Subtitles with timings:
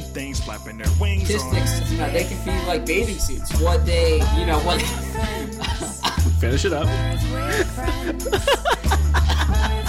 [0.00, 1.38] and things, flapping their wings on.
[1.40, 3.60] statistics, you know, they can be like bathing suits.
[3.60, 4.80] What they, you know, what.
[6.40, 6.86] Finish it up.
[6.86, 7.22] Birds
[7.54, 8.24] with friends.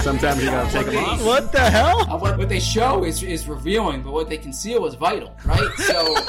[0.02, 1.23] Sometimes you gotta take them off.
[1.23, 2.02] What the hell?
[2.02, 5.70] Uh, what, what they show is is revealing, but what they conceal is vital, right?
[5.78, 6.16] So,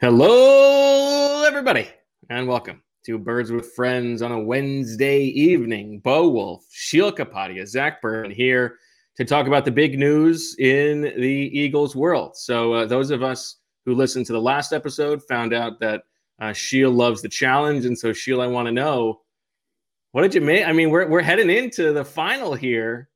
[0.00, 1.88] Hello, everybody,
[2.28, 6.00] and welcome to Birds with Friends on a Wednesday evening.
[6.00, 8.78] Bo Wulf, Sheil Kapadia, Zach Berman here
[9.16, 12.36] to talk about the big news in the Eagles world.
[12.36, 16.02] So, uh, those of us who listened to the last episode found out that
[16.40, 19.20] uh, Sheil loves the challenge, and so Sheil, I want to know
[20.16, 20.66] what did you make?
[20.66, 23.10] I mean, we're we're heading into the final here.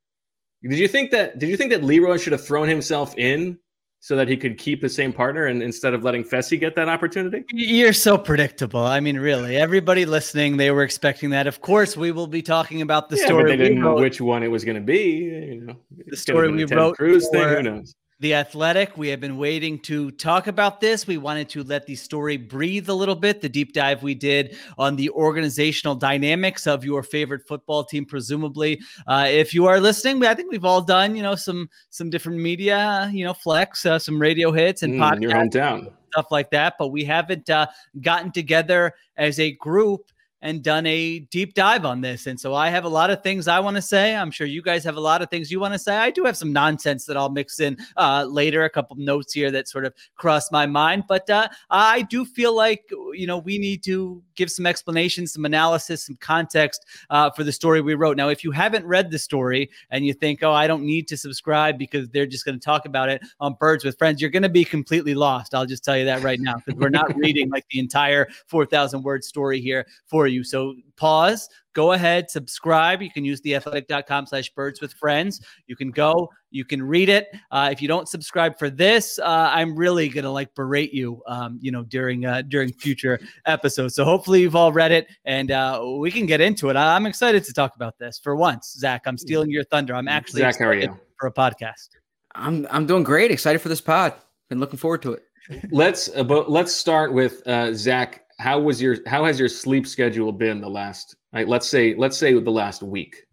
[0.62, 1.38] Did you think that?
[1.38, 3.58] Did you think that Leroy should have thrown himself in
[4.02, 6.88] so that he could keep the same partner, and instead of letting Fessy get that
[6.88, 7.44] opportunity?
[7.52, 8.80] You're so predictable.
[8.80, 11.46] I mean, really, everybody listening, they were expecting that.
[11.46, 13.44] Of course, we will be talking about the yeah, story.
[13.44, 15.02] but they didn't know which one it was going to be.
[15.02, 17.48] You know, the story we wrote Cruz thing.
[17.48, 17.94] Who knows?
[18.20, 18.96] The Athletic.
[18.98, 21.06] We have been waiting to talk about this.
[21.06, 23.40] We wanted to let the story breathe a little bit.
[23.40, 28.80] The deep dive we did on the organizational dynamics of your favorite football team, presumably.
[29.06, 32.38] Uh, if you are listening, I think we've all done, you know, some some different
[32.38, 35.92] media, you know, flex, uh, some radio hits and Mm, your podcasts hometown.
[36.12, 36.74] stuff like that.
[36.78, 37.66] But we haven't uh,
[38.02, 40.12] gotten together as a group
[40.42, 42.26] and done a deep dive on this.
[42.26, 44.14] And so I have a lot of things I want to say.
[44.14, 45.96] I'm sure you guys have a lot of things you want to say.
[45.96, 49.50] I do have some nonsense that I'll mix in uh, later, a couple notes here
[49.50, 51.04] that sort of cross my mind.
[51.08, 55.44] But uh, I do feel like, you know, we need to give some explanations, some
[55.44, 58.16] analysis, some context uh, for the story we wrote.
[58.16, 61.16] Now, if you haven't read the story and you think, oh, I don't need to
[61.16, 64.42] subscribe because they're just going to talk about it on Birds with Friends, you're going
[64.42, 65.54] to be completely lost.
[65.54, 69.02] I'll just tell you that right now because we're not reading like the entire 4,000
[69.02, 70.44] word story here for you.
[70.44, 73.02] So pause, go ahead, subscribe.
[73.02, 75.40] You can use theathletic.com slash birds with friends.
[75.66, 77.28] You can go, you can read it.
[77.50, 81.22] Uh, if you don't subscribe for this, uh, I'm really going to like berate you,
[81.26, 83.94] um, you know, during, uh, during future episodes.
[83.94, 86.76] So hopefully you've all read it and uh, we can get into it.
[86.76, 88.74] I- I'm excited to talk about this for once.
[88.78, 89.94] Zach, I'm stealing your thunder.
[89.94, 90.96] I'm actually Zach, how are you?
[91.18, 91.90] for a podcast.
[92.34, 93.30] I'm I'm doing great.
[93.30, 94.14] Excited for this pod.
[94.48, 95.24] Been looking forward to it.
[95.70, 98.24] Let's uh, but let's start with uh, Zach.
[98.40, 101.14] How was your how has your sleep schedule been the last?
[101.32, 103.26] Like, let's say let's say the last week.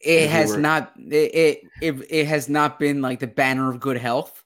[0.00, 3.80] It has were- not it, it it it has not been like the banner of
[3.80, 4.42] good health,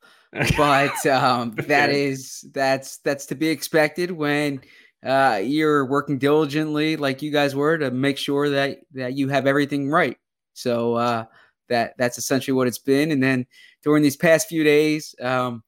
[0.56, 4.60] but um, that is that's that's to be expected when
[5.04, 9.46] uh, you're working diligently like you guys were to make sure that that you have
[9.46, 10.16] everything right.
[10.54, 11.24] So uh,
[11.68, 13.10] that that's essentially what it's been.
[13.10, 13.46] And then
[13.82, 15.62] during these past few days, um,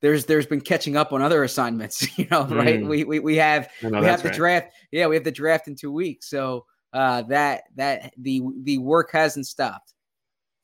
[0.00, 2.06] there's there's been catching up on other assignments.
[2.16, 2.80] You know, right?
[2.80, 2.88] Mm.
[2.88, 4.36] We, we we have know we have the right.
[4.36, 4.72] draft.
[4.90, 6.30] Yeah, we have the draft in two weeks.
[6.30, 9.92] So uh, that that the the work hasn't stopped.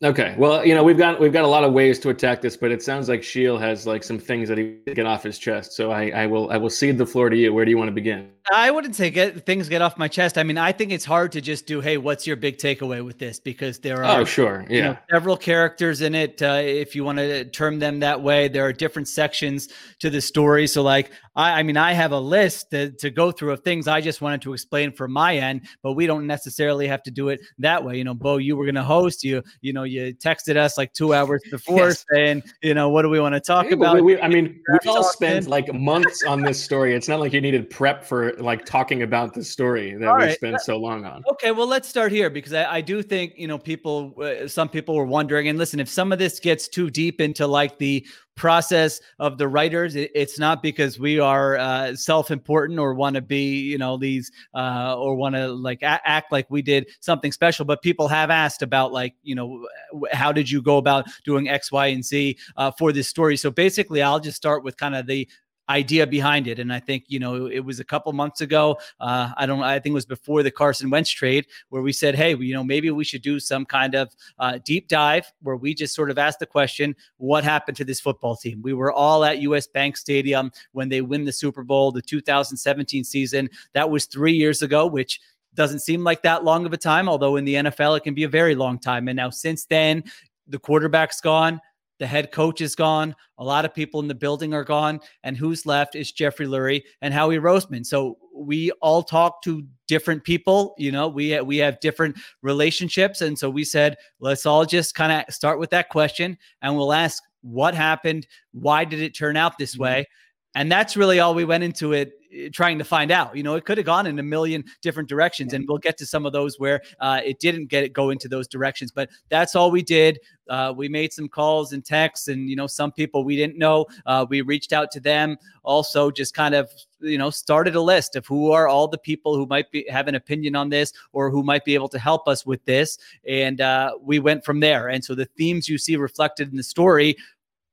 [0.05, 0.35] Okay.
[0.37, 2.73] Well, you know, we've got we've got a lot of ways to attack this, but
[2.73, 5.75] it sounds like Sheil has like some things that he get off his chest.
[5.75, 7.55] So I, I will I will cede the floor to you.
[7.55, 8.29] Where do you want to begin?
[8.53, 10.37] I wouldn't say get things get off my chest.
[10.37, 13.19] I mean, I think it's hard to just do, hey, what's your big takeaway with
[13.19, 13.39] this?
[13.39, 14.67] Because there are Oh, sure.
[14.69, 14.85] you Yeah.
[14.85, 18.49] know, several characters in it, uh, if you want to term them that way.
[18.49, 19.69] There are different sections
[20.01, 20.67] to the story.
[20.67, 23.89] So, like, I, I mean, I have a list to, to go through of things
[23.89, 27.29] I just wanted to explain from my end, but we don't necessarily have to do
[27.31, 27.97] it that way.
[27.97, 29.25] You know, Bo, you were going to host.
[29.25, 32.05] You, you know, you texted us like two hours before Yes.
[32.13, 33.97] saying, you know, what do we want to talk Yeah, about?
[33.97, 36.95] we- we- I mean, we all spent like months on this story.
[36.95, 40.25] It's not like you needed prep for like talking about the story that All we
[40.25, 40.35] right.
[40.37, 41.23] spent so long on.
[41.31, 44.15] Okay, well, let's start here because I, I do think you know people.
[44.21, 47.47] Uh, some people were wondering, and listen, if some of this gets too deep into
[47.47, 53.15] like the process of the writers, it's not because we are uh, self-important or want
[53.15, 56.89] to be, you know, these uh, or want to like a- act like we did
[57.01, 57.65] something special.
[57.65, 59.67] But people have asked about like, you know,
[60.13, 63.37] how did you go about doing X, Y, and Z uh, for this story?
[63.37, 65.29] So basically, I'll just start with kind of the
[65.69, 69.31] idea behind it and i think you know it was a couple months ago uh,
[69.37, 72.35] i don't i think it was before the carson wentz trade where we said hey
[72.37, 75.95] you know maybe we should do some kind of uh, deep dive where we just
[75.95, 78.61] sort of asked the question what happened to this football team?
[78.63, 83.05] We were all at us bank stadium when they win the super bowl the 2017
[83.05, 83.49] season.
[83.75, 85.21] That was three years ago which
[85.55, 88.25] doesn't seem like that long of a time although in the nfl it can be
[88.25, 89.09] a very long time.
[89.09, 90.05] And now since then
[90.49, 91.61] the quarterback's gone
[92.03, 93.15] the head coach is gone.
[93.39, 94.99] A lot of people in the building are gone.
[95.23, 97.87] And who's left is Jeffrey Lurie and Howie Roseman.
[97.87, 100.75] So we all talk to different people.
[100.79, 105.13] You know, we we have different relationships, and so we said let's all just kind
[105.13, 109.59] of start with that question, and we'll ask what happened, why did it turn out
[109.59, 109.83] this mm-hmm.
[109.85, 110.07] way,
[110.55, 113.37] and that's really all we went into it eh, trying to find out.
[113.37, 116.07] You know, it could have gone in a million different directions, and we'll get to
[116.07, 118.91] some of those where uh, it didn't get it go into those directions.
[118.91, 120.19] But that's all we did.
[120.49, 123.87] Uh, we made some calls and texts, and you know, some people we didn't know.
[124.07, 125.37] Uh, we reached out to them.
[125.63, 126.71] Also, just kind of
[127.01, 130.09] you know started a list of who are all the people who might be have
[130.09, 133.61] an opinion on this or who might be able to help us with this, and
[133.61, 134.89] uh, we went from there.
[134.89, 137.17] And so the themes you see reflected in the story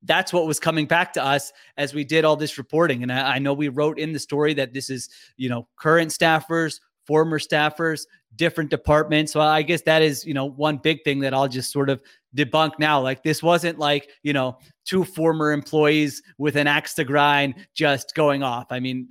[0.04, 3.04] that's what was coming back to us as we did all this reporting.
[3.04, 6.12] And I, I know we wrote in the story that this is, you know, current
[6.12, 8.06] staffers, former staffers,
[8.36, 9.34] different departments.
[9.34, 12.02] So I guess that is, you know, one big thing that I'll just sort of
[12.36, 13.02] debunk now.
[13.02, 18.14] Like this wasn't like, you know, two former employees with an axe to grind just
[18.16, 18.68] going off.
[18.70, 19.10] I mean,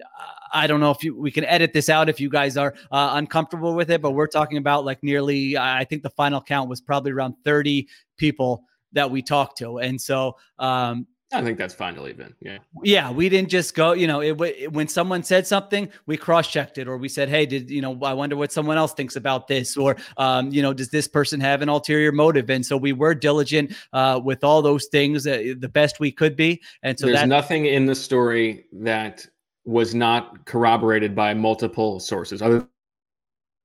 [0.52, 3.11] I don't know if you, we can edit this out if you guys are uh,
[3.14, 6.81] uncomfortable with it, but we're talking about like nearly, I think the final count was
[6.81, 9.79] probably around 30 people that we talked to.
[9.79, 12.32] And so, um, I think that's fine to leave in.
[12.40, 12.56] Yeah.
[12.82, 16.50] yeah, we didn't just go, you know, it, w- when someone said something, we cross
[16.50, 19.14] checked it or we said, hey, did, you know, I wonder what someone else thinks
[19.14, 22.49] about this or, um, you know, does this person have an ulterior motive?
[22.49, 26.35] And so we were diligent uh, with all those things uh, the best we could
[26.35, 26.62] be.
[26.82, 29.26] And so There's that, nothing in the story that
[29.67, 32.67] was not corroborated by multiple sources other,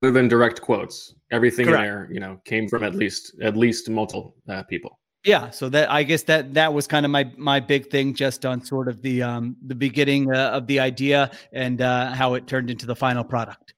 [0.02, 1.14] other than direct quotes.
[1.30, 1.82] Everything Correct.
[1.82, 5.00] there, you know, came from at least at least multiple uh, people.
[5.24, 5.50] Yeah.
[5.50, 8.62] So that, I guess that, that was kind of my, my big thing just on
[8.62, 12.70] sort of the, um, the beginning uh, of the idea and uh, how it turned
[12.70, 13.74] into the final product.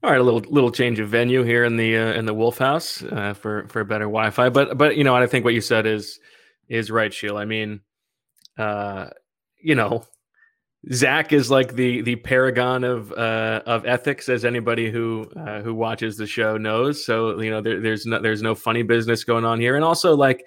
[0.00, 2.58] All right, a little little change of venue here in the uh, in the Wulf
[2.58, 4.48] House uh, for for better Wi-Fi.
[4.48, 6.20] But but you know, I think what you said is
[6.68, 7.36] is right, Sheil.
[7.36, 7.80] I mean,
[8.56, 9.08] uh,
[9.60, 10.06] you know,
[10.92, 15.74] Zach is like the the paragon of uh, of ethics, as anybody who uh, who
[15.74, 17.04] watches the show knows.
[17.04, 20.16] So you know, there, there's no there's no funny business going on here, and also
[20.16, 20.44] like.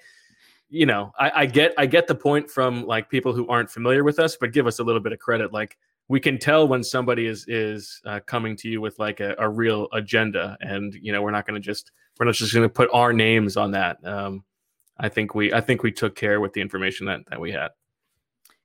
[0.74, 4.04] You know, I, I get I get the point from like people who aren't familiar
[4.04, 5.52] with us, but give us a little bit of credit.
[5.52, 5.76] Like
[6.08, 9.48] we can tell when somebody is is uh, coming to you with like a, a
[9.48, 12.72] real agenda and you know we're not going to just we're not just going to
[12.72, 14.44] put our names on that um,
[14.98, 17.70] i think we i think we took care with the information that that we had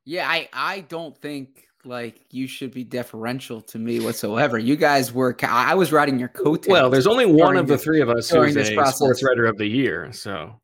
[0.07, 4.57] Yeah, I I don't think like you should be deferential to me whatsoever.
[4.57, 6.71] You guys were I was riding your coattails.
[6.71, 8.95] well there's only one of the this- three of us during who's this a process.
[8.95, 10.59] sports writer of the year so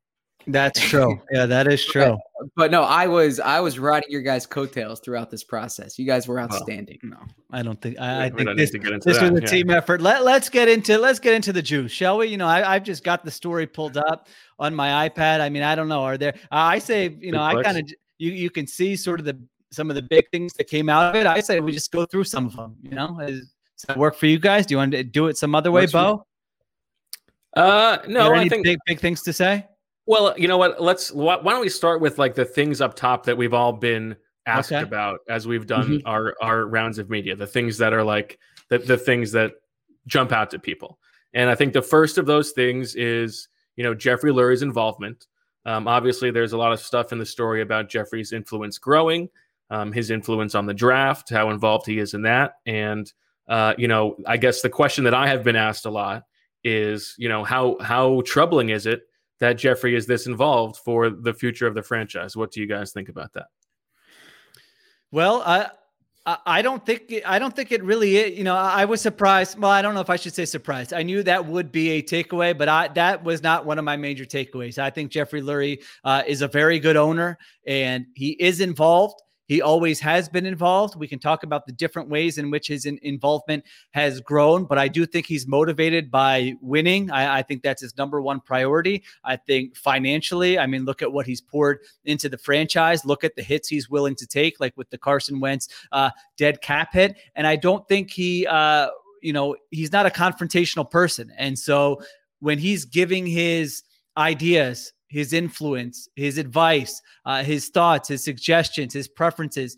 [0.48, 1.22] That's true.
[1.32, 2.18] Yeah, that is true.
[2.56, 6.00] but no, I was I was riding your guys' coattails throughout this process.
[6.00, 7.00] You guys were outstanding.
[7.04, 7.18] No,
[7.52, 8.00] I don't think.
[8.00, 9.50] I, I we think this, need to get into this that was a yeah.
[9.50, 10.00] team effort.
[10.02, 12.28] Let Let's get into Let's get into the juice, shall we?
[12.28, 14.28] You know, I, I've just got the story pulled up
[14.60, 15.42] on my iPad.
[15.42, 16.04] I mean, I don't know.
[16.04, 16.34] Are there?
[16.52, 17.90] I say, you know, I kind of
[18.24, 19.38] you you can see sort of the
[19.72, 21.26] some of the big things that came out of it.
[21.28, 22.76] I say we just go through some of them.
[22.84, 24.66] You know, Is, does that work for you guys?
[24.68, 26.04] Do you want to do it some other way, Works for me.
[26.04, 26.26] Bo?
[27.56, 29.64] uh no i any think big big things to say.
[30.08, 32.96] well you know what let's why, why don't we start with like the things up
[32.96, 34.16] top that we've all been
[34.48, 34.82] asked Okay.
[34.82, 38.40] about as we've done our our rounds of media the things that are like
[38.70, 39.52] the, the things that
[40.08, 40.98] jump out to people
[41.36, 45.26] and i think the first of those things is you know, Jeffrey Lurie's involvement.
[45.66, 49.30] Um, obviously, there's a lot of stuff in the story about Jeffrey's influence growing,
[49.70, 52.56] um, his influence on the draft, how involved he is in that.
[52.66, 53.12] And,
[53.48, 56.24] uh, you know, I guess the question that I have been asked a lot
[56.64, 59.04] is, you know, how how troubling is it
[59.40, 62.36] that Jeffrey is this involved for the future of the franchise?
[62.36, 63.48] What do you guys think about that?
[65.12, 65.70] Well, I
[66.26, 68.38] I don't think I don't think it really is.
[68.38, 69.60] You know, I was surprised.
[69.60, 70.94] Well, I don't know if I should say surprised.
[70.94, 73.98] I knew that would be a takeaway, but I that was not one of my
[73.98, 74.78] major takeaways.
[74.78, 77.38] I think Jeffrey Lurie uh, is a very good owner,
[77.68, 79.22] and he is involved.
[79.48, 80.96] He always has been involved.
[80.96, 84.78] We can talk about the different ways in which his in- involvement has grown, but
[84.78, 87.12] I do think he's motivated by winning.
[87.12, 89.04] I, I, think that's his number one priority.
[89.24, 93.06] I think financially, I mean, look at what he's poured into the franchise.
[93.06, 96.62] Look at the hits he's willing to take, like with the Carson Wentz uh, dead
[96.62, 97.18] cap hit.
[97.36, 98.90] And I don't think he, uh,
[99.22, 101.32] you know, he's not a confrontational person.
[101.38, 102.02] And so
[102.40, 103.84] when he's giving his
[104.18, 109.78] ideas his influence, his advice, uh, his thoughts, his suggestions, his preferences,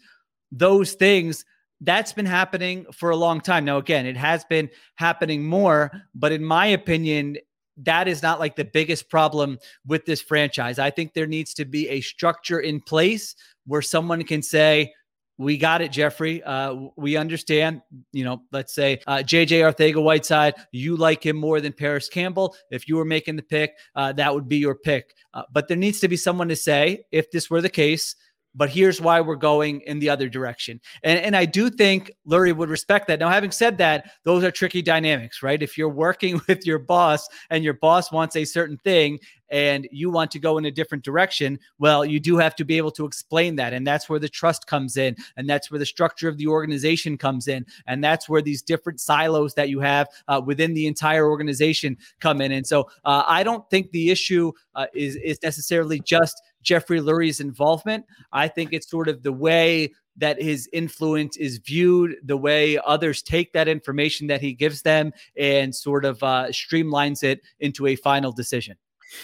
[0.50, 1.44] those things.
[1.82, 3.66] That's been happening for a long time.
[3.66, 7.36] Now, again, it has been happening more, but in my opinion,
[7.84, 10.80] that is not like the biggest problem with this franchise.
[10.80, 13.36] I think there needs to be a structure in place
[13.68, 14.94] where someone can say,
[15.38, 16.42] we got it, Jeffrey.
[16.44, 17.82] Uh, we understand.
[18.14, 22.56] You know, let's say uh, JJ Arcega Whiteside, you like him more than Parris Campbell.
[22.72, 25.16] If you were making the pick, uh, that would be your pick.
[25.34, 28.16] Uh, but there needs to be someone to say, if this were the case,
[28.56, 30.80] but here's why we're going in the other direction.
[31.04, 33.20] And, and I do think Lurie would respect that.
[33.20, 35.62] Now, having said that, those are tricky dynamics, right?
[35.62, 39.20] If you're working with your boss and your boss wants a certain thing
[39.50, 42.78] and you want to go in a different direction, well, you do have to be
[42.78, 43.74] able to explain that.
[43.74, 45.16] And that's where the trust comes in.
[45.38, 47.66] And that's where the structure of the organization comes in.
[47.86, 52.42] And that's where these different silos that you have uh, within the entire organization come
[52.42, 52.52] in.
[52.52, 57.40] And so uh, I don't think the issue uh, is, is necessarily just Jeffrey Lurie's
[57.40, 58.06] involvement.
[58.34, 63.22] I think it's sort of the way that his influence is viewed, the way others
[63.22, 67.96] take that information that he gives them and sort of uh, streamlines it into a
[67.96, 68.76] final decision.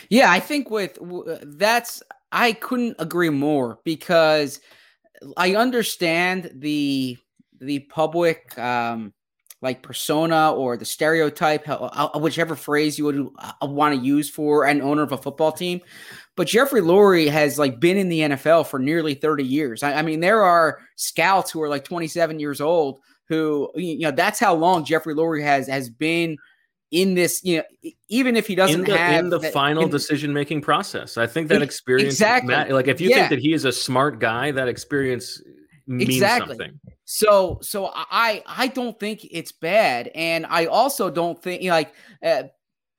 [0.09, 0.97] Yeah, I think with
[1.57, 4.61] that's, I couldn't agree more because
[5.37, 7.17] I understand the
[7.59, 9.13] the public um,
[9.61, 11.67] like persona or the stereotype,
[12.15, 15.81] whichever phrase you would uh, want to use for an owner of a football team.
[16.37, 19.83] But Jeffrey Lurie has like been in the NFL for nearly 30 years.
[19.83, 24.11] I, I mean, there are scouts who are like 27 years old who, you know,
[24.11, 26.37] that's how long Jeffrey Lurie has has been
[26.91, 29.87] in this, you know, even if he doesn't in the, have in the that, final
[29.87, 31.17] decision making process.
[31.17, 32.53] I think that experience exactly.
[32.73, 33.15] like if you yeah.
[33.15, 35.41] think that he is a smart guy, that experience
[35.87, 36.57] means exactly.
[36.57, 36.79] something.
[37.05, 41.75] So, so I I don't think it's bad, and I also don't think you know,
[41.75, 42.43] like uh,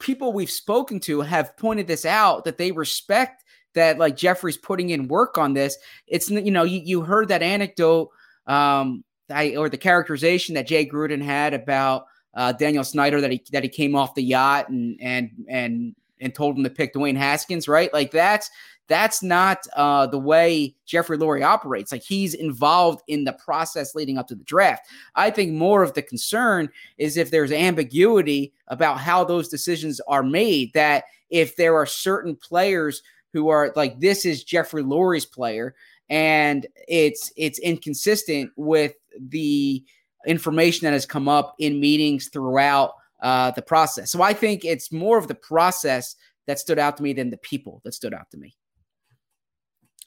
[0.03, 3.45] people we've spoken to have pointed this out that they respect
[3.75, 5.79] that like Jeffrey's putting in work on this.
[6.07, 8.11] It's you know you, you heard that anecdote
[8.47, 13.43] um I or the characterization that Jay Gruden had about uh, Daniel Snyder that he
[13.53, 17.17] that he came off the yacht and and and and told him to pick Dwayne
[17.17, 17.93] Haskins, right?
[17.93, 18.51] Like that's
[18.89, 21.93] that's not uh, the way Jeffrey Lurie operates.
[21.93, 24.87] Like he's involved in the process leading up to the draft.
[25.15, 30.23] I think more of the concern is if there's ambiguity about how those decisions are
[30.23, 30.73] made.
[30.75, 35.75] That if there are certain players who are like this is Jeffrey Lurie's player,
[36.11, 39.83] and it's it's inconsistent with the
[40.27, 44.11] information that has come up in meetings throughout uh, the process.
[44.11, 47.37] So I think it's more of the process that stood out to me than the
[47.39, 48.55] people that stood out to me.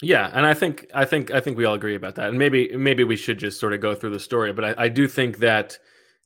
[0.02, 2.30] Yeah, and I think I think I think we all agree about that.
[2.30, 4.52] And maybe maybe we should just sort of go through the story.
[4.52, 5.78] But I, I do think that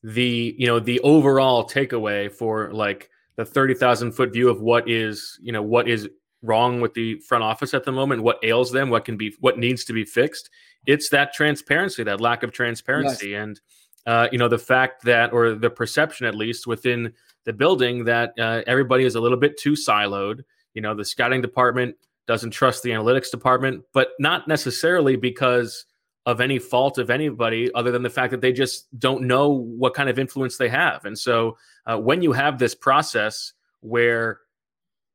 [0.04, 4.90] the you know the overall takeaway for like the thirty thousand foot view of what
[4.90, 6.10] is you know what is
[6.42, 9.60] wrong with the front office at the moment, what ails them, what can be what
[9.60, 10.50] needs to be fixed.
[10.88, 13.42] It's that transparency, that lack of transparency, yes.
[13.42, 13.62] and
[14.08, 17.14] uh, you know the fact that or the perception at least within
[17.46, 20.44] the building that uh, everybody is a little bit too siloed.
[20.74, 21.96] You know, the scouting department
[22.30, 25.86] doesn't trust the analytics department, but not necessarily because
[26.28, 29.96] of any fault of anybody other than the fact that they just don't know what
[29.96, 31.06] kind of influence they have.
[31.06, 31.58] And so
[31.88, 34.42] uh, when you have this process where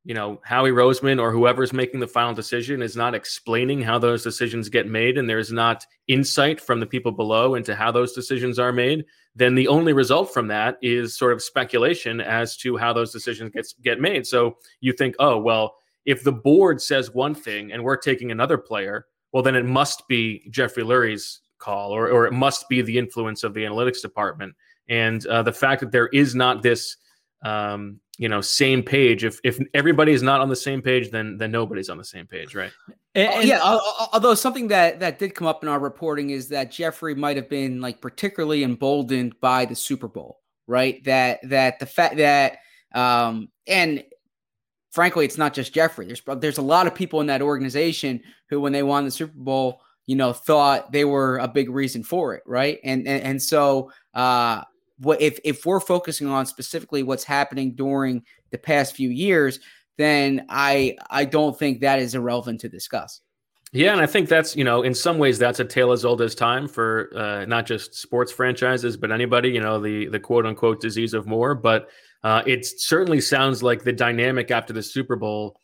[0.03, 4.25] you know Howie Roseman or whoever's making the final decision is not explaining how those
[4.25, 8.59] decisions get made and there's not insight from the people below into how those decisions
[8.59, 9.05] are made
[9.37, 13.51] then the only result from that is sort of speculation as to how those decisions
[13.51, 17.83] gets get made so you think oh well if the board says one thing and
[17.83, 22.33] we're taking another player, well, then it must be Jeffrey Lurie's call, or, or it
[22.33, 24.55] must be the influence of the analytics department.
[24.89, 26.97] And uh, the fact that there is not this
[27.45, 29.25] um, you know, same page.
[29.25, 32.27] If if everybody is not on the same page, then then nobody's on the same
[32.27, 32.71] page, right?
[33.15, 35.79] And- Oh, and- yeah, al- al- although something that that did come up in our
[35.81, 41.03] reporting is that Jeffrey might have been like particularly emboldened by the Super Bowl, right?
[41.05, 42.59] That that the fact that
[42.95, 44.05] um and
[44.95, 46.07] frankly, it's not just Jeffrey.
[46.07, 49.33] There's there's a lot of people in that organization who, when they won the Super
[49.35, 52.79] Bowl, you know, thought they were a big reason for it, right?
[52.85, 54.63] And and, and so uh
[54.99, 59.59] what if if we're focusing on specifically what's happening during the past few years,
[59.99, 63.21] then I I don't think that is irrelevant to discuss.
[63.73, 66.23] Yeah, and I think that's you know in some ways that's a tale as old
[66.23, 69.49] as time for uh, not just sports franchises but anybody.
[69.49, 71.89] You know the the quote unquote disease of more, but
[72.25, 75.57] uh, it certainly sounds like the dynamic after the Super Bowl.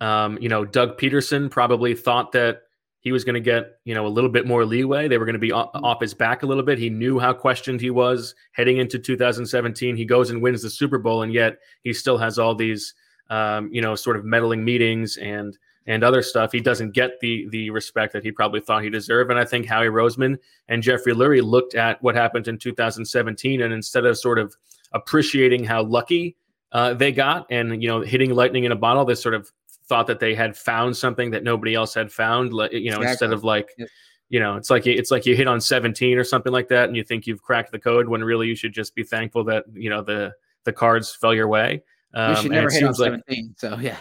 [0.00, 2.62] Um, you know, Doug Pederson probably thought that
[3.00, 5.06] he was going to get you know a little bit more leeway.
[5.06, 6.78] They were going to be off his back a little bit.
[6.78, 9.96] He knew how questioned he was heading into 2017.
[9.96, 12.94] He goes and wins the Super Bowl, and yet he still has all these
[13.30, 15.56] um, you know sort of meddling meetings and
[15.88, 19.30] and other stuff, he doesn't get the the respect that he probably thought he deserved.
[19.30, 20.38] And I think Howie Roseman
[20.68, 24.54] and Jeffrey Lurie looked at what happened in 2017, and instead of sort of
[24.92, 26.36] appreciating how lucky
[26.72, 29.50] uh, they got and you know hitting lightning in a bottle, they sort of
[29.88, 32.52] thought that they had found something that nobody else had found.
[32.72, 33.70] You know, instead of like.
[33.78, 33.88] Yep.
[34.30, 36.84] You know, it's like you- it's like you hit on 17 or something like that,
[36.86, 39.64] and you think you've cracked the code when really you should just be thankful that
[39.72, 41.82] you know the the cards fell your way.
[42.12, 43.54] Um, we should never hit on seems like- 17.
[43.56, 43.96] So yeah.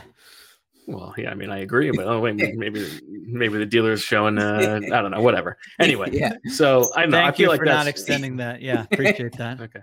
[0.85, 4.37] well, yeah, I mean, I agree, but oh, wait, maybe maybe the dealer's showing.
[4.37, 5.57] Uh, I don't know, whatever.
[5.79, 6.33] Anyway, Yeah.
[6.51, 7.19] so I don't know.
[7.19, 8.61] I Thank feel you like for that's not extending that.
[8.61, 9.61] Yeah, appreciate that.
[9.61, 9.79] okay.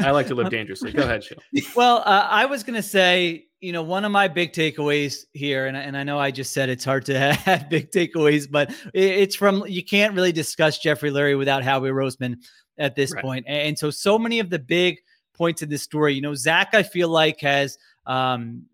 [0.00, 0.92] I like to live dangerously.
[0.92, 1.38] Go ahead, Sheil.
[1.76, 5.66] Well, uh, I was going to say, you know, one of my big takeaways here,
[5.66, 8.70] and, I- and I know I just said it's hard to have big takeaways, but
[8.92, 12.36] it- it's from you can't really discuss Jeffrey Lurie without Howie Roseman
[12.78, 13.22] at this Right.
[13.24, 13.44] point.
[13.48, 14.98] And so, so many of the big
[15.32, 18.64] points in this story, you know, Zach, I feel like has um,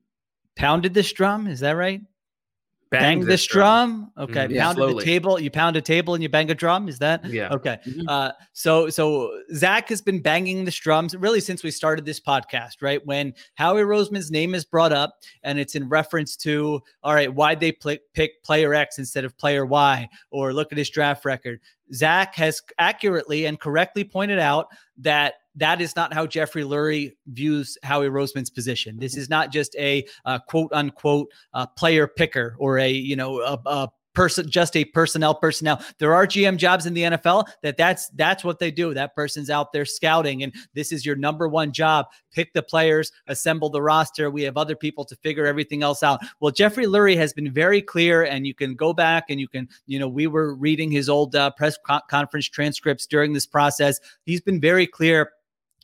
[0.57, 1.47] pounded this drum.
[1.47, 2.01] Is that right?
[2.91, 4.11] Bang, this drum.
[4.19, 4.47] Okay.
[4.47, 4.51] Mhm.
[4.51, 4.95] Yeah, Pounded slowly.
[5.05, 5.39] the table.
[5.41, 6.89] You pound a table and you bang a drum.
[6.89, 7.25] Is that?
[7.25, 7.49] Yeah.
[7.53, 7.79] Okay.
[7.89, 8.05] Mhm.
[8.09, 12.83] Uh, so so Zach has been banging the drums really since we started this podcast,
[12.83, 13.01] right?
[13.07, 17.61] When Howie Roseman's name is brought up, and it's in reference to, all right, why'd
[17.61, 21.61] they pl- pick player X instead of player Y, or look at his draft record.
[21.95, 24.67] Zach has accurately and correctly pointed out
[24.99, 28.99] that that is not how Jeffrey Lurie views Howie Roseman's position.
[28.99, 33.41] This is not just a uh, quote unquote uh, player picker or a you know
[33.41, 35.83] a, a person just a personnel personnel.
[35.99, 38.93] There are gm jobs in the nfl that that's that's what they do.
[38.93, 42.07] That person's out there scouting and this is your number one job.
[42.33, 44.31] Pick the players assemble the roster.
[44.31, 46.21] We have other people to figure everything else out.
[46.41, 49.69] Well jeffrey lurie has been very clear and you can go back and you can
[49.87, 54.01] you know we were reading his old uh, press co- conference transcripts during this process.
[54.25, 55.31] He's been very clear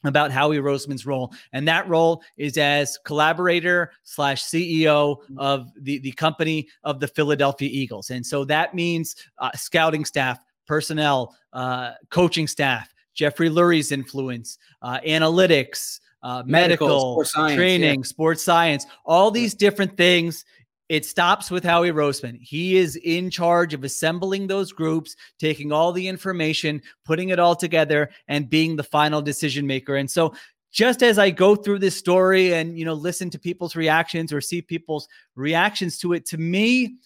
[0.06, 6.12] about Howie Roseman's role, and that role is as collaborator slash CEO of the the
[6.12, 12.46] company of the Philadelphia Eagles, and so that means uh, scouting staff, personnel, uh, coaching
[12.46, 17.56] staff, Jeffrey Lurie's influence, uh, analytics, uh, Medical, medical, sports science, yeah.
[17.56, 20.44] training, sports science, all these different things.
[20.88, 22.40] It stops with Howie Roseman.
[22.40, 27.56] He is in charge of assembling those groups, taking all the information, putting it all
[27.56, 29.96] together, and being the final decision maker.
[29.96, 30.34] And so,
[30.70, 34.40] just as I go through this story and you know listen to people's reactions or
[34.40, 36.96] see people's reactions to it, to me,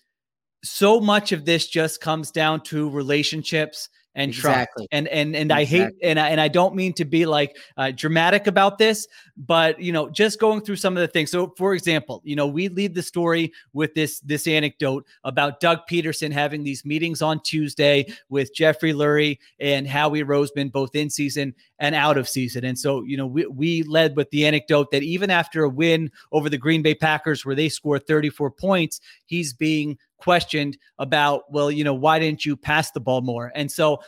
[0.63, 4.31] so much of this just comes down to relationships and.
[4.31, 4.89] Exactly.
[4.91, 7.93] And and and I hate and I, and I don't mean to be like uh,
[7.95, 11.31] dramatic about this, but you know, just going through some of the things.
[11.31, 15.81] So, for example, you know, we lead the story with this this anecdote about Doug
[15.91, 21.55] Pederson having these meetings on Tuesday with Jeffrey Lurie and Howie Roseman, both in season
[21.79, 22.65] and out of season.
[22.65, 26.11] And so, you know, we we led with the anecdote that even after a win
[26.33, 31.71] over the Green Bay Packers, where they scored 34 points, he's being questioned about, well,
[31.71, 33.53] you know, why didn't you pass the ball more?
[33.55, 34.01] And so,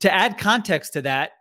[0.00, 1.32] to add context to that,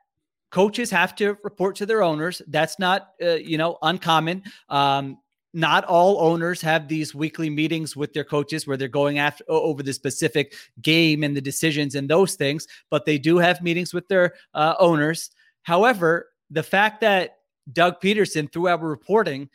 [0.52, 2.42] coaches have to report to their owners.
[2.48, 4.44] That's not, uh, you know, uncommon.
[4.70, 5.18] Um,
[5.54, 9.84] not all owners have these weekly meetings with their coaches where they're going after over
[9.84, 14.08] the specific game and the decisions and those things, but they do have meetings with
[14.08, 15.30] their uh, owners.
[15.64, 17.38] However, the fact that
[17.72, 19.50] Doug Pederson, through our reporting,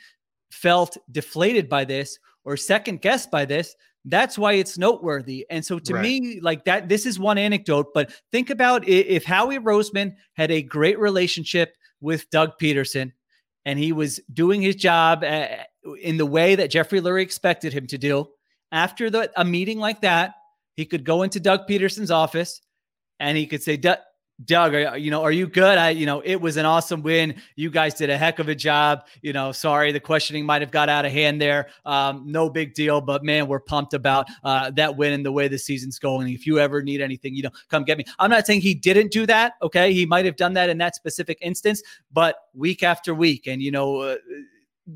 [0.51, 5.47] felt deflated by this or second guessed by this, that's why it's noteworthy.
[5.51, 6.03] And so to Right.
[6.03, 10.63] me, like that, this is one anecdote, but think about if Howie Roseman had a
[10.63, 13.13] great relationship with Doug Pederson
[13.65, 15.49] and he was doing his job uh,
[16.01, 18.29] in the way that Jeffrey Lurie expected him to do.
[18.73, 20.35] After the, a meeting like that,
[20.77, 22.61] he could go into Doug Pederson's office
[23.19, 23.77] and he could say,
[24.45, 25.79] "Doug- are, you know, are you good?
[25.79, 27.41] I, you know, it was an awesome win.
[27.57, 29.07] You guys did a heck of a job.
[29.21, 31.69] You know, sorry, the questioning might have got out of hand there.
[31.85, 35.49] Um, no big deal, but man, we're pumped about uh, that win and the way
[35.49, 36.33] the season's going.
[36.33, 38.05] If you ever need anything, you know, come get me.
[38.19, 39.55] I'm not saying he didn't do that.
[39.63, 39.93] Okay.
[39.93, 43.71] He might have done that in that specific instance, but week after week, and, you
[43.71, 44.17] know, uh,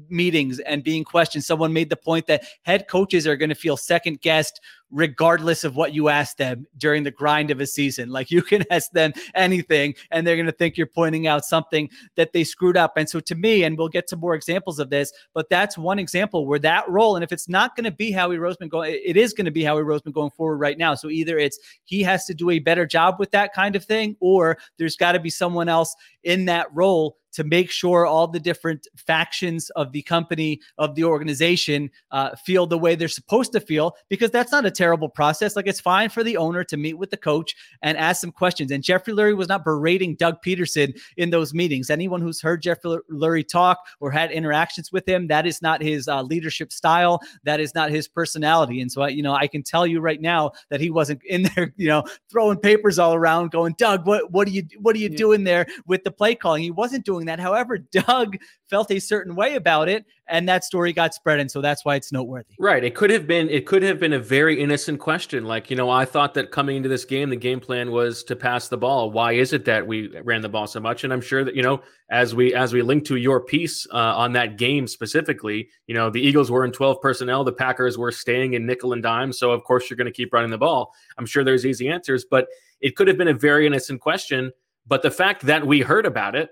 [0.08, 1.44] meetings and being questioned.
[1.44, 4.60] Someone made the point that head coaches are going to feel second guessed
[4.92, 8.10] regardless of what you ask them during the grind of a season.
[8.10, 11.88] Like you can ask them anything and they're going to think you're pointing out something
[12.16, 12.96] that they screwed up.
[12.96, 15.98] And so to me, and we'll get to more examples of this, but that's one
[15.98, 19.16] example where that role, and if it's not going to be Howie Roseman going, it
[19.16, 20.94] is going to be Howie Roseman going forward right now.
[20.94, 24.16] So either it's he has to do a better job with that kind of thing,
[24.20, 28.40] or there's got to be someone else in that role to make sure all the
[28.40, 33.60] different factions of the company of the organization uh, feel the way they're supposed to
[33.60, 36.98] feel because that's not a terrible process like it's fine for the owner to meet
[36.98, 38.70] with the coach and ask some questions.
[38.70, 41.90] And jeffrey lurie was not berating doug Pederson in those meetings.
[41.90, 46.08] Anyone who's heard jeffrey lurie talk or had interactions with him that is not his
[46.08, 47.20] uh, leadership style.
[47.44, 48.80] That is not his personality.
[48.80, 51.44] And so I, you know i can tell you right now that he wasn't in
[51.54, 54.98] there you know throwing papers all around going doug what, what are you what are
[54.98, 55.16] you yeah.
[55.16, 56.62] doing there with the play calling?
[56.62, 57.40] He wasn't doing doing that.
[57.40, 58.36] However, Doug
[58.72, 61.94] felt a certain way about it, and that story got spread, and so that's why
[61.94, 62.54] it's noteworthy.
[62.58, 62.82] Right.
[62.82, 63.50] It could have been.
[63.50, 66.78] It could have been a very innocent question, like you know, I thought that coming
[66.78, 69.10] into this game, the game plan was to pass the ball.
[69.10, 71.04] Why is it that we ran the ball so much?
[71.04, 73.96] And I'm sure that you know, as we as we link to your piece uh,
[74.16, 78.10] on that game specifically, you know, the Eagles were in 12 personnel, the Packers were
[78.10, 80.94] staying in nickel and dime, so of course you're going to keep running the ball.
[81.18, 82.46] I'm sure there's easy answers, but
[82.80, 84.50] it could have been a very innocent question.
[84.86, 86.50] But the fact that we heard about it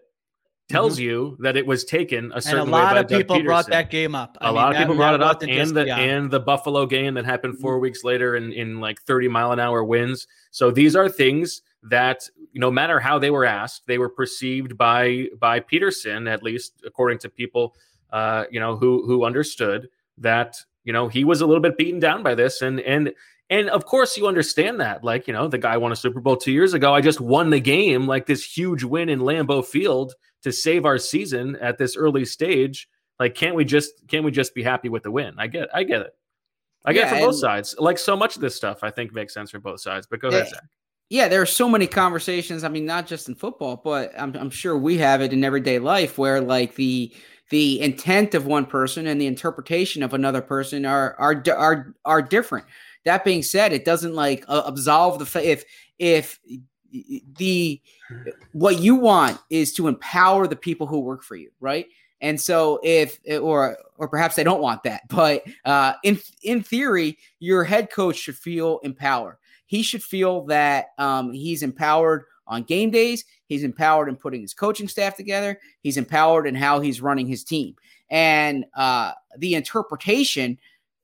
[0.70, 1.02] tells mm-hmm.
[1.02, 4.14] you that it was taken a certain and a lot of people brought that game
[4.14, 4.38] up.
[4.40, 5.98] I a mean, lot of people brought it up, and the yeah.
[5.98, 7.82] and the Buffalo game that happened 4 mm-hmm.
[7.82, 10.26] weeks later in in like thirty mile an hour winds.
[10.50, 15.28] So these are things that no matter how they were asked, they were perceived by
[15.38, 17.74] by pederson at least according to people,
[18.12, 22.00] uh, you know, who who understood that you know he was a little bit beaten
[22.00, 23.12] down by this, and and
[23.50, 25.02] and of course, you understand that.
[25.02, 26.94] Like, you know, the guy won a Super Bowl two years ago.
[26.94, 30.98] I just won the game, like this huge win in Lambeau Field to save our
[30.98, 32.88] season at this early stage.
[33.18, 35.34] Like, can't we just can't we just be happy with the win?
[35.36, 36.12] I get I get it.
[36.84, 37.74] I get yeah, it for both sides.
[37.78, 40.06] Like so much of this stuff, I think makes sense for both sides.
[40.08, 40.64] But go yeah, ahead, Zach.
[41.10, 42.62] Yeah, there are so many conversations.
[42.62, 45.80] I mean, not just in football, but I'm, I'm sure we have it in everyday
[45.80, 47.12] life where like the
[47.50, 52.22] the intent of one person and the interpretation of another person are are are are
[52.22, 52.64] different.
[53.04, 55.64] That being said, it doesn't like uh, absolve the if
[55.98, 56.38] if
[57.38, 57.80] the
[58.52, 61.86] what you want is to empower the people who work for you, right?
[62.20, 67.18] And so if or or perhaps they don't want that, but uh, in in theory,
[67.38, 69.36] your head coach should feel empowered.
[69.66, 73.24] He should feel that um, he's empowered on game days.
[73.46, 75.60] He's empowered in putting his coaching staff together.
[75.82, 77.76] He's empowered in how he's running his team.
[78.10, 80.58] And uh, the interpretation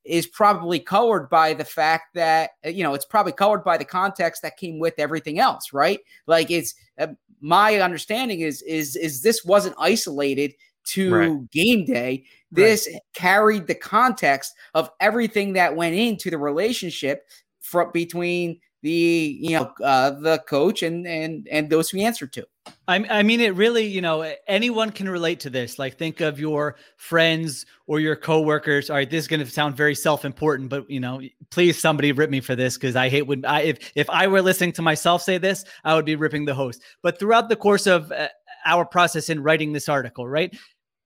[0.06, 3.84] is probably colored by the fact that uh, you know it's probably colored by the
[3.84, 7.08] context that came with everything else right like it's uh,
[7.40, 11.50] my understanding is is is this wasn't isolated to right.
[11.50, 13.00] game day this right.
[13.14, 17.26] carried the context of everything that went into the relationship
[17.60, 22.46] from between the you know uh, the coach and and and those who answer to.
[22.88, 25.78] I, I mean, it really, you know, anyone can relate to this.
[25.78, 28.90] Like, think of your friends or your coworkers.
[28.90, 32.30] All right, this is going to sound very self-important, but you know, please, somebody rip
[32.30, 35.22] me for this because I hate when I if if I were listening to myself
[35.22, 36.82] say this, I would be ripping the host.
[37.02, 38.28] But throughout the course of uh,
[38.64, 40.54] our process in writing this article, right?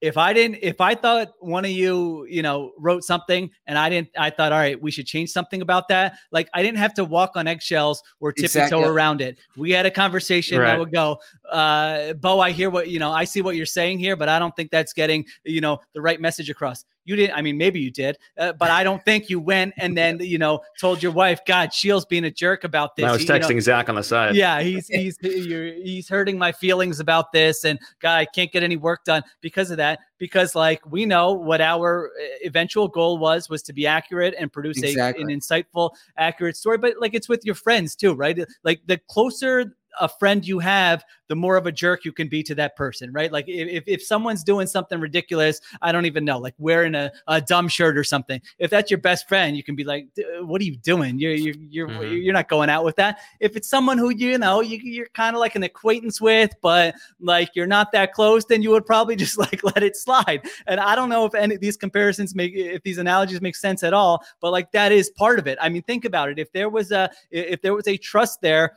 [0.01, 3.91] If I didn't, if I thought one of you, you know, wrote something and I
[3.91, 6.17] didn't, I thought, all right, we should change something about that.
[6.33, 8.85] Like I didn't have to walk on eggshells or tiptoe exactly.
[8.85, 9.39] around it.
[9.57, 10.59] We had a conversation.
[10.59, 10.71] Right.
[10.71, 11.19] I would go,
[11.51, 14.39] uh, Bo, I hear what, you know, I see what you're saying here, but I
[14.39, 16.85] don't think that's getting, you know, the right message across.
[17.05, 17.37] You didn't.
[17.37, 20.39] I mean, maybe you did, uh, but I don't think you went and then you
[20.39, 23.55] know told your wife, "God, Sheil's being a jerk about this." I was texting you
[23.55, 24.37] know, Zach on the side.
[24.37, 28.77] Yeah, he's he's he's hurting my feelings about this, and God, I can't get any
[28.77, 30.01] work done because of that.
[30.19, 34.53] Because like we know what our uh, eventual goal was was to be accurate and
[34.53, 35.23] produce exactly.
[35.23, 36.77] a, an insightful, accurate story.
[36.77, 38.39] But like it's with your friends too, right?
[38.63, 42.43] Like the closer a friend you have, the more of a jerk you can be
[42.43, 43.31] to that person, right?
[43.31, 47.41] Like if, if someone's doing something ridiculous, I don't even know, like wearing a, a
[47.41, 48.41] dumb shirt or something.
[48.59, 50.09] If that's your best friend, you can be like,
[50.41, 51.21] "What are you doing?
[51.21, 52.13] You're you're you're, mm-hmm.
[52.15, 55.37] you're not going out with that." If it's someone who you know you, you're kind
[55.37, 59.15] of like an acquaintance with, but like you're not that close, then you would probably
[59.25, 60.45] just like let it slide.
[60.67, 63.85] And I don't know if any of these comparisons make if these analogies make sense
[63.85, 65.59] at all, but like that is part of it.
[65.61, 66.41] I mean, think about it.
[66.41, 68.77] If there was a if there was a trust there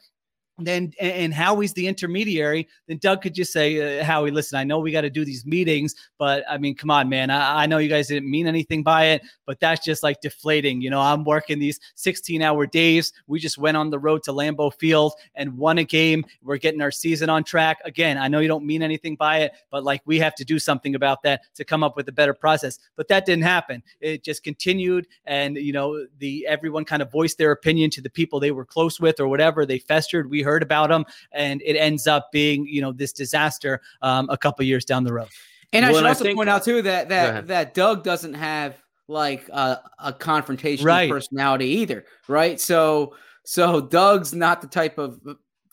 [0.59, 4.79] then and Howie's the intermediary, then Doug could just say, uh, Howie, listen, I know
[4.79, 7.31] we got to do these meetings, but I mean, come on, man.
[7.31, 10.79] I, I know you guys didn't mean anything by it, but that's just like deflating.
[10.81, 13.13] You know, I'm working these 16 hour days.
[13.25, 16.23] We just went on the road to Lambeau Field and won a game.
[16.43, 17.79] We're getting our season on track.
[17.83, 20.59] Again, I know you don't mean anything by it, but like we have to do
[20.59, 22.77] something about that to come up with a better process.
[22.95, 23.81] But that didn't happen.
[23.99, 28.09] It just continued, and you know, the everyone kind of voiced their opinion to the
[28.09, 29.65] people they were close with or whatever.
[29.65, 30.29] They festered.
[30.29, 34.37] We heard about them, and it ends up being you know this disaster um, a
[34.37, 35.29] couple years down the road.
[35.71, 38.35] And I should and I also think- point out too that that that Doug doesn't
[38.35, 38.75] have
[39.07, 41.09] like a, a confrontational Right.
[41.09, 42.59] personality either, right?
[42.59, 45.19] So so Doug's not the type of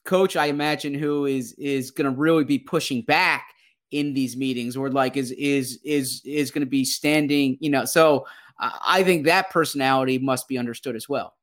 [0.04, 3.52] coach I imagine who is is going to really be pushing back
[3.92, 7.85] in these meetings or like is is is is going to be standing, you know.
[7.85, 8.26] So
[8.59, 11.35] I I think that personality must be understood as well.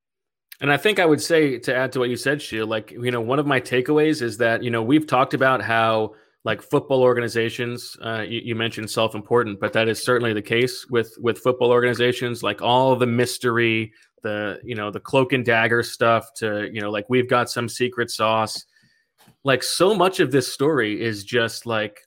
[0.60, 3.12] And I think I would say to add to what you said, Sheil, like, you
[3.12, 6.16] know, one of my takeaways is that, you know, we've talked about how
[6.46, 11.14] like football organizations, uh, you, you mentioned self-important, but that is certainly the case with
[11.20, 13.92] with football organizations, like all the mystery,
[14.24, 17.70] the, you know, the cloak and dagger stuff to, you know, like we've got some
[17.70, 18.66] secret sauce.
[19.44, 22.00] Like so much of this story is just like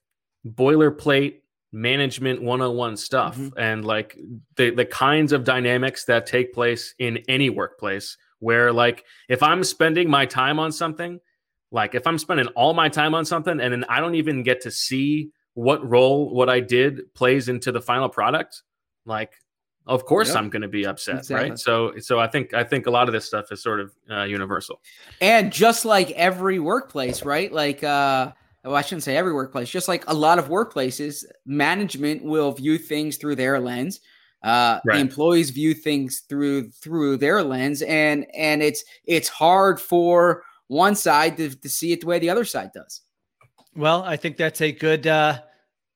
[0.45, 1.35] boilerplate
[1.73, 3.53] management 101 stuff Mhm.
[3.57, 4.19] and like
[4.57, 9.63] the the kinds of dynamics that take place in any workplace where like if i'm
[9.65, 11.19] spending my time on something
[11.71, 14.61] like if i'm spending all my time on something and then i don't even get
[14.61, 18.63] to see what role what i did plays into the final product
[19.07, 19.33] like
[19.87, 20.37] of course Yep.
[20.37, 21.51] i'm going to be upset Exactly.
[21.51, 23.95] right so so i think i think a lot of this stuff is sort of
[24.11, 24.81] uh, universal
[25.21, 27.53] And just like every workplace, right?
[27.53, 28.33] Like, uh,
[28.65, 32.77] well, I shouldn't say every workplace, just like a lot of workplaces, management will view
[32.79, 34.01] things through their lens.
[34.43, 34.95] Uh, Right.
[34.97, 40.95] the employees view things through through their lens, and and it's it's hard for one
[40.95, 43.03] side to, to see it the way the other side does.
[43.77, 45.41] Well, I think that's a good uh,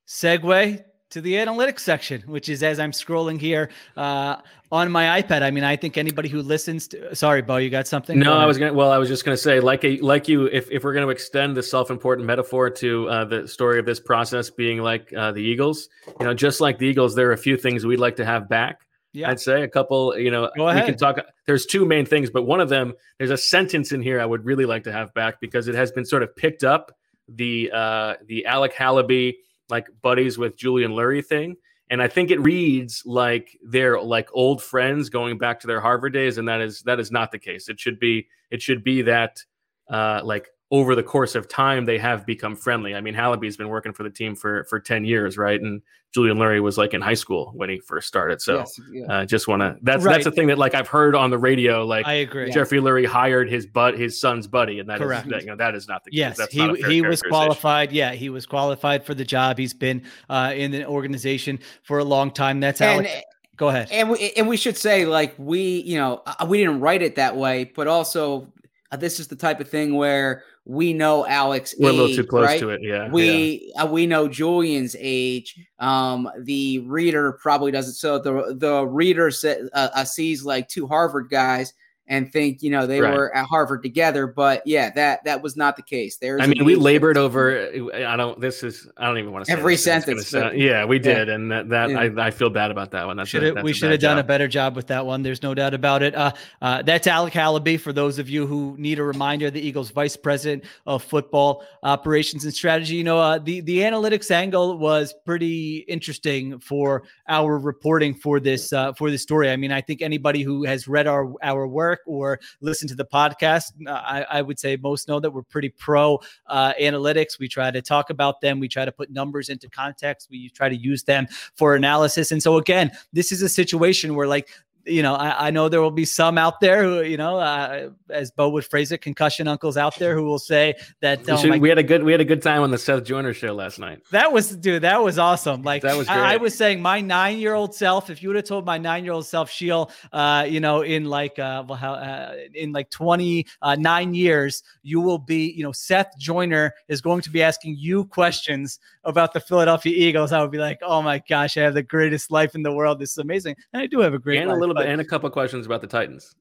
[0.07, 4.37] segue to the analytics section, which is as I'm scrolling here uh,
[4.73, 5.43] on my iPad.
[5.43, 8.19] I mean, I think anybody who listens to, sorry, Bo, you got something?
[8.19, 8.75] No, I was gonna.
[8.75, 11.57] Well, I was just gonna say, like a like you, if if we're gonna extend
[11.57, 15.89] the self-important metaphor to uh, the story of this process being like uh, the Eagles,
[16.19, 18.49] you know, just like the Eagles, there are a few things we'd like to have
[18.49, 18.81] back.
[19.13, 19.31] Yeah.
[19.31, 20.19] I'd say a couple.
[20.19, 21.21] You know, we can talk.
[21.47, 24.45] There's two main things, but one of them, there's a sentence in here I would
[24.45, 26.91] really like to have back because it has been sort of picked up
[27.29, 29.35] the uh, the Alec Halaby
[29.69, 31.57] like buddies with Julian Lurie thing.
[31.91, 36.13] And I think it reads like they're like old friends going back to their Harvard
[36.13, 37.69] days, and that is that is not the case.
[37.69, 39.43] It should be it should be that
[39.91, 42.95] uh, like over the course of time they have become friendly.
[42.95, 45.61] I mean, Halaby's been working for the team for for ten years, right?
[45.61, 48.41] And Julian Lurie was like in high school when he first started.
[48.41, 49.05] So Yes, yeah.
[49.07, 50.13] uh, just want to that's Right.
[50.15, 52.51] that's the thing that like I've heard on the radio, like I agree.
[52.51, 55.29] Jeffrey Lurie hired his but his son's buddy, and that is Correct.
[55.29, 56.19] that, you know that is not the case.
[56.19, 57.93] Yes, That's he not he was qualified.
[57.93, 59.59] Yeah, he was qualified for the job.
[59.59, 62.61] He's been uh, in the organization for a long time.
[62.61, 63.23] That's and Alex.
[63.57, 63.89] Go ahead.
[63.93, 67.17] and we and we should say like we you know uh, we didn't write it
[67.17, 68.53] that way, but also
[68.97, 71.75] this is the type of thing where we know Alex.
[71.79, 72.61] We're a little too close right?
[72.61, 72.83] to it.
[72.83, 73.11] Yeah, yeah.
[73.11, 75.57] we uh, we know Julian's age.
[75.79, 77.95] Um, the reader probably doesn't.
[77.95, 81.73] So the the reader uh, uh, sees like two Harvard guys
[82.07, 83.15] and think you know they Right.
[83.15, 84.27] were at Harvard together.
[84.27, 86.17] But yeah, that that was not the case.
[86.17, 87.69] There's I mean, we labored over.
[87.95, 88.41] I don't.
[88.41, 88.89] This is.
[88.97, 91.03] I don't even want to say Every this 'cause sentence, but- sound- yeah, we Yeah.
[91.03, 92.01] did, and that, that Yeah.
[92.01, 93.17] I, I feel bad about that one.
[93.17, 95.23] That's a- Should have, that's we should have done a better job with that one.
[95.23, 96.15] There's no doubt about it.
[96.15, 97.79] Uh, uh, that's Alec Halaby.
[97.81, 102.45] For those of you who need a reminder, the Eagles Vice President of Football Operations
[102.45, 102.97] and Strategy.
[102.97, 108.73] You know, uh, the the analytics angle was pretty interesting for our reporting for this
[108.73, 109.51] uh, for this story.
[109.51, 113.05] I mean, I think anybody who has read our our work or listen to the
[113.05, 117.39] podcast, uh, I, I would say most know that we're pretty pro uh, analytics.
[117.39, 118.61] We try to talk about them.
[118.61, 120.29] We try to put numbers into context.
[120.31, 122.33] We try to use them for analysis.
[122.33, 124.49] And so again, this is a situation where like
[124.87, 127.91] you know, I, I know there will be some out there who, you know, uh,
[128.11, 131.37] as Bo would phrase it, concussion uncles out there who will say that We, oh
[131.37, 133.33] should- my we had a good we had a good time on the Seth Joyner
[133.33, 134.01] show last night.
[134.11, 135.63] that was, dude, that was awesome.
[135.63, 138.11] Like That was I, I was saying, my nine-year-old self.
[138.11, 141.65] If you would have told my nine-year-old self, Sheil, uh, you know, in like, uh,
[141.67, 147.01] well, how, uh, in like twenty-nine years, you will be, you know, Seth Joyner is
[147.01, 150.33] going to be asking you questions about the Philadelphia Eagles.
[150.33, 152.99] I would be like, oh my gosh, I have the greatest life in the world.
[152.99, 154.91] This is amazing, and I do have a great and life, a little but- bit
[154.91, 156.35] and a couple questions about the Titans.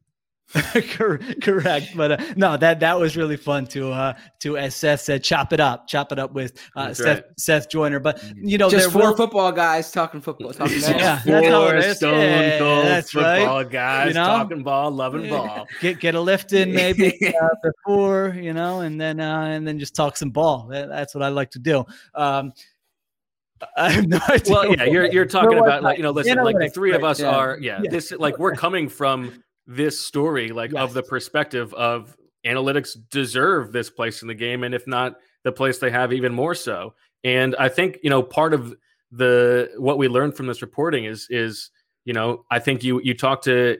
[1.41, 5.23] Correct, but uh, no, that that was really fun to uh to as Seth said,
[5.23, 7.23] chop it up, chop it up with uh, Seth right.
[7.37, 7.99] Seth Joyner.
[7.99, 10.51] But you know, Just four will- football guys talking football.
[10.53, 11.21] Talking Yeah, yeah.
[11.23, 13.39] that's how it Four stone Yeah, cold that's right.
[13.39, 14.25] football guys You know?
[14.25, 15.65] talking ball, loving ball.
[15.79, 19.79] get get a lift in maybe uh, before you know, and then uh, and then
[19.79, 20.67] just talk some ball.
[20.67, 21.85] That, that's what I like to do.
[22.13, 22.51] Um,
[23.77, 24.53] I have no idea.
[24.53, 27.09] Well, yeah, you're you're talking about like you know, listen, like the three of right,
[27.11, 27.29] us yeah.
[27.29, 27.89] are yeah, Yeah.
[27.89, 33.89] this like we're coming from this story like of the perspective of analytics deserve this
[33.89, 36.93] place in the game and if not the place they have even more so.
[37.23, 38.75] And I think, you know, part of
[39.11, 41.71] the what we learned from this reporting is is,
[42.05, 43.77] you know, I think you you talk to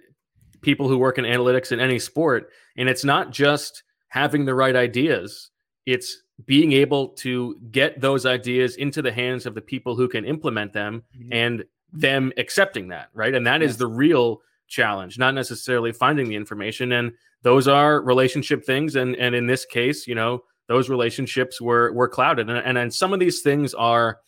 [0.62, 4.76] people who work in analytics in any sport and it's not just having the right
[4.76, 5.52] ideas,
[5.86, 10.26] it's being able to get those ideas into the hands of the people who can
[10.26, 11.32] implement them mm-hmm.
[11.32, 13.34] and them accepting that, right?
[13.36, 13.78] And that is Yes.
[13.78, 16.92] the real challenge, not necessarily finding the information.
[16.92, 17.12] And
[17.44, 18.96] those are relationship things.
[18.96, 22.50] And and in this case, you know, those relationships were were clouded.
[22.50, 24.20] And and, and some of these things are,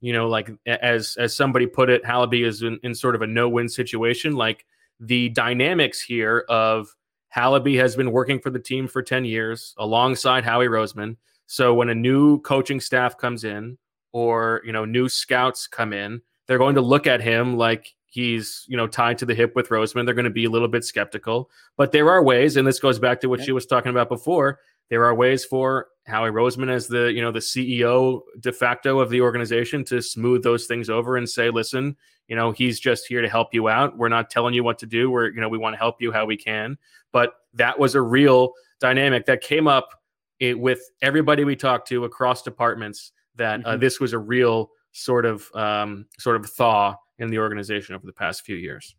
[0.00, 3.26] you know, like as as somebody put it, Halaby is in, in sort of a
[3.26, 4.36] no-win situation.
[4.36, 4.64] Like
[5.00, 6.94] the dynamics here of
[7.38, 11.16] Halaby has been working for the team for 10 years alongside Howie Roseman.
[11.46, 13.78] So when a new coaching staff comes in
[14.12, 18.64] or, you know, new scouts come in, they're going to look at him like he's,
[18.66, 20.04] you know, tied to the hip with Roseman.
[20.04, 21.48] They're going to be a little bit skeptical.
[21.76, 24.58] But there are ways, and this goes back to what she was talking about before.
[24.90, 29.10] There are ways for Howie Roseman as the, you know, the CEO de facto of
[29.10, 31.96] the organization to smooth those things over and say, listen,
[32.28, 33.96] you know, he's just here to help you out.
[33.96, 35.10] We're not telling you what to do.
[35.10, 36.78] We're, you know, we want to help you how we can.
[37.10, 39.88] But that was a real dynamic that came up
[40.38, 43.80] it, with everybody we talked to across departments that uh, Mhm.
[43.80, 48.12] this was a real sort of um, sort of thaw in the organization over the
[48.12, 48.94] past few years.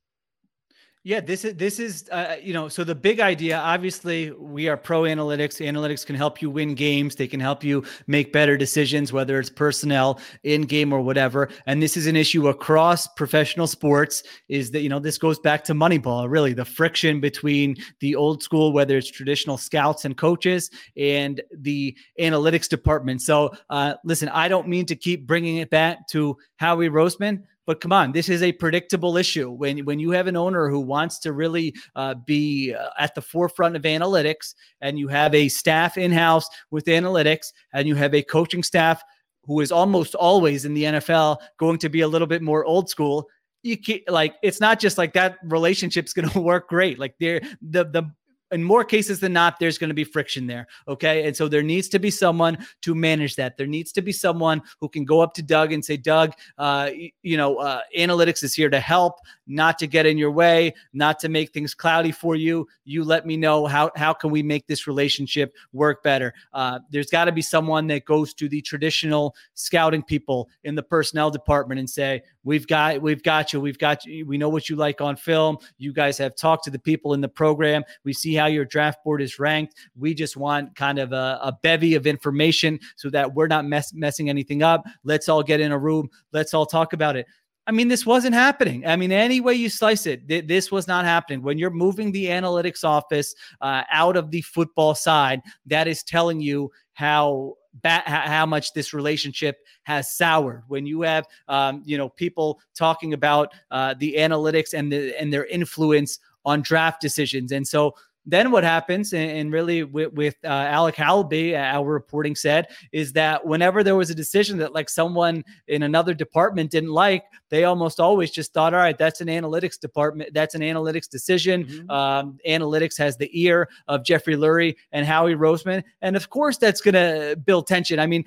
[1.05, 3.57] Yeah, this is this is uh, you know so the big idea.
[3.57, 5.65] Obviously, we are pro analytics.
[5.65, 7.15] Analytics can help you win games.
[7.15, 11.47] They can help you make better decisions, whether it's personnel, in game, or whatever.
[11.67, 14.23] And this is an issue across professional sports.
[14.49, 18.43] Is that you know this goes back to Moneyball, really the friction between the old
[18.43, 23.21] school, whether it's traditional scouts and coaches, and the analytics department.
[23.21, 27.43] So, uh, listen, I don't mean to keep bringing it back to Howie Roseman.
[27.69, 29.51] But come on, this is a predictable issue.
[29.51, 33.21] When when you have an owner who wants to really uh, be uh, at the
[33.21, 38.15] forefront of analytics, and you have a staff in house with analytics, and you have
[38.15, 39.03] a coaching staff
[39.43, 42.89] who is almost always in the NFL going to be a little bit more old
[42.89, 43.27] school.
[43.61, 46.97] You can't like it's not just like that relationship's going to work great.
[46.97, 48.11] Like there, the the
[48.51, 50.67] in more cases than not, there's going to be friction there.
[50.87, 51.27] Okay.
[51.27, 53.57] And so there needs to be someone to manage that.
[53.57, 56.89] There needs to be someone who can go up to Doug and say, Doug, uh,
[57.21, 61.19] you know, uh, analytics is here to help, not to get in your way, not
[61.19, 62.67] to make things cloudy for you.
[62.85, 66.33] You let me know how, how can we make this relationship work better?
[66.53, 70.83] Uh, there's got to be someone that goes to the traditional scouting people in the
[70.83, 73.61] personnel department and say, we've got, we've got you.
[73.61, 74.25] We've got you.
[74.25, 75.57] We know what you like on film.
[75.77, 77.83] You guys have talked to the people in the program.
[78.03, 79.75] We see how your draft board is ranked.
[79.95, 83.93] We just want kind of a, a bevy of information so that we're not mess,
[83.93, 84.85] messing anything up.
[85.03, 86.09] Let's all get in a room.
[86.31, 87.27] Let's all talk about it.
[87.67, 88.87] I mean, this wasn't happening.
[88.87, 91.43] I mean, any way you slice it, th- this was not happening.
[91.43, 96.41] When you're moving the analytics office uh, out of the football side, that is telling
[96.41, 100.63] you how ba- how how much this relationship has soured.
[100.67, 105.31] When you have, um, you know, people talking about uh, the analytics and the and
[105.31, 107.93] their influence on draft decisions, and so
[108.25, 113.45] then what happens, and, really with, with uh, Alec Halaby, our reporting said, is that
[113.45, 117.99] whenever there was a decision that like someone in another department didn't like, they almost
[117.99, 121.65] always just thought, all right, that's an analytics department, that's an analytics decision.
[121.65, 121.89] Mhm.
[121.89, 126.81] Um, analytics has the ear of Jeffrey Lurie and Howie Roseman, and of course that's
[126.81, 127.99] going to build tension.
[127.99, 128.25] I mean.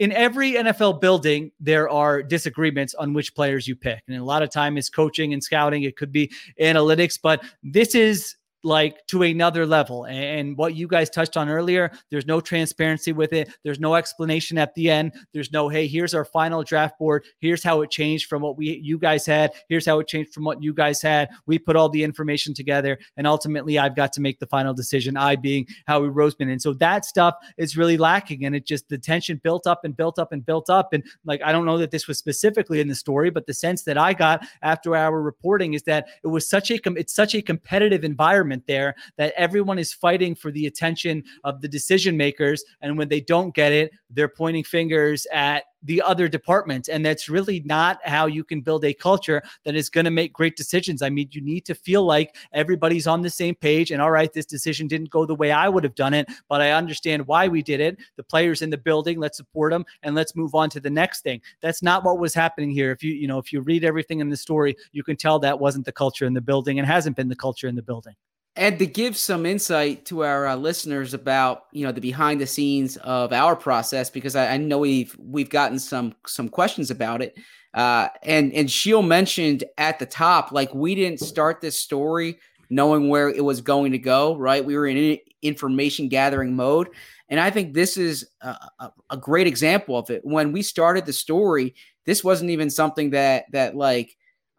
[0.00, 4.02] In every NFL building, there are disagreements on which players you pick.
[4.08, 5.84] And a lot of time is coaching and scouting.
[5.84, 10.06] It could be analytics, but this is like to another level.
[10.06, 13.50] And what you guys touched on earlier, there's no transparency with it.
[13.62, 15.12] There's no explanation at the end.
[15.32, 17.24] There's no, hey, here's our final draft board.
[17.38, 19.52] Here's how it changed from what we you guys had.
[19.68, 21.28] Here's how it changed from what you guys had.
[21.46, 25.16] We put all the information together, and ultimately, I've got to make the final decision.
[25.16, 28.98] I being Howie Roseman, and so that stuff is really lacking, and it just the
[28.98, 30.92] tension built up and built up and built up.
[30.92, 33.82] And like I don't know that this was specifically in the story, but the sense
[33.82, 37.42] that I got after our reporting is that it was such a it's such a
[37.42, 42.96] competitive environment there that everyone is fighting for the attention of the decision makers and
[42.96, 46.88] when they don't get it they're pointing fingers at the other departments.
[46.88, 50.32] And that's really not how you can build a culture that is going to make
[50.32, 51.02] great decisions.
[51.02, 54.32] I mean, you need to feel like everybody's on the same page and all right,
[54.32, 57.48] this decision didn't go the way I would have done it, but I understand why
[57.48, 57.98] we did it.
[58.16, 61.20] The players in the building, let's support them and let's move on to the next
[61.22, 61.40] thing.
[61.60, 62.90] That's not what was happening here.
[62.90, 65.60] If you, you know, if you read everything in the story, you can tell that
[65.60, 68.14] wasn't the culture in the building and hasn't been the culture in the building.
[68.56, 72.46] And to give some insight to our uh, listeners about you know the behind the
[72.46, 77.20] scenes of our process, because I, I know we've we've gotten some some questions about
[77.20, 77.36] it.
[77.74, 82.38] Uh, and and Sheil mentioned at the top, like we didn't start this story
[82.70, 84.36] knowing where it was going to go.
[84.36, 86.90] Right, we were in information gathering mode,
[87.28, 90.24] and I think this is a, a, a great example of it.
[90.24, 91.74] When we started the story,
[92.06, 94.16] this wasn't even something that that like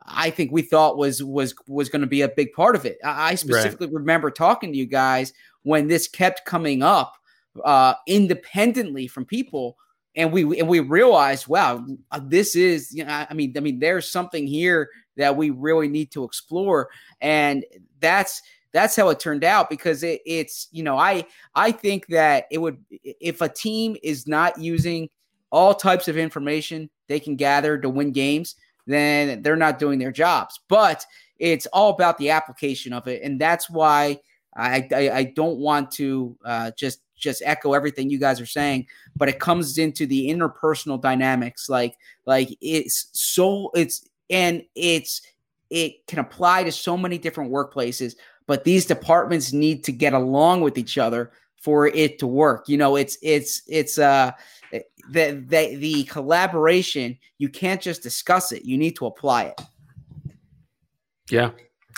[0.08, 2.98] I think we thought was was was going to be a big part of it.
[3.04, 3.96] I, I specifically right.
[3.96, 5.34] remember talking to you guys
[5.64, 7.16] when this kept coming up
[7.64, 9.78] uh, independently from people,
[10.16, 13.80] and we and we realized, wow, uh, this is you know, I mean, I mean,
[13.80, 16.90] there's something here that we really need to explore,
[17.22, 17.66] and
[18.00, 18.42] that's
[18.76, 21.26] that's how it turned out because it, it's you know I
[21.56, 25.10] I think that it would if a team is not using
[25.50, 30.12] all types of information they can gather to win games then they're not doing their
[30.12, 30.60] jobs.
[30.68, 31.06] But
[31.38, 34.20] it's all about the application of it, and that's why
[34.56, 38.88] I I, I don't want to uh, just just echo everything you guys are saying,
[39.16, 45.22] but it comes into the interpersonal dynamics, like like it's so it's and it's
[45.70, 48.16] it can apply to so many different workplaces,
[48.48, 51.32] but these departments need to get along with each other
[51.66, 52.70] for it to work.
[52.70, 54.32] You know, it's it's it's uh
[54.72, 58.64] the, the the collaboration you can't just discuss it.
[58.64, 59.62] You need to apply it.
[61.30, 61.50] Yeah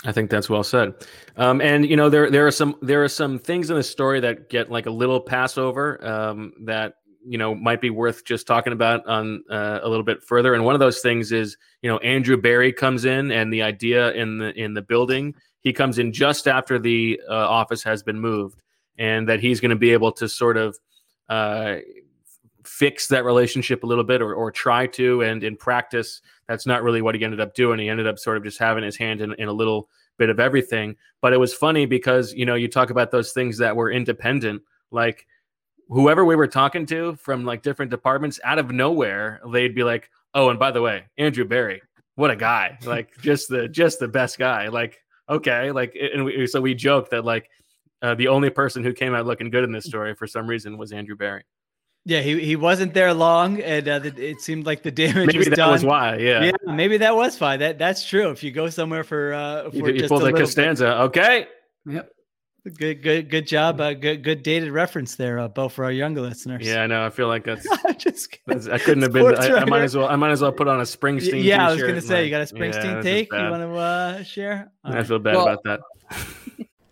[0.04, 0.94] i think that's well said.
[1.36, 4.20] Um, and you know there there are some there are some things in the story
[4.20, 6.94] that get like a little passover um, that
[7.26, 10.54] you know might be worth just talking about on uh, a little bit further.
[10.54, 14.12] And one of those things is you know andrew Berry comes in and the idea
[14.12, 18.20] in the in the building he comes in just after the uh, office has been
[18.20, 18.62] moved
[18.98, 20.76] and that he's going to be able to sort of
[21.28, 21.76] uh,
[22.64, 25.22] fix that relationship a little bit or, or try to.
[25.22, 27.78] And in practice, that's not really what he ended up doing.
[27.78, 29.88] He ended up sort of just having his hand in, in a little
[30.18, 30.96] bit of everything.
[31.20, 34.62] But it was funny because, you know, you talk about those things that were independent,
[34.90, 35.26] like
[35.88, 40.10] whoever we were talking to from like different departments out of nowhere, they'd be like,
[40.34, 41.80] oh, and by the way, Andrew Berry,
[42.16, 42.78] what a guy.
[42.84, 44.68] Like just the, just the best guy.
[44.68, 45.70] Like, okay.
[45.70, 47.48] Like, and we, so we joke that like,
[48.02, 50.78] uh, the only person who came out looking good in this story for some reason
[50.78, 51.44] was Andrew Berry.
[52.04, 55.48] Yeah, he, he wasn't there long, and uh, it seemed like the damage maybe was
[55.48, 55.72] that done.
[55.72, 56.16] was why.
[56.16, 57.56] Yeah, yeah, maybe that was why.
[57.56, 58.30] That that's true.
[58.30, 60.92] If you go somewhere for uh, for you, you pull the Costanza, bit.
[60.92, 61.46] okay.
[61.86, 62.10] Yep.
[62.76, 63.80] Good, good, good job.
[63.80, 66.66] Uh, good, good dated reference there, uh, Bo, for our younger listeners.
[66.66, 67.04] Yeah, I know.
[67.04, 67.66] I feel like that's.
[67.98, 69.34] just that's, I couldn't have been.
[69.36, 70.08] I, I, might as well.
[70.08, 71.44] I might as well put on a Springsteen.
[71.44, 73.32] Yeah, I was going to say you got a Springsteen yeah, take.
[73.32, 74.70] You want to uh, share?
[74.84, 75.06] All I right.
[75.06, 75.80] feel bad well, about that.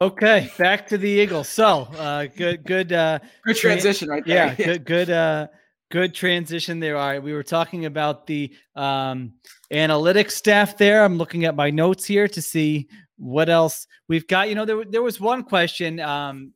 [0.00, 1.48] Okay, back to the Eagles.
[1.48, 4.48] So, uh, good, good, uh, good transition right there.
[4.48, 5.48] Yeah, good, good, uh,
[5.90, 6.96] good transition there.
[6.96, 9.32] All right, we were talking about the um,
[9.72, 11.04] analytics staff there.
[11.04, 14.48] I'm looking at my notes here to see what else we've got.
[14.48, 16.52] You know, there there was one question, um,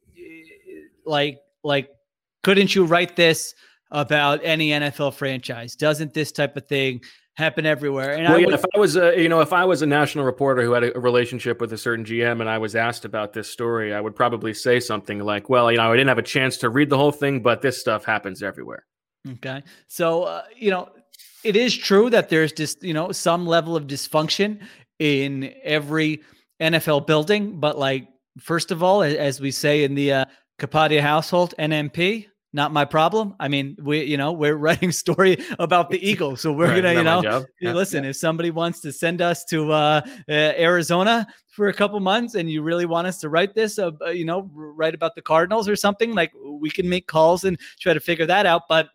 [1.05, 1.89] like like,
[2.43, 3.55] couldn't you write this
[3.91, 5.77] about any NFL franchise?
[5.77, 7.03] Doesn't this type of thing
[7.37, 8.12] happen everywhere.
[8.12, 9.87] And well, I yeah, would, if I was a, you know, if I was a
[9.87, 13.33] national reporter who had a relationship with a certain GM and I was asked about
[13.33, 16.22] this story, I would probably say something like, "Well, you know, I didn't have a
[16.22, 18.85] chance to read the whole thing, but this stuff happens everywhere."
[19.28, 20.89] Okay, so uh, you know,
[21.45, 24.61] it is true that there's just you know some level of dysfunction
[24.99, 26.22] in every
[26.61, 28.09] NFL building, but like
[28.39, 30.24] first of all, as we say in the uh,
[30.59, 33.34] Kapadia household, NMP, not my problem.
[33.40, 36.94] I mean, we, you know, we're writing story about the Eagles, so we're Right, gonna,
[36.94, 37.22] you know.
[37.61, 37.72] Yeah.
[37.72, 38.05] listen.
[38.05, 42.50] If somebody wants to send us to uh, uh, Arizona for a couple months, and
[42.50, 45.68] you really want us to write this, uh, uh, you know, write about the Cardinals
[45.68, 48.62] or something, like we can make calls and try to figure that out.
[48.68, 48.88] But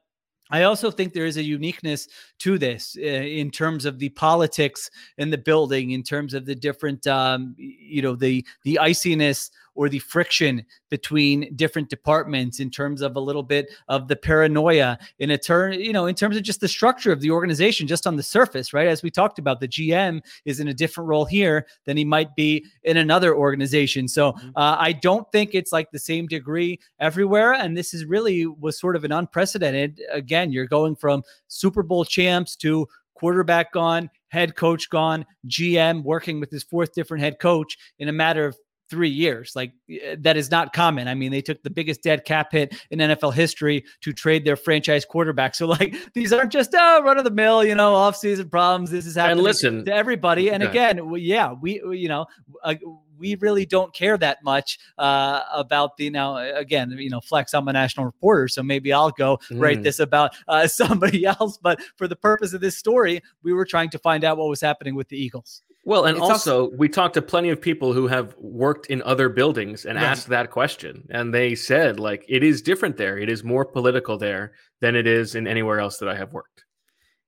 [0.50, 2.08] I also think there is a uniqueness
[2.40, 6.56] to this uh, in terms of the politics in the building, in terms of the
[6.56, 13.02] different, um, you know, the the iciness or the friction between different departments, in terms
[13.02, 16.44] of a little bit of the paranoia, in a turn, you know, in terms of
[16.44, 18.88] just the structure of the organization, just on the surface, right?
[18.88, 22.36] As we talked about, the GM is in a different role here than he might
[22.36, 24.08] be in another organization.
[24.08, 27.54] So uh, I don't think it's like the same degree everywhere.
[27.54, 30.02] And this is really was sort of an unprecedented.
[30.12, 36.40] Again, you're going from Super Bowl champs to quarterback gone, head coach gone, GM working
[36.40, 38.58] with his fourth different head coach in a matter of
[38.90, 39.54] three years.
[39.56, 41.08] Like eh, that is not common.
[41.08, 44.56] I mean, they took the biggest dead cap hit in NFL history to trade their
[44.56, 45.56] franchise quarterback.
[45.56, 48.92] So like these aren't just oh, run of the mill, you know, off-season problems.
[48.92, 50.50] This is happening listen- to everybody.
[50.52, 52.26] And again, yeah, we you know.
[52.64, 52.76] Uh,
[53.20, 57.68] we really don't care that much uh, about the now again you know flex i'm
[57.68, 59.84] a national reporter so maybe i'll go write Mm.
[59.84, 63.90] this about uh, somebody else but for the purpose of this story we were trying
[63.90, 66.34] to find out what was happening with the eagles Well, and also,
[66.66, 70.04] also- we talked to plenty of people who have worked in other buildings and Right.
[70.04, 73.18] asked that question, and they said like it is different there.
[73.18, 76.66] It is more political there than it is in anywhere else that I have worked.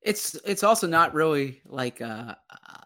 [0.01, 2.37] it's it's also not really like a,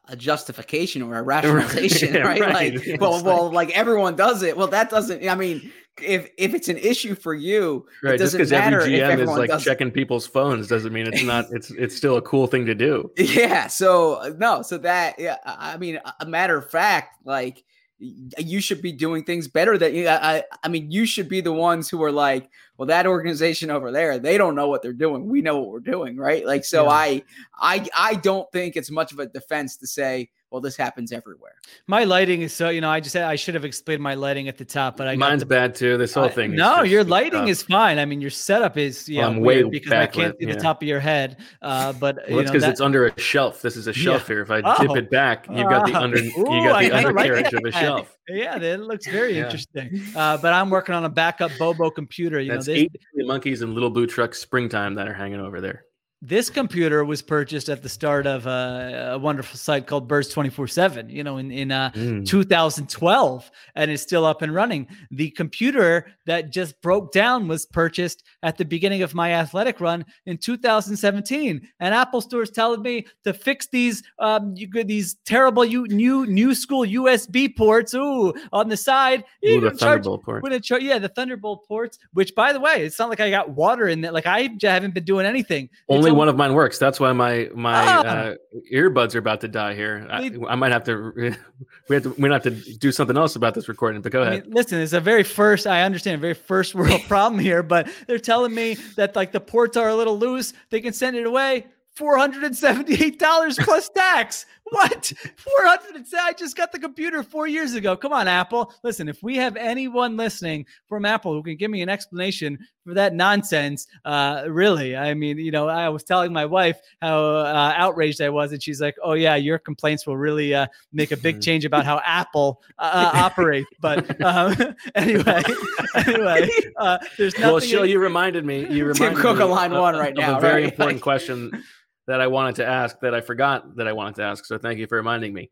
[0.09, 2.41] a justification or a rationalization, Yeah, right?
[2.41, 2.53] right.
[2.75, 4.55] Like, well, like- well, like everyone does it.
[4.57, 5.27] Well, that doesn't.
[5.27, 5.71] I mean,
[6.01, 9.09] if if it's an issue for you, Right, it just doesn't because matter every if
[9.09, 9.65] GM is like does it.
[9.65, 11.45] checking people's phones doesn't mean it's not.
[11.51, 13.11] It's it's still a cool thing to do.
[13.17, 13.67] Yeah.
[13.67, 14.61] So uh, no.
[14.63, 15.19] So that.
[15.19, 15.37] Yeah.
[15.45, 17.63] I mean, a- a matter of fact, like
[17.99, 19.77] you should be doing things better.
[19.77, 20.09] That you.
[20.09, 20.43] I.
[20.63, 24.19] I mean, you should be the ones who are like, well, that organization over there,
[24.19, 25.27] they don't know what they're doing.
[25.27, 26.45] We know what we're doing, right?
[26.45, 26.89] Like, so Yeah.
[26.89, 27.23] I.
[27.57, 27.87] I.
[27.95, 31.55] I don't think it's much of a defense to say, well, this happens everywhere.
[31.87, 34.47] my lighting is so you know i just said i should have explained my lighting
[34.47, 35.97] at the top but i got Mine's the- bad too.
[35.97, 36.53] This whole I- thing.
[36.53, 37.49] is no, just- your lighting tough.
[37.49, 37.97] is fine.
[37.99, 40.53] I mean, your setup is yeah, I'm way weird because I can't backlit, see yeah.
[40.53, 41.37] the top of your head.
[41.61, 43.61] Uh, but Well, you that's know, because that- it's under a shelf.
[43.61, 44.27] This is a shelf Yeah.
[44.27, 44.41] here.
[44.41, 44.75] If I Oh.
[44.79, 46.19] tip it back, you've got the under.
[46.23, 48.17] you Ooh, got the kinda like of a shelf.
[48.29, 49.45] Yeah, that looks very Yeah.
[49.45, 50.01] interesting.
[50.15, 52.39] Uh, but I'm working on a backup Bobo computer.
[52.39, 52.91] You That's know, this, eight
[53.25, 55.85] monkeys and little blue trucks springtime that are hanging over there.
[56.25, 60.69] This computer was purchased at the start of a, a wonderful site called Birds 24
[60.69, 62.25] 7, you know, in, in uh, Mm.
[62.25, 64.87] 2012 and is still up and running.
[65.11, 70.05] The computer that just broke down was purchased at the beginning of my athletic run
[70.25, 71.67] in 2017.
[71.81, 76.25] And Apple Store is telling me to fix these um you these terrible you new
[76.25, 77.93] new school USB ports.
[77.93, 79.25] Ooh, on the side.
[79.45, 80.63] Ooh, the charge- Thunderbolt port.
[80.63, 83.89] char- yeah, the Thunderbolt ports, which by the way, it's not like I got water
[83.89, 84.13] in it.
[84.13, 85.69] Like I haven't been doing anything.
[85.89, 86.77] Only one of mine works.
[86.77, 88.01] That's why my my Ah.
[88.05, 88.35] uh,
[88.73, 90.07] earbuds are about to die here.
[90.09, 91.35] I, I might have to.
[91.89, 92.09] We have to.
[92.17, 94.01] We have to do something else about this recording.
[94.01, 94.45] But go I ahead.
[94.45, 97.89] mean, listen, it's a very first, I understand, a very first world problem here, but
[98.07, 100.53] they're telling me that like the ports are a little loose.
[100.69, 101.65] They can send it away.
[101.99, 104.45] $478 plus tax.
[104.73, 105.13] What?
[105.37, 107.95] 400 I just got the computer 4 years ago.
[107.95, 108.73] Come on Apple.
[108.83, 112.95] Listen, if we have anyone listening from Apple who can give me an explanation for
[112.95, 114.97] that nonsense, uh really.
[114.97, 118.63] I mean, you know, I was telling my wife how uh, outraged I was and
[118.63, 122.01] she's like, "Oh yeah, your complaints will really uh make a big change about how
[122.03, 124.55] Apple uh, operates." But um
[124.95, 125.43] anyway,
[125.95, 128.61] anyway, uh there's nothing Well, Sheila, you reminded me.
[128.61, 130.71] You Tim reminded Cook me line one right now, A very right?
[130.73, 131.63] important question
[132.07, 134.45] that I wanted to ask that I forgot that I wanted to ask.
[134.45, 135.49] So thank you for reminding me.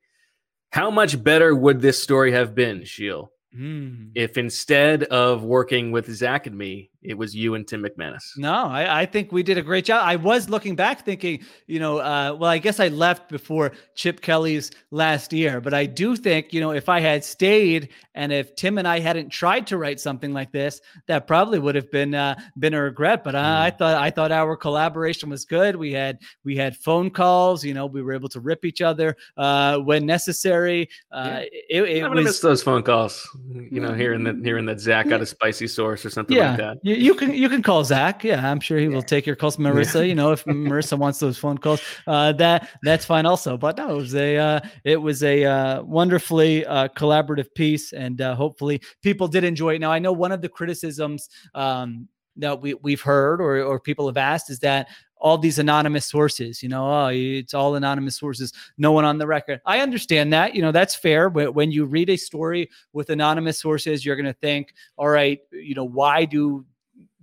[0.71, 4.09] How much better would this story have been, Sheil, Hmm.
[4.15, 8.37] if instead of working with Zach and me, it was you and Tim McManus?
[8.37, 10.03] No, I, I think we did a great job.
[10.05, 14.21] I was looking back thinking, you know, uh, well, I guess I left before Chip
[14.21, 18.55] Kelly's last year, but I do think, you know, if I had stayed and if
[18.55, 22.13] Tim and I hadn't tried to write something like this, that probably would have been
[22.13, 23.23] uh, been a regret.
[23.23, 25.75] But I, I thought I thought our collaboration was good.
[25.75, 27.63] We had we had phone calls.
[27.63, 30.89] You know, we were able to rip each other uh, when necessary.
[31.11, 33.27] Uh, It, it I'm gonna miss was those phone calls.
[33.49, 36.57] You know, hearing that hearing that Zach got a spicy source or something yeah, like
[36.57, 36.77] that.
[36.91, 38.23] You, you can you can call Zach.
[38.23, 39.57] Yeah, I'm sure he will take your calls.
[39.57, 43.57] Marissa, you know, if Marissa wants those phone calls, uh, that that's fine also.
[43.57, 48.19] But no, it was a uh, it was a uh, wonderfully uh, collaborative piece, and
[48.21, 49.79] uh, hopefully people did enjoy it.
[49.79, 54.07] Now I know one of the criticisms um, that we we've heard or or people
[54.07, 54.87] have asked is that
[55.21, 59.27] all these anonymous sources, you know, oh, it's all anonymous sources, no one on the
[59.27, 59.61] record.
[59.65, 61.29] I understand that, you know, that's fair.
[61.29, 65.39] But when you read a story with anonymous sources, you're going to think, all right,
[65.51, 66.65] you know, why do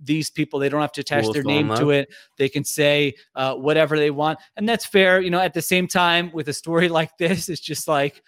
[0.03, 0.59] these people.
[0.59, 2.09] They don't have to attach their name to it.
[2.37, 5.21] They can say uh, whatever they want, and that's fair.
[5.21, 8.21] You know, at the same time, with a story like this, it's just like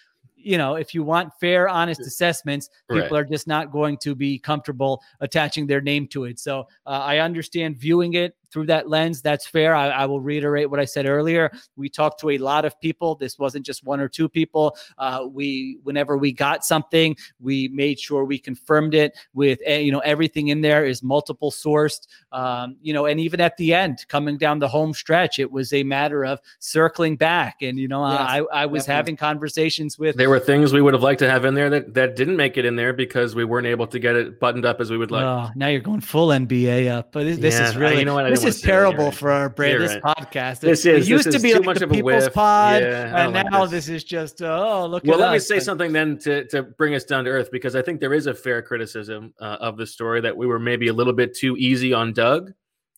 [0.43, 3.22] you know, if you want fair, honest assessments, people Right.
[3.22, 6.39] are just not going to be comfortable attaching their name to it.
[6.39, 9.21] So uh, I understand viewing it through that lens.
[9.21, 9.73] That's fair.
[9.75, 11.51] I, I will reiterate what I said earlier.
[11.75, 13.15] We talked to a lot of people.
[13.15, 14.75] This wasn't just one or two people.
[14.97, 19.91] Uh, we, whenever we got something, we made sure we confirmed it with, eh, you
[19.91, 22.07] know, everything in there is multiple sourced.
[22.31, 25.73] Um, you know, and even at the end, coming down the home stretch, it was
[25.73, 27.61] a matter of circling back.
[27.61, 28.95] And you know, Yes, I, I was definitely.
[28.95, 31.93] having conversations with There were things we would have liked to have in there that,
[31.93, 34.81] that didn't make it in there because we weren't able to get it buttoned up
[34.81, 35.23] as we would like.
[35.23, 38.05] oh, now you're going full NBA up, but this, this Yeah, is I- really you
[38.05, 38.25] know what?
[38.25, 38.67] I this is wanna say that.
[38.67, 39.13] You're terrible right.
[39.15, 39.71] for our brand.
[39.73, 40.15] You're This right.
[40.17, 41.93] podcast, This it is- used this to is be too like much the of a
[41.93, 42.33] people's whiff.
[42.33, 43.87] pod, Yeah, and like now this.
[43.87, 43.89] this.
[43.89, 45.03] is just oh look.
[45.03, 45.09] At that.
[45.11, 47.81] Well, let me say something then to, to bring us down to earth because I
[47.81, 50.93] think there is a fair criticism uh, of the story that we were maybe a
[50.93, 52.51] little bit too easy on Doug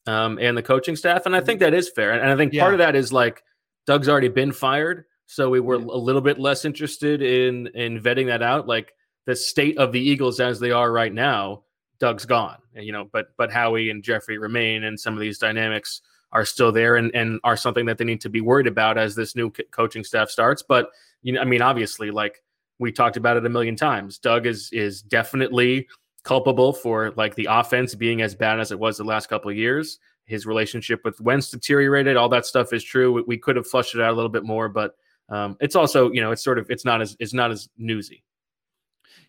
[0.08, 2.12] um, and the coaching staff, and I think that is fair.
[2.12, 2.62] And I think Yeah.
[2.64, 3.44] part of that is like
[3.88, 5.86] Doug's already been fired, so we were Yeah.
[5.92, 8.68] a little bit less interested in in vetting that out.
[8.68, 8.94] Like
[9.26, 11.64] the state of the Eagles as they are right now,
[12.04, 16.02] Doug's gone, you know, but but Howie and Jeffrey remain, and some of these dynamics
[16.34, 19.16] are still there and and are something that they need to be worried about as
[19.16, 20.62] this new co- coaching staff starts.
[20.62, 20.90] But
[21.22, 22.44] you know, I mean, obviously, like
[22.78, 25.88] we talked about it a million times, Doug is is definitely
[26.24, 29.56] culpable for like the offense being as bad as it was the last couple of
[29.56, 29.98] years.
[30.26, 32.18] His relationship with Wentz deteriorated.
[32.18, 33.14] All that stuff is true.
[33.14, 34.98] We, we could have flushed it out a little bit more, but
[35.30, 38.26] um, it's also you know it's sort of it's not as it's not as newsy.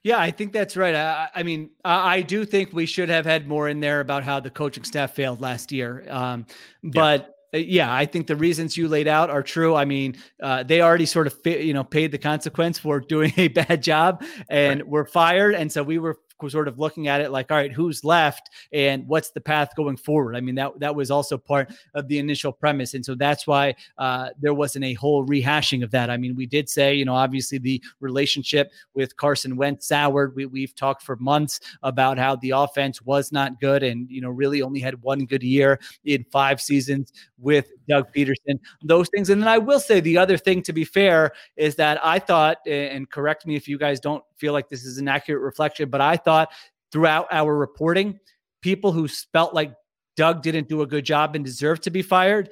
[0.03, 0.95] Yeah, I think that's right.
[0.95, 4.22] I, I mean, I, I do think we should have had more in there about
[4.22, 6.05] how the coaching staff failed last year.
[6.11, 6.47] Um,
[6.82, 9.74] but uh, yeah, I think the reasons you laid out are true.
[9.74, 13.49] I mean, uh, they already sort of you know paid the consequence for doing a
[13.49, 16.18] bad job and were fired, and so we were
[16.49, 19.97] sort of looking at it like, all right, who's left and what's the path going
[19.97, 20.37] forward?
[20.37, 23.74] I mean, that that was also part of the initial premise, and so that's why
[23.99, 26.11] uh, there wasn't a whole rehashing of that.
[26.11, 30.35] I mean, we did say, you know, obviously the relationship with Carson Wentz soured.
[30.35, 34.30] We, we've talked for months about how the offense was not good and, you know,
[34.30, 39.30] really only had one good year in five seasons with Doug Pederson, those things.
[39.30, 42.59] And then I will say the other thing, to be fair, is that I thought,
[42.66, 46.01] and correct me if you guys don't feel like this is an accurate reflection, but
[46.01, 46.53] I thought
[46.93, 48.18] throughout our reporting,
[48.61, 49.74] people who felt like
[50.16, 52.51] Doug didn't do a good job and deserved to be fired,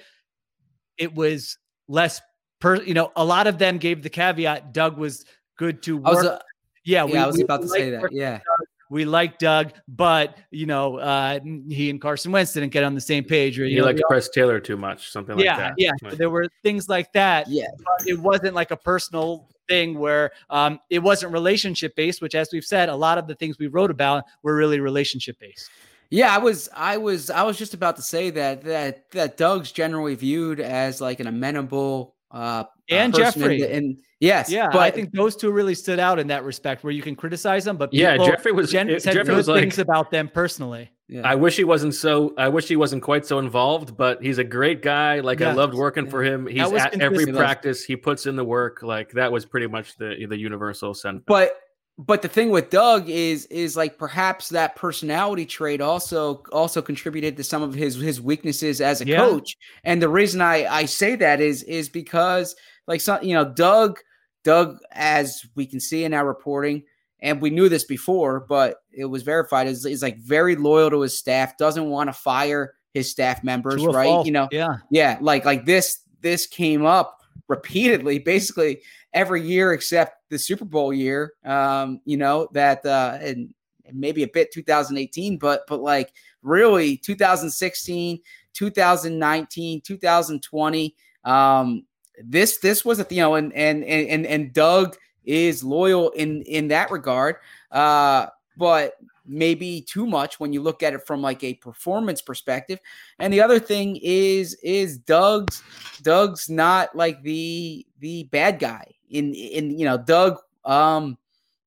[0.98, 1.58] it was
[1.88, 2.20] less
[2.60, 5.24] per, you know, a lot of them gave the caveat Doug was
[5.58, 6.26] good to I was, work.
[6.26, 6.38] uh,
[6.84, 8.12] yeah, yeah, I was about to say that.
[8.12, 8.32] Yeah.
[8.38, 8.66] Doug.
[8.90, 13.00] We like Doug, but you know, uh, he and Carson Wentz didn't get on the
[13.00, 15.56] same page, or you You know, like they press Taylor too much, something like yeah,
[15.56, 15.74] that.
[15.78, 15.92] yeah.
[16.10, 17.48] So there were things like that.
[17.48, 17.68] Yeah.
[17.78, 22.20] but it wasn't like a personal thing where um, it wasn't relationship based.
[22.22, 25.36] Which, as we've said, a lot of the things we wrote about were really relationship
[25.40, 25.70] based.
[26.10, 29.72] Yeah, I was, I was, I was just about to say that that that Doug's
[29.72, 33.62] generally viewed as like an amenable uh And Jeffrey.
[33.62, 36.92] and yes, Yeah, but I think those two really stood out in that respect, where
[36.92, 39.60] you can criticize them, but Yeah, Jeffrey was- gen- it- said Jeffrey good was like-
[39.62, 40.90] things about them personally.
[41.12, 41.22] Yeah.
[41.28, 42.34] I wish he wasn't so.
[42.38, 45.20] I wish he wasn't quite so involved, but he's a great guy.
[45.20, 46.46] Like I loved working for him.
[46.46, 47.84] He's at every practice.
[47.84, 48.82] He puts in the work.
[48.82, 51.26] Like that was pretty much the the universal sentiment.
[51.26, 51.58] but
[51.98, 57.36] but the thing with Doug is is like perhaps that personality trait also also contributed
[57.36, 59.18] to some of his his weaknesses as a Yeah.
[59.18, 59.56] coach.
[59.84, 62.56] And the reason I I say that is is because
[62.86, 63.98] like some you know Doug
[64.44, 66.84] Doug as we can see in our reporting
[67.22, 71.00] and we knew this before but it was verified is is like very loyal to
[71.00, 74.26] his staff doesn't want to fire his staff members right fault.
[74.26, 78.80] you know yeah, yeah, like like this this came up repeatedly, basically
[79.12, 81.34] every year except the Super Bowl year.
[81.44, 83.52] Um, you know that uh, and
[83.92, 86.12] maybe a bit 2018, but but like
[86.42, 88.20] really 2016,
[88.52, 90.96] 2019, 2020.
[91.24, 91.84] Um,
[92.22, 96.68] this this was a you know and and and and Doug is loyal in in
[96.68, 97.36] that regard.
[97.70, 98.94] Uh, but
[99.26, 102.78] maybe too much when you look at it from like a performance perspective.
[103.18, 105.62] And the other thing is is Doug's
[106.02, 111.16] Doug's not like the the bad guy in in you know Doug um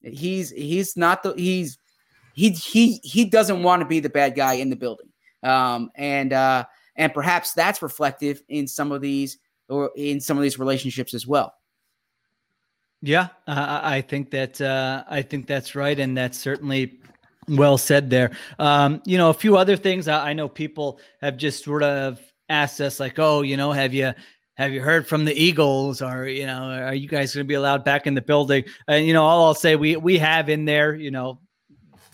[0.02, 1.78] he's he's not the he's
[2.34, 5.10] he he he doesn't want to be the bad guy in the building.
[5.44, 9.38] Um and uh and perhaps that's reflective in some of these
[9.70, 11.54] or in some of these relationships as well.
[13.02, 13.30] Yeah.
[13.48, 17.00] Uh, I think that uh, I think that's right, and that's certainly
[17.48, 18.32] well said there.
[18.60, 20.08] Um, you know, a few other things.
[20.08, 22.20] I, I know people have just sort of
[22.50, 24.14] asked us, like, "Oh, you know, have you?"
[24.58, 27.56] Have you heard from the Eagles, or you know, are you guys going to be
[27.56, 28.64] allowed back in the building?
[28.88, 31.42] And you know, all I'll say we we have in there, you know,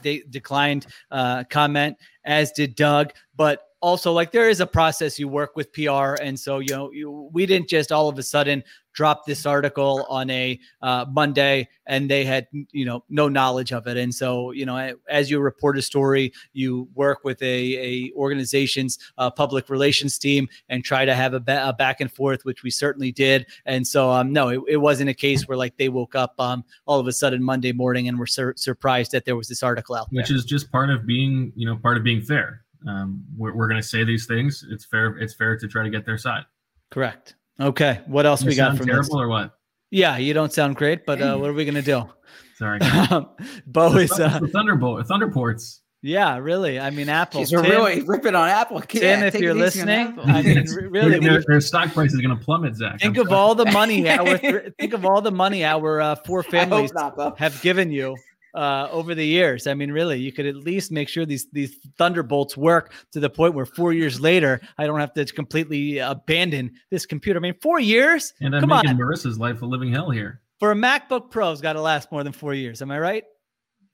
[0.02, 3.12] they declined uh, comment, as did Doug.
[3.36, 6.92] But also, like there is a process you work with PR, and so you know
[6.92, 8.64] you, we didn't just all of a sudden
[8.94, 13.88] drop this article on a uh, Monday, and they had you know no knowledge of
[13.88, 13.98] it.
[13.98, 18.98] And so you know, as you report a story, you work with a a organization's
[19.18, 22.64] uh, public relations team and try to have a, ba- a, back and forth, which
[22.64, 23.46] we certainly did.
[23.66, 26.64] And so um, no, it, it wasn't a case where like they woke up um
[26.86, 29.96] all of a sudden Monday morning and were sur- surprised that there was this article
[29.96, 30.38] out which there.
[30.38, 32.64] is just part of being you know part of being fair.
[32.88, 34.66] Um, we're we're going to say these things.
[34.70, 35.18] It's fair.
[35.18, 36.46] It's fair to try to get their side.
[36.90, 37.36] Correct.
[37.60, 38.02] Okay.
[38.08, 39.16] What else You we got sound from terrible this?
[39.16, 39.52] or what?
[39.92, 42.10] Yeah, you don't sound great, but uh, what are we gonna do?
[42.56, 42.80] Sorry.
[43.68, 45.80] Bo The is Thun- uh, Thunderbolt, Thunderports.
[46.02, 46.80] yeah, really.
[46.80, 47.42] I mean, Apple.
[47.42, 48.80] Jeez, we're Tim- really ripping on Apple.
[48.82, 51.92] Tim, Yeah, if you're it easy on listening, I mean, really, their, their, their stock
[51.94, 53.00] price is going to plummet, Zach.
[53.02, 53.40] think I'm of sorry.
[53.40, 54.38] all the money our
[54.80, 58.16] think of all the money our uh, four families not, have given you
[58.54, 59.68] uh, over the years.
[59.68, 63.30] I mean, really, you could at least make sure these these thunderbolts work to the
[63.30, 67.40] point where four years later, I don't have to completely abandon this computer.
[67.40, 68.34] I mean, four years?
[68.42, 70.42] And I'm Come making on, Marissa's life a living hell here.
[70.60, 72.82] for a MacBook Pro, it's got to last more than four years.
[72.82, 73.24] Am I right?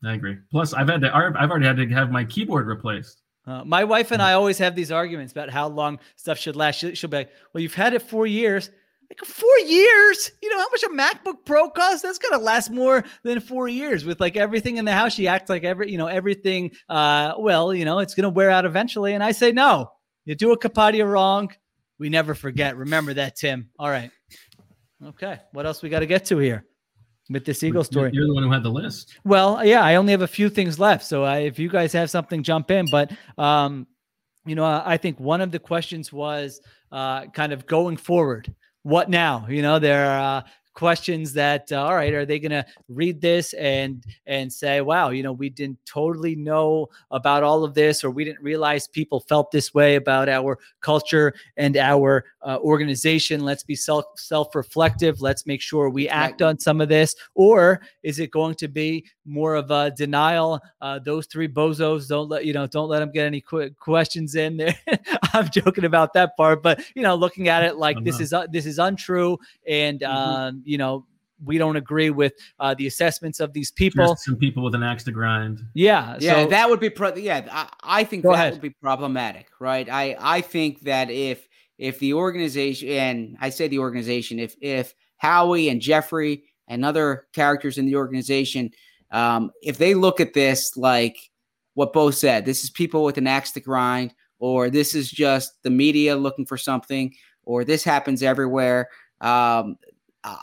[0.03, 0.38] I agree.
[0.51, 1.16] Plus, I've had to.
[1.16, 3.22] I've already had to have my keyboard replaced.
[3.47, 6.80] Uh, my wife and I always have these arguments about how long stuff should last.
[6.80, 8.70] She'll, she'll be like, "Well, you've had it four years."
[9.10, 10.32] Like four years?
[10.41, 12.01] You know how much a MacBook Pro costs?
[12.01, 15.14] That's gonna last more than four years with like everything in the house.
[15.14, 16.72] She acts like every, you know, everything.
[16.89, 19.14] Uh, well, you know, it's gonna wear out eventually.
[19.14, 19.91] And I say, no,
[20.26, 21.49] you do a Kapadia wrong,
[21.99, 22.76] we never forget.
[22.76, 23.70] Remember that, Tim.
[23.80, 24.12] All right.
[25.03, 25.39] Okay.
[25.53, 26.66] What else we got to get to here
[27.30, 28.12] with this Eagle story?
[28.14, 29.18] You're the one who had the list.
[29.24, 31.05] Well, yeah, I only have a few things left.
[31.05, 32.88] So I, if you guys have something, jump in.
[32.91, 33.88] But, um,
[34.45, 38.53] you know, I, I think one of the questions was uh, kind of going forward.
[38.84, 39.47] What now?
[39.49, 40.41] You know, there are uh,
[40.78, 45.09] questions that, uh, all right, are they going to read this and and say, wow,
[45.09, 49.19] you know, we didn't totally know about all of this, or we didn't realize people
[49.21, 53.43] felt this way about our culture and our uh, organization.
[53.43, 55.19] Let's be self self reflective.
[55.19, 59.03] Let's make sure we act on some of this, or is it going to be
[59.25, 60.61] more of a denial?
[60.80, 64.36] Uh, those three bozos don't let you know, don't let them get any qu- questions
[64.36, 64.75] in there.
[65.34, 68.21] I'm joking about that part, but you know, looking at it like I'm this not.
[68.21, 71.05] is uh, this is untrue, and um, you know,
[71.43, 74.07] we don't agree with uh, the assessments of these people.
[74.07, 75.59] Just some people with an axe to grind.
[75.74, 77.47] Yeah, Yeah, so- that would be pro- yeah.
[77.51, 78.53] I, I think that ahead.
[78.53, 79.88] would be problematic, right?
[79.89, 81.47] I I think that if
[81.78, 87.28] if the organization and I say the organization, if if Howie and Jeffrey and other
[87.34, 88.72] characters in the organization,
[89.11, 91.18] um, if they look at this like
[91.76, 95.61] what Bo said, this is people with an axe to grind, or this is just
[95.61, 97.13] the media looking for something,
[97.43, 98.89] or this happens everywhere.
[99.22, 99.78] Um,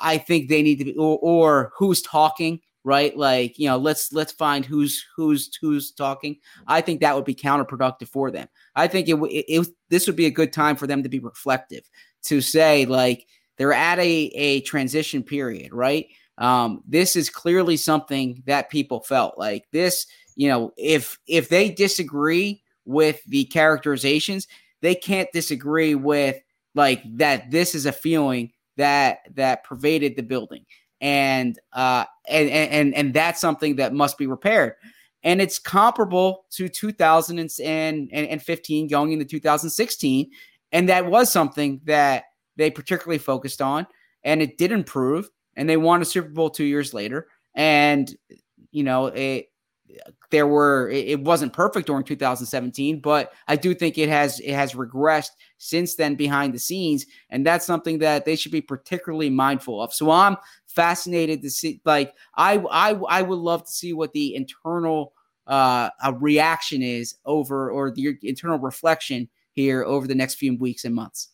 [0.01, 3.17] I think they need to be, or, or who's talking, right?
[3.17, 6.37] Like you know, let's let's find who's who's who's talking.
[6.67, 8.49] I think that would be counterproductive for them.
[8.77, 11.19] I think it, it, it this would be a good time for them to be
[11.19, 11.89] reflective,
[12.25, 13.27] to say like
[13.57, 16.07] they're at a a transition period, right?
[16.39, 20.07] Um, this is clearly something that people felt like this.
[20.37, 24.47] You know, if if they disagree with the characterizations,
[24.83, 26.41] they can't disagree with
[26.75, 27.51] like that.
[27.51, 30.65] This is a feeling that that pervaded the building.
[31.01, 34.75] And uh and and and that's something that must be repaired.
[35.23, 40.31] And it's comparable to 2015 going into 2016
[40.73, 42.25] and that was something that
[42.57, 43.87] they particularly focused on
[44.23, 47.29] and it did improve and they won a super bowl two years later.
[47.55, 48.13] And
[48.71, 49.47] you know it
[50.31, 54.75] there were it, wasn't perfect during 2017 but i do think it has it has
[54.75, 59.83] regressed since then behind the scenes and that's something that they should be particularly mindful
[59.83, 64.13] of so i'm fascinated to see like i i, I would love to see what
[64.13, 65.13] the internal
[65.47, 70.95] uh reaction is over or the internal reflection here over the next few weeks and
[70.95, 71.31] months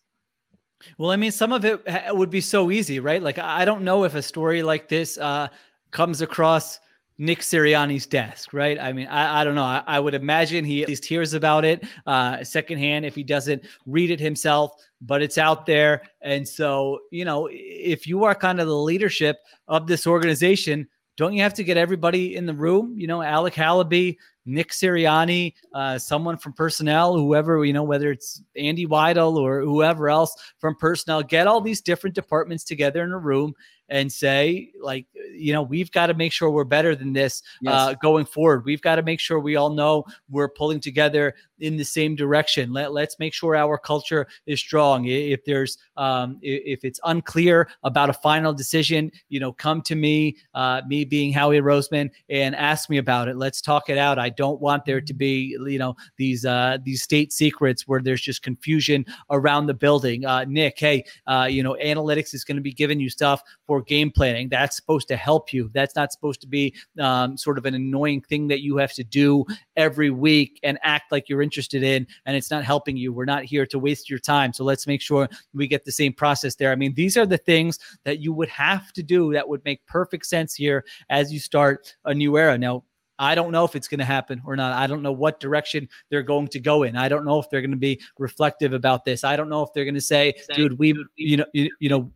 [0.98, 3.22] Well, I mean, some of it would be so easy, right?
[3.22, 5.48] Like, I don't know if a story like this uh,
[5.90, 6.80] comes across
[7.20, 8.80] Nick Sirianni's desk, right?
[8.80, 9.62] I mean, I, I don't know.
[9.62, 13.62] I, I would imagine he at least hears about it uh, secondhand if he doesn't
[13.84, 16.00] read it himself, but it's out there.
[16.22, 19.36] And so, you know, if you are kind of the leadership
[19.68, 22.94] of this organization, don't you have to get everybody in the room?
[22.96, 24.16] You know, Alec Halaby,
[24.46, 30.08] Nick Sirianni, uh, someone from personnel, whoever, you know, whether it's Andy Weidel or whoever
[30.08, 33.52] else from personnel, get all these different departments together in a room
[33.90, 37.74] and say, like, you know, we've got to make sure we're better than this Yes.
[37.74, 38.64] uh, going forward.
[38.64, 42.72] We've got to make sure we all know we're pulling together in the same direction.
[42.72, 45.06] Let, let's make sure our culture is strong.
[45.06, 50.36] If there's, um, if it's unclear about a final decision, you know, come to me,
[50.54, 53.36] uh, me being Howie Roseman, and ask me about it.
[53.36, 54.18] Let's talk it out.
[54.18, 58.22] I don't want there to be, you know, these uh, these state secrets where there's
[58.22, 60.24] just confusion around the building.
[60.24, 63.79] Uh, Nick, hey, uh, you know, analytics is going to be giving you stuff for
[63.80, 64.48] game planning.
[64.48, 65.70] That's supposed to help you.
[65.72, 69.04] That's not supposed to be um, sort of an annoying thing that you have to
[69.04, 69.44] do
[69.76, 73.12] every week and act like you're interested in, and it's not helping you.
[73.12, 74.52] We're not here to waste your time.
[74.52, 76.72] So let's make sure we get the same process there.
[76.72, 79.84] I mean, these are the things that you would have to do that would make
[79.86, 82.58] perfect sense here as you start a new era.
[82.58, 82.84] Now,
[83.20, 84.72] I don't know if it's going to happen or not.
[84.72, 86.96] I don't know what direction they're going to go in.
[86.96, 89.24] I don't know if they're going to be reflective about this.
[89.24, 92.10] I don't know if they're going to say, dude, we, you know, you, you know,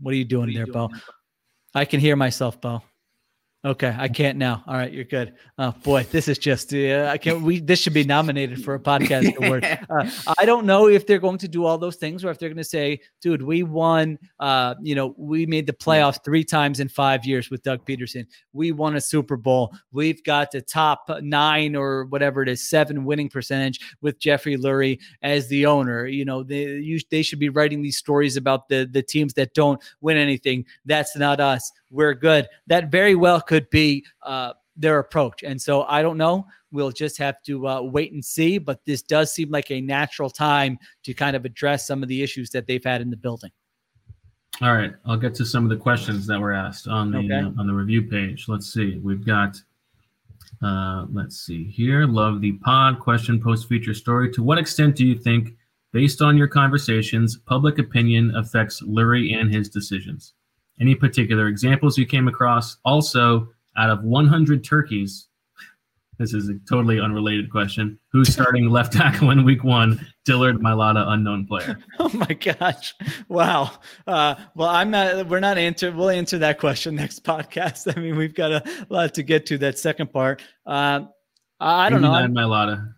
[0.00, 0.90] what are you doing there, Bo?
[1.74, 2.82] I can hear myself, Bo.
[3.64, 4.62] Okay, I can't now.
[4.66, 5.32] All right, you're good.
[5.56, 7.40] Oh boy, this is just uh, I can't.
[7.40, 9.64] We this should be nominated for a podcast award.
[9.64, 12.50] Uh, I don't know if they're going to do all those things or if they're
[12.50, 14.18] going to say, "Dude, we won.
[14.38, 18.26] Uh, you know, we made the playoffs three times in five years with Doug Pederson.
[18.52, 19.72] We won a Super Bowl.
[19.92, 24.98] We've got the top nine or whatever it is, seven winning percentage with Jeffrey Lurie
[25.22, 26.06] as the owner.
[26.06, 29.54] You know, they you, they should be writing these stories about the the teams that
[29.54, 30.66] don't win anything.
[30.84, 31.72] That's not us.
[31.94, 32.48] We're good.
[32.66, 35.44] That very well could be uh, their approach.
[35.44, 36.46] And so I don't know.
[36.72, 38.58] We'll just have to uh, wait and see.
[38.58, 42.20] But this does seem like a natural time to kind of address some of the
[42.20, 43.52] issues that they've had in the building.
[44.60, 47.34] All right, I'll get to some of the questions that were asked on the Okay.
[47.34, 48.46] uh, on the review page.
[48.48, 48.98] Let's see.
[48.98, 49.60] We've got
[50.62, 52.06] uh, let's see here.
[52.06, 54.32] Love the pod question post feature story.
[54.32, 55.56] To what extent do you think,
[55.92, 60.34] based on your conversations, public opinion affects Lurie and his decisions?
[60.80, 62.78] Any particular examples you came across?
[62.84, 65.28] Also, out of 100 turkeys,
[66.18, 67.98] this is a totally unrelated question.
[68.12, 70.04] Who's starting left tackle in week one?
[70.24, 71.78] Dillard, Mailata, unknown player.
[71.98, 72.94] Oh my gosh!
[73.28, 73.70] Wow.
[74.06, 75.28] Uh, well, I'm not.
[75.28, 75.90] We're not answer.
[75.92, 77.96] We'll answer that question next podcast.
[77.96, 80.42] I mean, we've got a lot to get to that second part.
[80.66, 81.08] Um,
[81.60, 82.10] I don't know.
[82.10, 82.94] Mailata.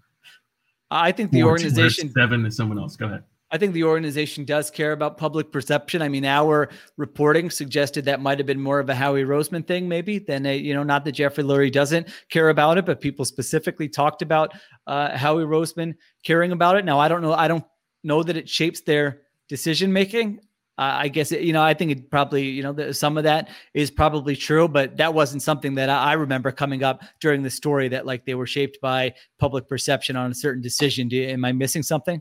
[0.90, 2.96] I think the organization seven is someone else.
[2.96, 3.24] Go ahead.
[3.50, 6.02] I think the organization does care about public perception.
[6.02, 9.88] I mean, our reporting suggested that might have been more of a Howie Roseman thing,
[9.88, 13.24] maybe than a, you know, not that Jeffrey Lurie doesn't care about it, but people
[13.24, 14.52] specifically talked about
[14.88, 15.94] uh, Howie Roseman
[16.24, 16.84] caring about it.
[16.84, 17.34] Now, I don't know.
[17.34, 17.64] I don't
[18.02, 20.40] know that it shapes their decision making.
[20.78, 21.62] Uh, I guess it, you know.
[21.62, 25.14] I think it probably you know the, some of that is probably true, but that
[25.14, 28.46] wasn't something that I, I remember coming up during the story that like they were
[28.46, 31.08] shaped by public perception on a certain decision.
[31.08, 32.20] Do, am I missing something?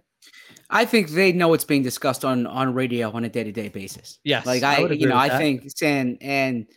[0.70, 3.70] I think they know it's being discussed on on radio on a day to day
[3.70, 4.20] basis.
[4.24, 5.38] Yes, like I I, would agree you know, I that.
[5.38, 6.68] think and and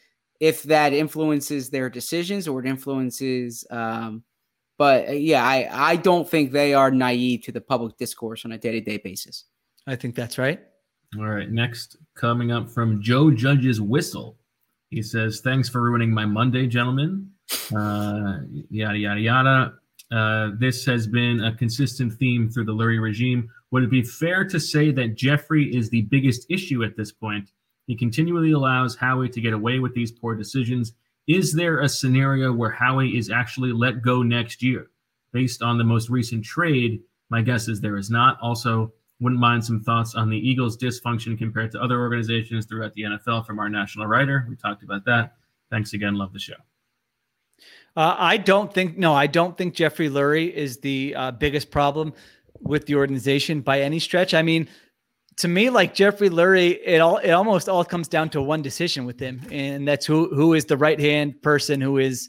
[0.41, 4.23] if that influences their decisions or it influences, um,
[4.77, 8.53] but uh, yeah, I I don't think they are naive to the public discourse on
[8.53, 9.45] a day to day basis.
[9.87, 10.61] I think that's right.
[11.19, 11.51] All right.
[11.51, 14.39] Next, coming up from Joe Judge's whistle.
[14.91, 17.31] He says, "Thanks for ruining my Monday, gentlemen."
[17.75, 18.41] Uh,
[18.71, 19.75] yada yada yada.
[20.11, 23.51] Uh, this has been a consistent theme through the Lurie regime.
[23.71, 27.51] Would it be fair to say that Jeffrey is the biggest issue at this point?
[27.87, 30.93] He continually allows Howie to get away with these poor decisions.
[31.27, 34.91] Is there a scenario where Howie is actually let go next year?
[35.33, 38.39] Based on the most recent trade, my guess is there is not.
[38.41, 43.03] Also, wouldn't mind some thoughts on the Eagles' dysfunction compared to other organizations throughout the
[43.03, 44.47] NFL from our national writer.
[44.49, 45.35] We talked about that.
[45.71, 46.15] Thanks again.
[46.15, 46.55] Love the show.
[47.99, 52.13] Uh, I don't think no, I don't think Jeffrey Lurie is the uh, biggest problem
[52.61, 54.35] with the organization by any stretch.
[54.35, 54.69] I mean,
[55.39, 59.05] to me, like Jeffrey Lurie, it all it almost all comes down to one decision
[59.05, 62.29] with him, and that's who who is the right hand person who is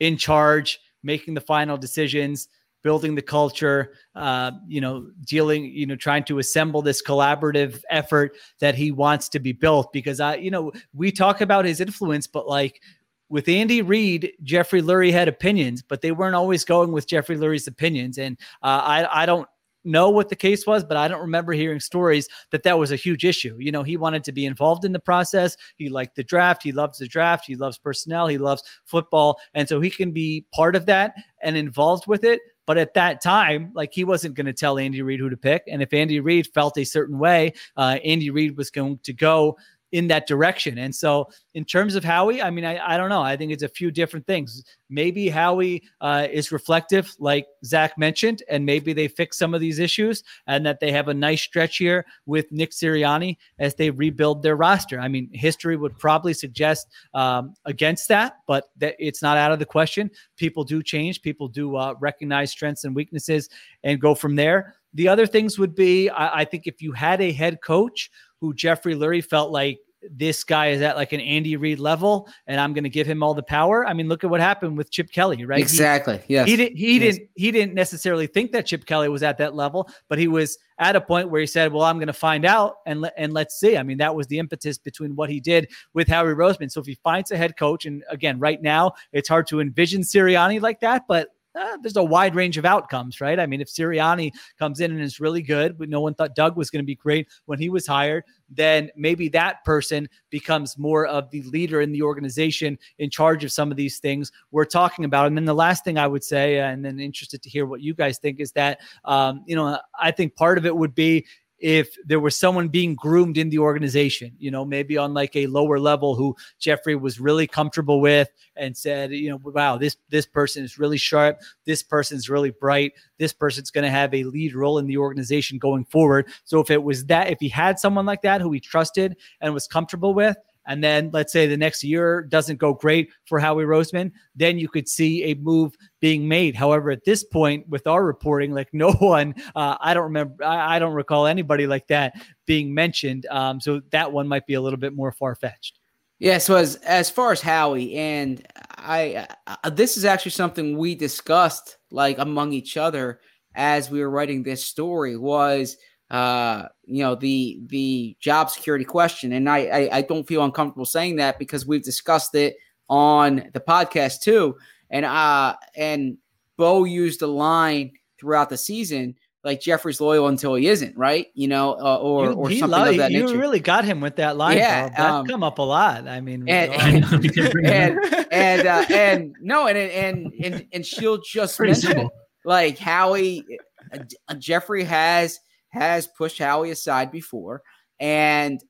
[0.00, 2.48] in charge, making the final decisions,
[2.82, 8.36] building the culture, uh, you know, dealing, you know, trying to assemble this collaborative effort
[8.58, 9.92] that he wants to be built.
[9.92, 12.80] Because I, you know, we talk about his influence, but like
[13.28, 17.66] with Andy Reid, Jeffrey Lurie had opinions, but they weren't always going with Jeffrey Lurie's
[17.66, 18.18] opinions.
[18.18, 19.48] And uh, I, I don't
[19.84, 22.96] know what the case was, but I don't remember hearing stories that that was a
[22.96, 23.56] huge issue.
[23.58, 25.56] You know, he wanted to be involved in the process.
[25.76, 26.62] He liked the draft.
[26.62, 27.44] He loves the draft.
[27.46, 28.26] He loves personnel.
[28.26, 29.38] He loves football.
[29.52, 32.40] And so he can be part of that and involved with it.
[32.66, 35.64] But at that time, like he wasn't going to tell Andy Reid who to pick.
[35.68, 39.58] And if Andy Reid felt a certain way, uh, Andy Reid was going to go
[39.94, 40.76] in that direction.
[40.78, 43.22] And so, in terms of Howie, I mean, I, I don't know.
[43.22, 44.64] I think it's a few different things.
[44.90, 49.78] Maybe Howie uh, is reflective, like Zach mentioned, and maybe they fix some of these
[49.78, 54.42] issues and that they have a nice stretch here with Nick Sirianni as they rebuild
[54.42, 54.98] their roster.
[54.98, 59.60] I mean, history would probably suggest um, against that, but that it's not out of
[59.60, 60.10] the question.
[60.36, 63.48] People do change, people do uh, recognize strengths and weaknesses
[63.84, 64.74] and go from there.
[64.94, 68.10] The other things would be, I, I think, if you had a head coach
[68.44, 69.78] who Jeffrey Lurie felt like
[70.10, 73.22] this guy is at like an Andy Reid level, and I'm going to give him
[73.22, 73.86] all the power.
[73.86, 75.58] I mean, look at what happened with Chip Kelly, right?
[75.58, 76.20] Exactly.
[76.26, 76.46] He, yes.
[76.46, 76.76] He didn't.
[76.76, 77.14] He Yes.
[77.14, 77.30] didn't.
[77.36, 80.94] He didn't necessarily think that Chip Kelly was at that level, but he was at
[80.94, 83.58] a point where he said, "Well, I'm going to find out, and let and let's
[83.58, 86.70] see." I mean, that was the impetus between what he did with Howie Roseman.
[86.70, 90.02] So if he finds a head coach, and again, right now it's hard to envision
[90.02, 93.38] Sirianni like that, but uh, there's a wide range of outcomes, right?
[93.38, 96.56] I mean, if Sirianni comes in and is really good, but no one thought Doug
[96.56, 101.06] was going to be great when he was hired, then maybe that person becomes more
[101.06, 105.04] of the leader in the organization in charge of some of these things we're talking
[105.04, 105.26] about.
[105.26, 107.94] And then the last thing I would say, and then interested to hear what you
[107.94, 111.26] guys think, is that, um, you know, I think part of it would be
[111.64, 115.46] if there was someone being groomed in the organization, you know, maybe on like a
[115.46, 120.26] lower level who Jeffrey was really comfortable with and said, you know, wow, this this
[120.26, 124.54] person is really sharp, this person's really bright, this person's going to have a lead
[124.54, 126.28] role in the organization going forward.
[126.44, 129.54] So if it was that, if he had someone like that who he trusted and
[129.54, 130.36] was comfortable with,
[130.66, 134.68] and then let's say the next year doesn't go great for Howie Roseman, then you
[134.68, 136.54] could see a move being made.
[136.54, 140.76] However, at this point, with our reporting, like no one, uh, I don't remember, I,
[140.76, 142.14] I don't recall anybody like that
[142.46, 143.26] being mentioned.
[143.30, 145.80] Um, so that one might be a little bit more far fetched.
[146.20, 150.94] Yeah, so as as far as Howie and I, uh, this is actually something we
[150.94, 153.20] discussed like among each other
[153.54, 155.76] as we were writing this story was
[156.10, 160.84] uh you know the the job security question and I, I i don't feel uncomfortable
[160.84, 162.56] saying that because we've discussed it
[162.88, 164.56] on the podcast too
[164.90, 166.18] and uh and
[166.58, 171.48] bo used a line throughout the season like jeffrey's loyal until he isn't right you
[171.48, 174.00] know uh, or you, or he something lo- of that you nature really got him
[174.00, 174.58] with that line.
[174.58, 176.06] Yeah, Yeah, that um, come up a lot.
[176.08, 177.36] I mean, and and
[177.66, 177.98] and
[178.30, 182.12] and, uh, and no, and and and and she'll just Pretty mention simple.
[182.44, 183.44] like Howie,
[183.92, 185.40] uh, Jeffrey has
[185.74, 187.62] has pushed Howie aside before,
[188.00, 188.64] and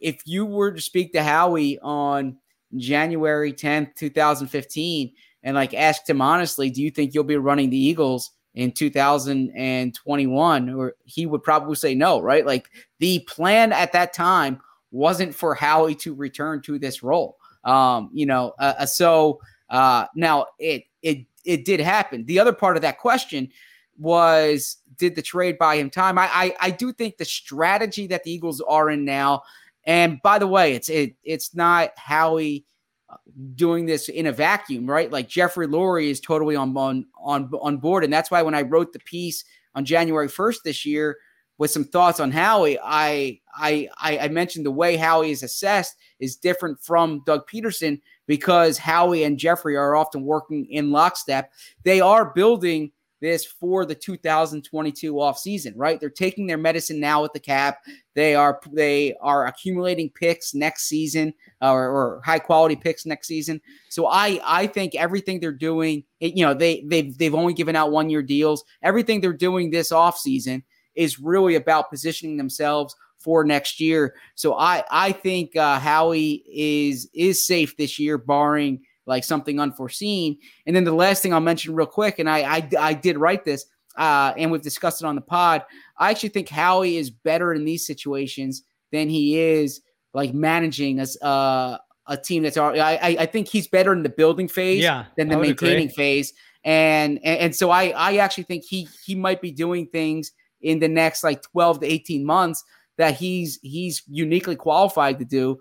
[0.00, 2.36] if you were to speak to Howie on
[2.76, 5.12] January tenth, two thousand fifteen,
[5.42, 8.32] and like asked him honestly, do you think you'll be running the Eagles?
[8.54, 12.44] In 2021, or he would probably say no, right?
[12.44, 12.68] Like
[12.98, 17.38] the plan at that time wasn't for Howie to return to this role.
[17.64, 19.40] Um, you know, uh, uh, so
[19.70, 22.24] uh, now it it it did happen.
[22.26, 23.50] The other part of that question
[23.98, 26.18] was did the trade buy him time?
[26.18, 29.42] I I, I do think the strategy that the Eagles are in now,
[29.84, 32.64] and by the way, it's it it's not Howie
[33.08, 33.16] uh,
[33.54, 35.10] doing this in a vacuum, right?
[35.10, 38.62] Like Jeffrey Lurie is totally on on on on board, and that's why when I
[38.62, 41.16] wrote the piece on January first this year
[41.58, 45.96] with some thoughts on Howie, I I I I mentioned the way Howie is assessed
[46.20, 51.52] is different from Doug Pederson because Howie and Jeffrey are often working in lockstep.
[51.82, 55.98] They are building this for the 2022 offseason, right?
[55.98, 57.78] They're taking their medicine now with the cap.
[58.14, 63.60] They are they are accumulating picks next season or, or high quality picks next season.
[63.88, 67.76] So I I think everything they're doing, it, you know, they they've they've only given
[67.76, 68.64] out one year deals.
[68.82, 70.64] Everything they're doing this offseason
[70.94, 74.16] is really about positioning themselves for next year.
[74.34, 80.38] So I I think uh, Howie is is safe this year, barring like something unforeseen.
[80.66, 83.44] And then the last thing I'll mention real quick, and I I, I did write
[83.44, 85.64] this, uh, and we've discussed it on the pod.
[85.98, 89.80] I actually think Howie is better in these situations than he is
[90.14, 92.80] like managing as uh, a team that's already.
[92.80, 95.94] I I- think he's better in the building phase Yeah, than the maintaining agree.
[95.94, 96.32] phase.
[96.64, 100.30] And, and and so I I actually think he he might be doing things
[100.60, 102.62] in the next like 12 to 18 months
[102.98, 105.58] that he's he's uniquely qualified to do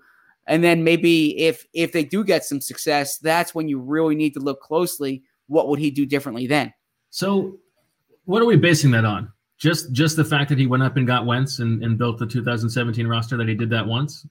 [0.47, 4.33] and then maybe if if they do get some success that's when you really need
[4.33, 6.73] to look closely what would he do differently then
[7.09, 7.57] So,
[8.25, 9.31] what are we basing that on?
[9.57, 12.25] Just just the fact that he went up and got Wentz and, and built the
[12.25, 14.25] 2017 roster that he did that once.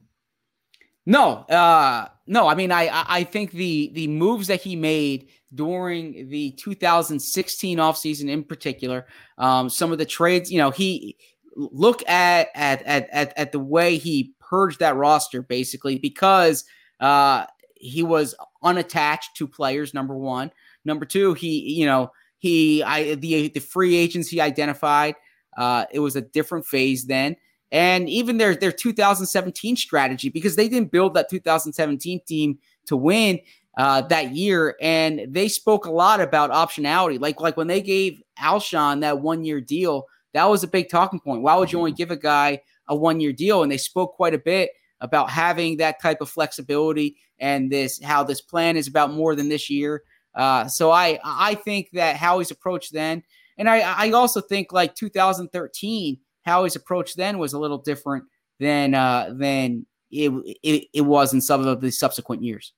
[1.06, 6.28] no uh no i mean i I- think the the moves that he made during
[6.28, 9.06] the 2016 offseason in particular
[9.38, 11.16] um some of the trades you know he
[11.56, 16.64] look at at at at, at the way he purged that roster basically because
[16.98, 17.46] uh
[17.76, 20.51] he was unattached to players number one
[20.84, 25.14] number two he you know he i the the free agents he identified
[25.57, 27.36] uh it was a different phase then
[27.72, 33.38] and even their their 2017 strategy because they didn't build that 2017 team to win
[33.78, 37.20] uh, that year, and they spoke a lot about optionality.
[37.20, 41.20] Like like when they gave Alshon that one year deal, that was a big talking
[41.20, 41.42] point.
[41.42, 42.61] Why would you only give a guy
[42.91, 43.62] a one year deal?
[43.62, 44.70] And they spoke quite a bit
[45.01, 49.49] about having that type of flexibility and this how this plan is about more than
[49.49, 50.03] this year.
[50.34, 53.22] Uh, so I I think that Howie's approach then,
[53.57, 58.24] and I I also think like 2013 Howie's approach then was a little different
[58.59, 60.30] than uh, than it,
[60.62, 62.72] it it was in some of the subsequent years.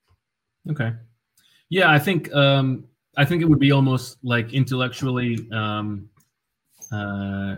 [0.70, 0.92] Okay.
[1.68, 2.84] Yeah, I think um,
[3.16, 6.08] I think it would be almost like intellectually um,
[6.90, 7.56] uh,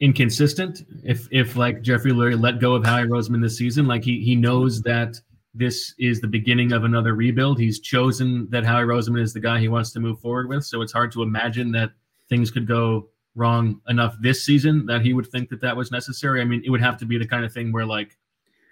[0.00, 3.86] inconsistent if if like Jeffrey Lurie let go of Howie Roseman this season.
[3.86, 5.16] Like he he knows that
[5.54, 7.58] this is the beginning of another rebuild.
[7.58, 10.64] He's chosen that Howie Roseman is the guy he wants to move forward with.
[10.64, 11.90] So it's hard to imagine that
[12.28, 16.40] things could go wrong enough this season that he would think that that was necessary.
[16.40, 18.16] I mean, it would have to be the kind of thing where like,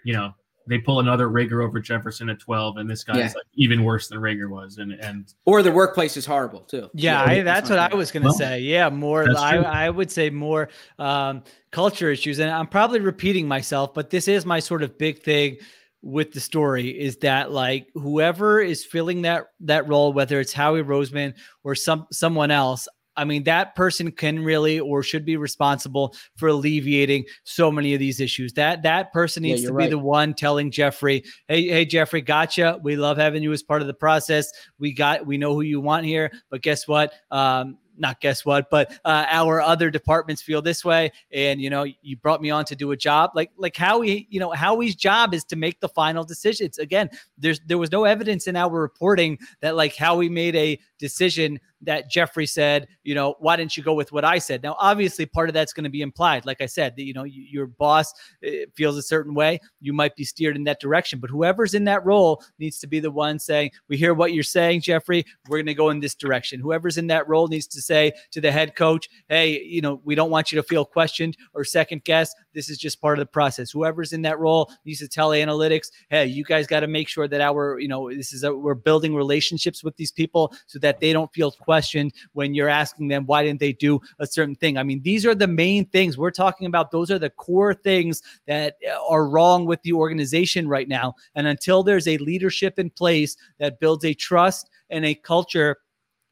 [0.04, 0.32] you know,
[0.68, 3.26] they pull another Reagor over Jefferson at 12, and this guy Yeah.
[3.26, 4.78] is like even worse than Reagor was.
[4.78, 6.90] And and Or the workplace is horrible too.
[6.94, 8.60] Yeah, I, that's what I was going to Well, say.
[8.60, 9.26] Yeah, more.
[9.36, 9.56] I.
[9.58, 14.44] I would say more um, culture issues, and I'm probably repeating myself, but this is
[14.46, 15.56] my sort of big thing
[16.00, 20.82] with the story is that like whoever is filling that that role, whether it's Howie
[20.82, 22.86] Roseman or some someone else.
[23.18, 28.00] I mean, that person can really or should be responsible for alleviating so many of
[28.00, 28.52] these issues.
[28.54, 29.90] That that person Yeah, needs to you're be right.
[29.90, 32.78] the one telling Jeffrey, "Hey, hey, Jeffrey, gotcha.
[32.82, 34.50] We love having you as part of the process.
[34.78, 37.12] We got, we know who you want here, but guess what?
[37.30, 41.84] Um, not guess what, but uh, our other departments feel this way, and you know,
[42.00, 43.32] you brought me on to do a job.
[43.34, 46.78] Like, like Howie, you know, Howie's job is to make the final decisions.
[46.78, 51.58] Again, there's there was no evidence in our reporting that like Howie made a decision
[51.82, 54.62] that Jeffrey said, you know, why didn't you go with what I said?
[54.62, 56.46] Now, obviously, part of that's going to be implied.
[56.46, 58.12] Like I said, that you know, you, your boss
[58.46, 61.20] uh, feels a certain way, you might be steered in that direction.
[61.20, 64.42] But whoever's in that role needs to be the one saying, "We hear what you're
[64.42, 65.24] saying, Jeffrey.
[65.48, 68.40] We're going to go in this direction." Whoever's in that role needs to say to
[68.40, 72.04] the head coach, "Hey, you know, we don't want you to feel questioned or second
[72.04, 72.36] guessed.
[72.58, 75.86] This is just part of the process." Whoever's in that role needs to tell analytics,
[76.10, 78.74] "Hey, you guys got to make sure that our, you know, this is a, we're
[78.74, 83.26] building relationships with these people so that they don't feel questioned when you're asking them
[83.26, 86.30] why didn't they do a certain thing." I mean, these are the main things we're
[86.30, 86.90] talking about.
[86.90, 91.14] Those are the core things that uh, are wrong with the organization right now.
[91.34, 95.76] And until there's a leadership in place that builds a trust and a culture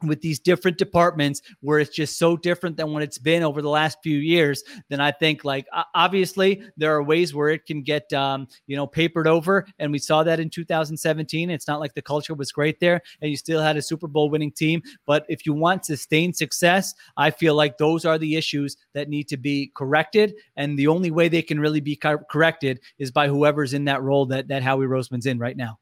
[0.03, 3.69] with these different departments where it's just so different than what it's been over the
[3.69, 8.11] last few years then i think like obviously there are ways where it can get
[8.13, 12.03] um, you know papered over and we saw that in 2017 it's not like the
[12.03, 15.47] culture was great there and you still had a super bowl winning team but if
[15.47, 19.73] you want sustained success i feel like those are the issues that need to be
[19.75, 23.87] corrected and the only way they can really be cor- corrected is by whoever's in
[23.87, 25.79] that role that that howie roseman's in right now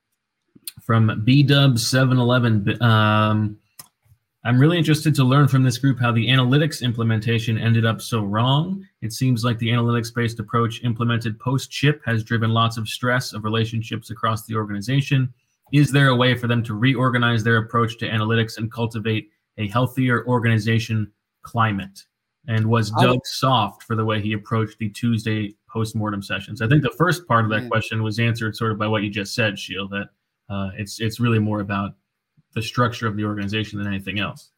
[0.83, 2.83] from B Dub 711.
[2.83, 3.59] Um,
[4.47, 8.23] I'm really interested to learn from this group how the analytics implementation ended up so
[8.23, 8.87] wrong.
[9.01, 13.33] It seems like the analytics based approach implemented post chip has driven lots of stress
[13.33, 15.33] of relationships across the organization.
[15.73, 19.67] Is there a way for them to reorganize their approach to analytics and cultivate a
[19.69, 21.11] healthier organization
[21.43, 22.05] climate?
[22.47, 26.61] And was Doug soft for the way he approached the Tuesday post-mortem sessions?
[26.61, 29.09] I think the first part of that question was answered sort of by what you
[29.09, 30.09] just said, Sheil, that
[30.51, 31.95] uh, it's it's really more about
[32.55, 34.51] the structure of the organization than anything else.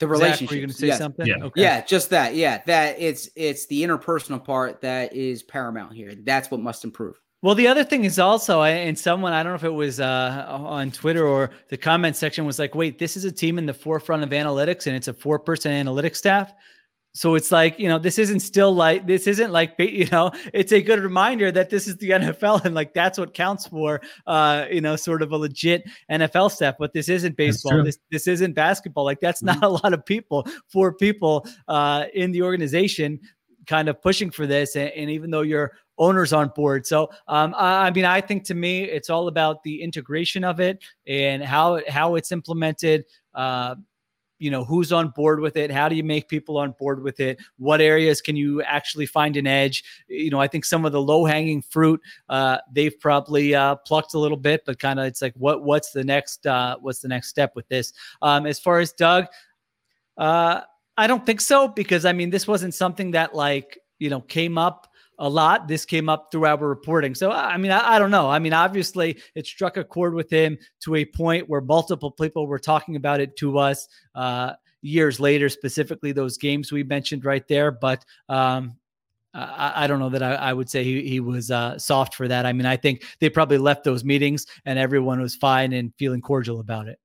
[0.00, 0.54] The Zach, were relationship.
[0.54, 0.98] you going to say yes.
[0.98, 1.42] something Yeah.
[1.44, 2.34] okay Yeah, just that.
[2.36, 6.14] Yeah, that it's it's the interpersonal part that is paramount here.
[6.24, 7.20] That's what must improve.
[7.42, 9.98] Well, the other thing is also, I- and someone I don't know if it was
[10.00, 13.66] uh, on Twitter or the comment section was like, "Wait, this is a team in
[13.66, 16.52] the forefront of analytics, and it's a four-person analytics staff."
[17.14, 20.72] So it's like you know, this isn't still like this isn't like you know, it's
[20.72, 24.66] a good reminder that this is the NFL and like that's what counts for uh,
[24.70, 26.76] you know, sort of a legit NFL step.
[26.78, 27.82] But this isn't baseball.
[27.82, 29.04] This this isn't basketball.
[29.04, 30.46] Like that's not a lot of people.
[30.68, 33.20] Four people uh, in the organization
[33.66, 37.54] kind of pushing for this and, and even though your owners on board so um,
[37.54, 41.44] I, I mean i think to me it's all about the integration of it and
[41.44, 43.04] how how it's implemented
[43.34, 43.74] uh,
[44.38, 45.70] you know who's on board with it?
[45.70, 47.38] How do you make people on board with it?
[47.58, 49.84] What areas can you actually find an edge?
[50.08, 54.14] You know i think some of the low hanging fruit uh, they've probably uh, plucked
[54.14, 57.08] a little bit but kind of it's like what what's the next uh, what's the
[57.08, 57.92] next step with this?
[58.22, 59.26] Um, as far as doug
[60.16, 60.60] uh,
[60.96, 64.58] I don't think so because I mean this wasn't something that like you know came
[64.58, 64.88] up
[65.18, 65.68] a lot.
[65.68, 67.14] This came up through our reporting.
[67.14, 68.30] So I mean I, I don't know.
[68.30, 72.46] I mean obviously it struck a chord with him to a point where multiple people
[72.46, 77.46] were talking about it to us uh, years later, specifically those games we mentioned right
[77.48, 77.70] there.
[77.70, 78.76] But um,
[79.34, 82.28] I, I don't know that I, I would say he, he was uh, soft for
[82.28, 82.46] that.
[82.46, 86.20] I mean, I think they probably left those meetings and everyone was fine and feeling
[86.20, 86.98] cordial about it.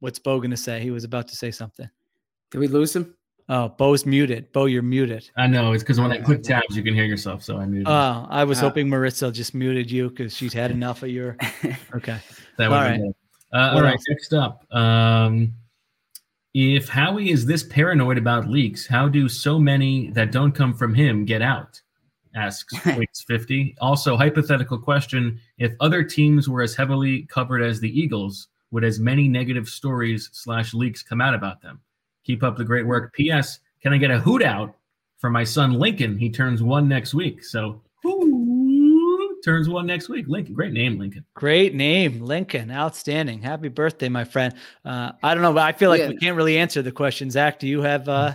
[0.00, 0.80] What's Bo going to say?
[0.80, 1.88] He was about to say something.
[2.50, 3.14] Did we lose him?
[3.48, 4.50] Oh, Bo's muted.
[4.52, 5.30] Bo, you're muted.
[5.36, 7.44] I know it's because when I click tabs, you can hear yourself.
[7.44, 7.86] So I muted.
[7.88, 11.36] Oh, I was Uh, hoping Marissa just muted you because she's had enough of your.
[11.94, 12.18] Okay.
[12.58, 13.12] That All would be
[13.52, 13.92] Uh, all right.
[13.92, 14.04] else?
[14.08, 14.64] next up.
[14.74, 15.52] Um,
[16.54, 20.94] if Howie is this paranoid about leaks, how do so many that don't come from
[20.94, 21.80] him get out?
[22.34, 23.76] Asks Weeks 50.
[23.80, 28.98] Also, hypothetical question if other teams were as heavily covered as the Eagles, would as
[28.98, 31.80] many negative stories slash leaks come out about them?
[32.26, 33.12] Keep up the great work.
[33.14, 33.60] P.S.
[33.80, 34.74] Can I get a hoot out
[35.18, 36.18] for my son Lincoln?
[36.18, 37.44] He turns one next week.
[37.44, 40.26] So, who turns one next week?
[40.28, 40.52] Lincoln.
[40.52, 41.24] Great name, Lincoln.
[41.34, 42.72] Great name, Lincoln.
[42.72, 43.40] Outstanding.
[43.40, 44.54] Happy birthday, my friend.
[44.84, 46.08] Uh, I don't know, but I feel like Yeah.
[46.08, 47.30] we can't really answer the question.
[47.30, 48.34] Zach, do you have uh,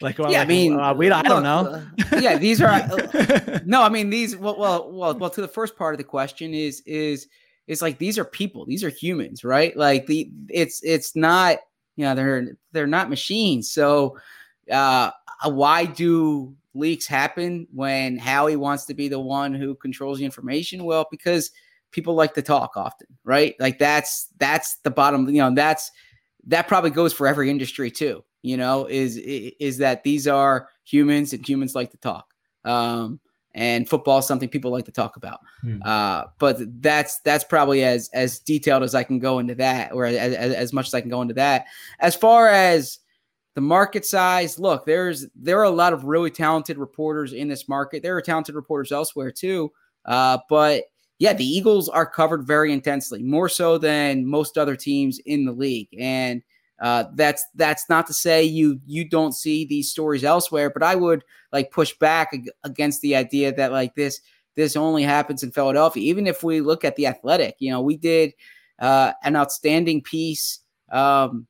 [0.00, 0.18] like?
[0.18, 1.10] well, yeah, I mean, uh, we.
[1.10, 1.84] I don't know.
[2.12, 2.70] uh, yeah, these are
[3.66, 3.82] no.
[3.82, 4.34] I mean, these.
[4.34, 5.30] Well, well, well, well.
[5.30, 7.28] To the first part of the question is is
[7.66, 8.64] is like these are people.
[8.64, 9.76] These are humans, right?
[9.76, 11.58] Like the it's it's not
[12.00, 13.70] you know they're they're not machines.
[13.70, 14.16] So
[14.72, 15.10] uh,
[15.44, 20.84] why do leaks happen when Howie wants to be the one who controls the information?
[20.84, 21.50] Well, because
[21.90, 23.54] people like to talk often, right?
[23.60, 25.28] Like that's that's the bottom.
[25.28, 25.90] You know, that's
[26.46, 28.24] that probably goes for every industry too.
[28.40, 32.32] You know, is is that these are humans and humans like to talk.
[32.64, 33.20] Um,
[33.54, 35.40] and football is something people like to talk about.
[35.62, 35.82] Hmm.
[35.84, 40.06] Uh, but that's that's probably as as detailed as I can go into that, or
[40.06, 41.66] as, as, as much as I can go into that.
[41.98, 42.98] As far as
[43.54, 47.68] the market size, look, there's there are a lot of really talented reporters in this
[47.68, 48.02] market.
[48.02, 49.72] There are talented reporters elsewhere too.
[50.04, 50.84] Uh, but
[51.18, 55.52] yeah, the Eagles are covered very intensely, more so than most other teams in the
[55.52, 55.88] league.
[55.98, 56.42] And
[56.80, 60.94] uh, that's that's not to say you you don't see these stories elsewhere, but I
[60.94, 62.32] would like push back
[62.64, 64.20] against the idea that like this
[64.56, 66.02] this only happens in Philadelphia.
[66.02, 68.32] Even if we look at the Athletic, you know, we did
[68.78, 70.60] uh, an outstanding piece.
[70.90, 71.46] Um,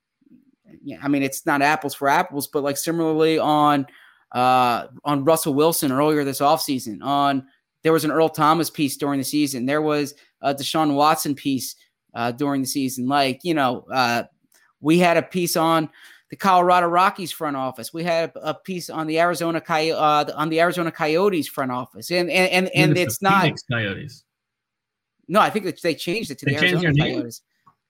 [1.02, 3.86] I mean, it's not apples for apples, but like similarly on
[4.32, 7.02] uh, on Russell Wilson earlier this offseason.
[7.02, 7.47] On
[7.82, 9.66] there was an Earl Thomas piece during the season.
[9.66, 11.77] There was a Deshaun Watson piece
[12.15, 13.07] uh, during the season.
[13.07, 14.24] Like you know, uh,
[14.81, 15.89] we had a piece on
[16.31, 17.93] the Colorado Rockies front office.
[17.93, 21.73] We had a, a piece on the Arizona Coy- uh, on the Arizona Coyotes front
[21.73, 23.43] office, and and and, and the it's not.
[23.43, 24.24] Phoenix Coyotes.
[25.28, 26.94] No, I think that they changed it to They the Arizona?
[26.98, 27.43] Coyotes.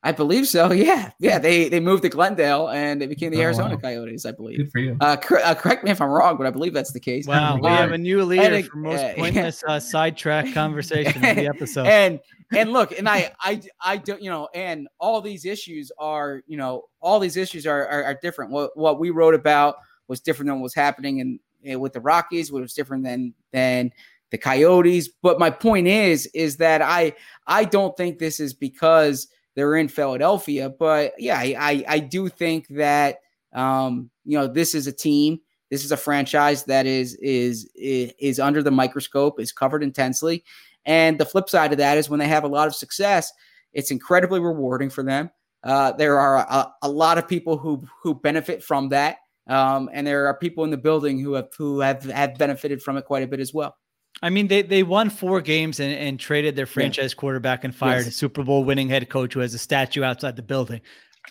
[0.02, 0.72] I believe so.
[0.72, 1.38] Yeah, yeah.
[1.38, 3.80] They they moved to Glendale and they became the Oh, Arizona wow.
[3.82, 4.24] Coyotes.
[4.24, 4.56] I believe.
[4.58, 4.96] Good for you.
[5.00, 7.26] Uh, cor- uh, correct me if I'm wrong, but I believe that's the case.
[7.26, 11.22] Wow, we Um, have a new leader it- for most uh, pointless uh, sidetrack conversation
[11.24, 11.86] of the episode.
[11.86, 12.20] and
[12.52, 16.56] and look, and I I I don't you know, and all these issues are you
[16.56, 18.50] know all these issues are are, are different.
[18.50, 19.76] What what we wrote about
[20.08, 22.50] was different than what was happening in, in with the Rockies.
[22.50, 23.92] What was different than than
[24.30, 25.08] the Coyotes.
[25.08, 27.14] But my point is is that I
[27.46, 30.70] I don't think this is because they're in Philadelphia.
[30.70, 33.18] But yeah, I I, I do think that
[33.52, 35.40] um you know this is a team.
[35.70, 40.44] This is a franchise that is is is, is under the microscope, is covered intensely.
[40.86, 43.32] And the flip side of that is when they have a lot of success,
[43.72, 45.30] it's incredibly rewarding for them.
[45.62, 50.06] Uh, there are a, a lot of people who who benefit from that, um, and
[50.06, 53.22] there are people in the building who have who have have benefited from it quite
[53.22, 53.76] a bit as well.
[54.22, 57.98] I mean, they they won four games and, and traded their franchise quarterback and fired
[57.98, 58.08] Yes.
[58.08, 60.80] a Super Bowl winning head coach who has a statue outside the building.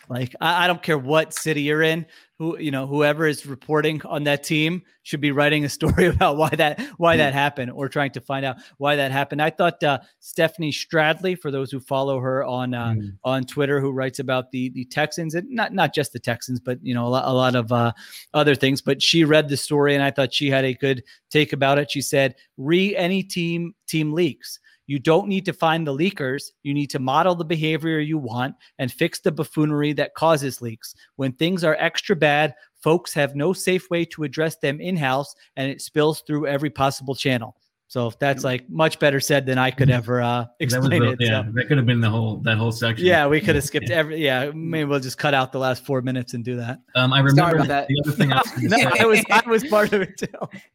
[0.07, 2.05] Like I, I don't care what city you're in,
[2.37, 6.37] who you know, whoever is reporting on that team should be writing a story about
[6.37, 9.41] why that why that happened or trying to find out why that happened.
[9.41, 13.17] I thought uh, Stephanie Stradley, for those who follow her on uh, Mm.
[13.23, 16.79] on Twitter, who writes about the the Texans and not not just the Texans, but
[16.81, 17.91] you know a lot, a lot of uh,
[18.33, 18.81] other things.
[18.81, 21.91] But she read the story and I thought she had a good take about it.
[21.91, 24.59] She said, "Re any team team leaks."
[24.89, 26.45] You don't need to find the leakers.
[26.63, 30.95] You need to model the behavior you want and fix the buffoonery that causes leaks.
[31.15, 35.35] When things are extra bad, folks have no safe way to address them in house
[35.55, 37.55] and it spills through every possible channel.
[37.87, 41.17] So that's like much better said than I could ever uh, That explain the- it.
[41.19, 43.05] yeah, So, that could have been the whole that whole section.
[43.05, 43.95] yeah, we could have skipped Yeah.
[43.95, 44.23] every.
[44.23, 46.79] Yeah, maybe we'll just cut out the last four minutes and do that.
[46.95, 47.87] Um, I remember about that.
[47.87, 48.91] the other thing I was No, say.
[48.99, 50.27] I was I was part of it too.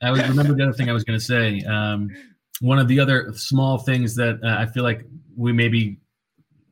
[0.02, 1.60] I was remember the other thing I was going to say.
[1.62, 2.10] Um,
[2.60, 5.04] one of the other small things that uh, I feel like
[5.36, 5.98] we maybe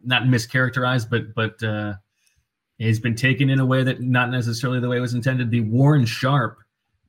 [0.04, 1.94] not mischaracterized, but but uh,
[2.80, 5.50] has been taken in a way that not necessarily the way it was intended.
[5.50, 6.59] The Warren Sharp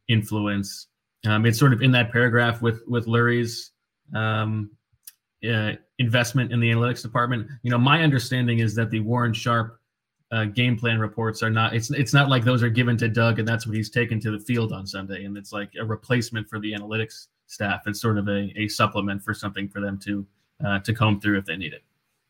[0.07, 0.87] influence.
[1.25, 3.71] Um, it's sort of in that paragraph with with Lurie's
[4.15, 4.71] um,
[5.47, 7.47] uh, investment in the analytics department.
[7.63, 9.79] You know, my understanding is that the Warren Sharp
[10.31, 11.75] uh, game plan reports are not.
[11.75, 14.31] It's it's not like those are given to Doug and that's what he's taken to
[14.31, 17.81] the field on Sunday, and it's like a replacement for the analytics staff.
[17.85, 20.25] It's sort of a, a supplement for something for them to
[20.65, 21.83] uh, to comb through if they need it.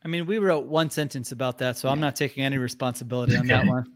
[0.04, 3.46] I mean, we wrote one sentence about that, so I'm not taking any responsibility on
[3.46, 3.86] that one.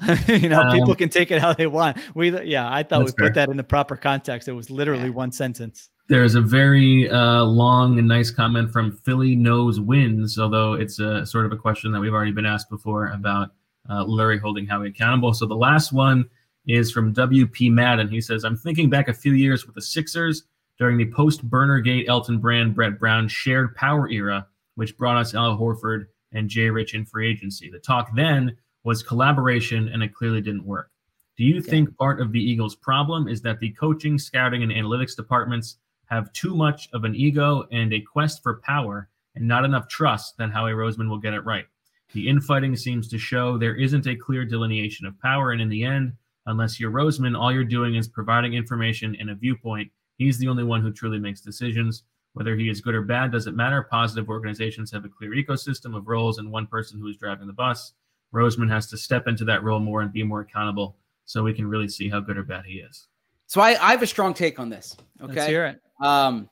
[0.28, 1.96] you know, people Um, can take it how they want.
[2.14, 4.46] We, yeah, I thought we That's put that in the proper context.
[4.46, 5.90] It was literally one sentence.
[6.08, 11.26] There's a very uh, long and nice comment from Philly knows wins, although it's a
[11.26, 13.50] sort of a question that we've already been asked before about
[13.90, 15.32] uh, Lurie holding Howie accountable.
[15.32, 16.28] So the last one
[16.68, 18.08] is from WP Madden.
[18.08, 20.44] He says, I'm thinking back a few years with the Sixers
[20.78, 24.46] during the post Burnergate Elton Brand Brett Brown shared power era,
[24.76, 27.70] which brought us Al Horford and Jay Rich in free agency.
[27.70, 30.90] The talk then was collaboration, and it clearly didn't work.
[31.36, 35.16] Do you think part of the Eagles' problem is that the coaching, scouting, and analytics
[35.16, 39.88] departments have too much of an ego and a quest for power and not enough
[39.88, 41.66] trust that Howie Roseman will get it right?
[42.12, 45.84] The infighting seems to show there isn't a clear delineation of power, and in the
[45.84, 46.14] end,
[46.48, 49.90] unless you're Roseman, all you're doing is providing information and a viewpoint.
[50.16, 52.02] He's the only one who truly makes decisions.
[52.32, 53.82] Whether he is good or bad doesn't matter.
[53.82, 57.52] Positive organizations have a clear ecosystem of roles and one person who is driving the
[57.52, 57.92] bus.
[58.34, 61.66] Roseman has to step into that role more and be more accountable so we can
[61.66, 63.08] really see how good or bad he is.
[63.46, 64.96] So I, I have a strong take on this.
[65.22, 65.34] Okay.
[65.34, 65.80] Let's hear it.
[66.04, 66.48] Um,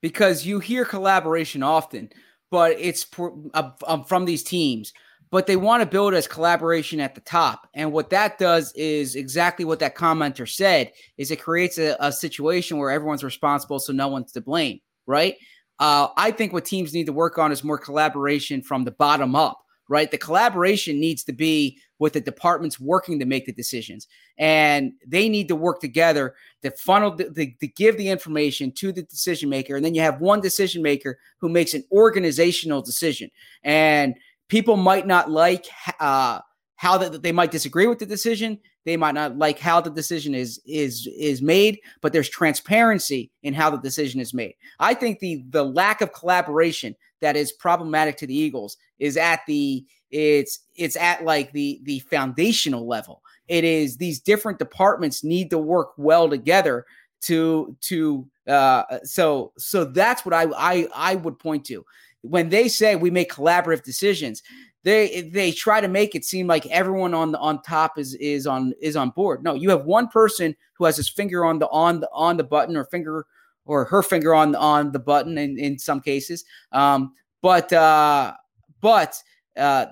[0.00, 2.10] because you hear collaboration often,
[2.50, 4.92] but it's por- uh, um, from these teams,
[5.30, 7.68] but they want to build as collaboration at the top.
[7.74, 12.12] And what that does is exactly what that commenter said is it creates a, a
[12.12, 13.78] situation where everyone's responsible.
[13.78, 14.80] So no one's to blame.
[15.06, 15.36] Right.
[15.78, 19.34] Uh, I think what teams need to work on is more collaboration from the bottom
[19.34, 19.60] up.
[19.88, 20.10] Right.
[20.10, 24.08] The collaboration needs to be with the departments working to make the decisions
[24.38, 28.90] and they need to work together to funnel the, the, to give the information to
[28.90, 33.30] the decision maker and then you have one decision maker who makes an organizational decision
[33.62, 34.14] and
[34.50, 35.66] people might not like
[36.00, 36.40] uh,
[36.76, 38.58] how that they might disagree with the decision.
[38.84, 43.54] They might not like how the decision is is is made but there's transparency in
[43.54, 44.54] how the decision is made.
[44.78, 49.40] I think the the lack of collaboration that is problematic to the eagles is at
[49.46, 53.22] the it's it's at like the the foundational level.
[53.48, 56.86] It is these different departments need to work well together
[57.22, 61.84] to to uh so so that's what i i i would point to
[62.22, 64.42] when they say we make collaborative decisions
[64.82, 68.46] they they try to make it seem like everyone on the on top is is
[68.46, 69.42] on is on board.
[69.42, 72.44] No you have one person who has his finger on the on the on the
[72.44, 73.26] button or finger
[73.66, 76.44] or her finger on on the button in in some cases.
[76.72, 78.34] Um but uh
[78.80, 79.22] but
[79.56, 79.86] uh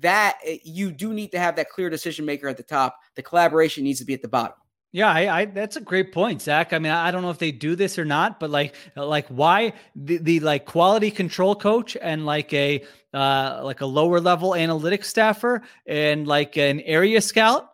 [0.00, 2.98] that you do need to have that clear decision maker at the top.
[3.14, 4.56] The collaboration needs to be at the bottom
[4.96, 6.72] Yeah, I, I that's a great point, Zach.
[6.72, 9.74] I mean, I don't know if they do this or not, but like, like why
[9.94, 12.82] the, the like quality control coach and like a
[13.12, 17.68] uh like a lower level analytics staffer and like an area scout,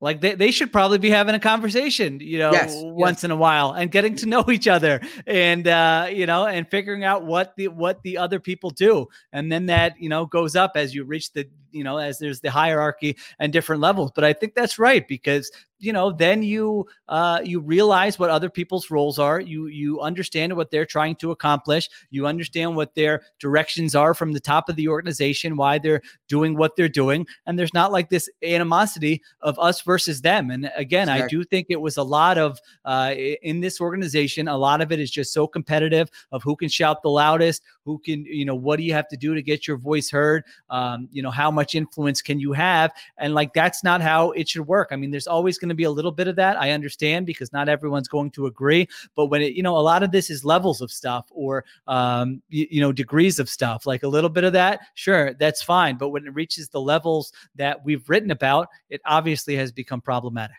[0.00, 3.24] like they, they should probably be having a conversation, you know, Yes, once yes.
[3.24, 7.02] in a while and getting to know each other and uh, you know, and figuring
[7.02, 9.08] out what the what the other people do.
[9.32, 12.40] And then that, you know, goes up as you reach the, you know, as there's
[12.40, 14.12] the hierarchy and different levels.
[14.14, 15.50] But I think that's right because
[15.84, 20.56] you know then you uh you realize what other people's roles are you you understand
[20.56, 24.76] what they're trying to accomplish you understand what their directions are from the top of
[24.76, 29.58] the organization why they're doing what they're doing and there's not like this animosity of
[29.58, 33.60] us versus them and again i do think it was a lot of uh in
[33.60, 37.10] this organization a lot of it is just so competitive of who can shout the
[37.10, 40.10] loudest who can you know what do you have to do to get your voice
[40.10, 44.32] heard um you know how much influence can you have and like that's not how
[44.32, 46.56] it should work i mean there's always going to be a little bit of that
[46.60, 50.02] i understand because not everyone's going to agree but when it you know a lot
[50.02, 54.02] of this is levels of stuff or um you, you know degrees of stuff like
[54.02, 57.84] a little bit of that sure that's fine but when it reaches the levels that
[57.84, 60.56] we've written about it obviously has become problematic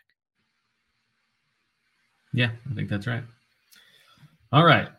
[2.33, 3.23] Yeah, I think that's right.
[4.51, 4.89] All right.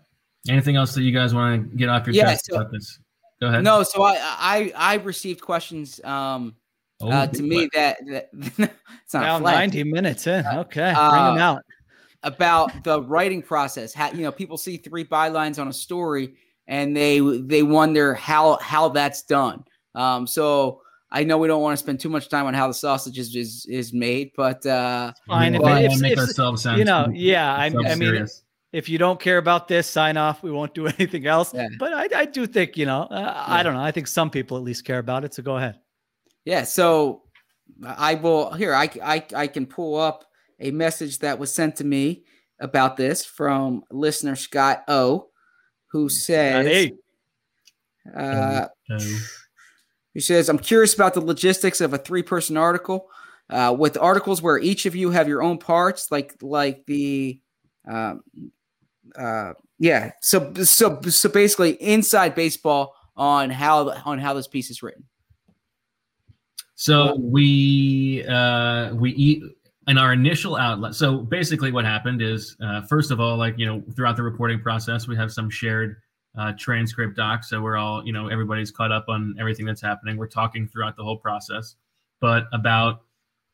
[0.49, 2.99] Anything else that you guys want to get off your Yeah, chest so- about this?
[3.41, 3.65] Go ahead.
[3.65, 6.55] no so i i i received questions um
[6.99, 10.97] Oh, uh, to me that, that it's not a now 90 minutes in okay bring
[10.97, 11.63] uh, them out
[12.23, 13.93] about the writing process.
[13.93, 16.35] How you know people see three bylines on a story
[16.67, 19.63] and they they wonder how how that's done.
[19.95, 20.81] Um, so
[21.11, 23.37] I know we don't want to spend too much time on how the sausage is
[23.37, 26.63] is, is made, but uh, fine We if, don't it- wanna if, make if- ourselves
[26.63, 28.43] sound you know yeah I, I mean self-serious.
[28.77, 30.43] If you don't care about this, sign off.
[30.43, 31.55] We won't do anything else.
[31.55, 31.69] Yeah.
[31.79, 33.81] But I, I do think, you know, uh, I don't know.
[33.81, 35.35] I think some people at least care about it.
[35.35, 35.79] So go ahead.
[36.45, 36.65] yeah.
[36.65, 37.23] So
[37.85, 38.75] I will here.
[38.75, 40.25] I I I can pull up
[40.61, 42.25] a message that was sent to me
[42.61, 45.29] about this from listener Scott O,
[45.93, 46.67] who says.
[46.67, 46.93] hey.
[48.17, 49.19] Uh, Oh.
[50.15, 53.09] who says, I'm curious about the logistics of a three person article.
[53.51, 57.41] Uh, with articles where each of you have your own parts, like like the
[57.89, 58.23] um,
[59.17, 60.13] uh, yeah.
[60.21, 65.05] So so so basically, inside baseball on how on how this piece is written.
[66.75, 69.43] So we uh, we eat
[69.89, 70.95] in our initial outlet.
[70.95, 74.61] So basically, what happened is, uh, first of all, like you know, throughout the reporting
[74.61, 75.97] process, we have some shared
[76.37, 80.17] uh, transcript docs, so we're all you know everybody's caught up on everything that's happening.
[80.17, 81.77] We're talking throughout the whole process.
[82.21, 83.03] But about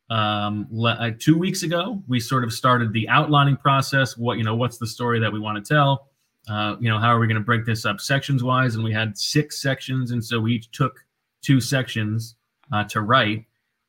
[0.09, 4.17] um, le- uh, two weeks ago, we sort of started the outlining process.
[4.17, 6.09] What you know, what's the story that we want to tell?
[6.49, 8.75] Uh, you know, how are we going to break this up sections wise?
[8.75, 10.99] And we had six sections, and so we each took
[11.41, 12.35] two sections
[12.71, 13.45] uh, to write.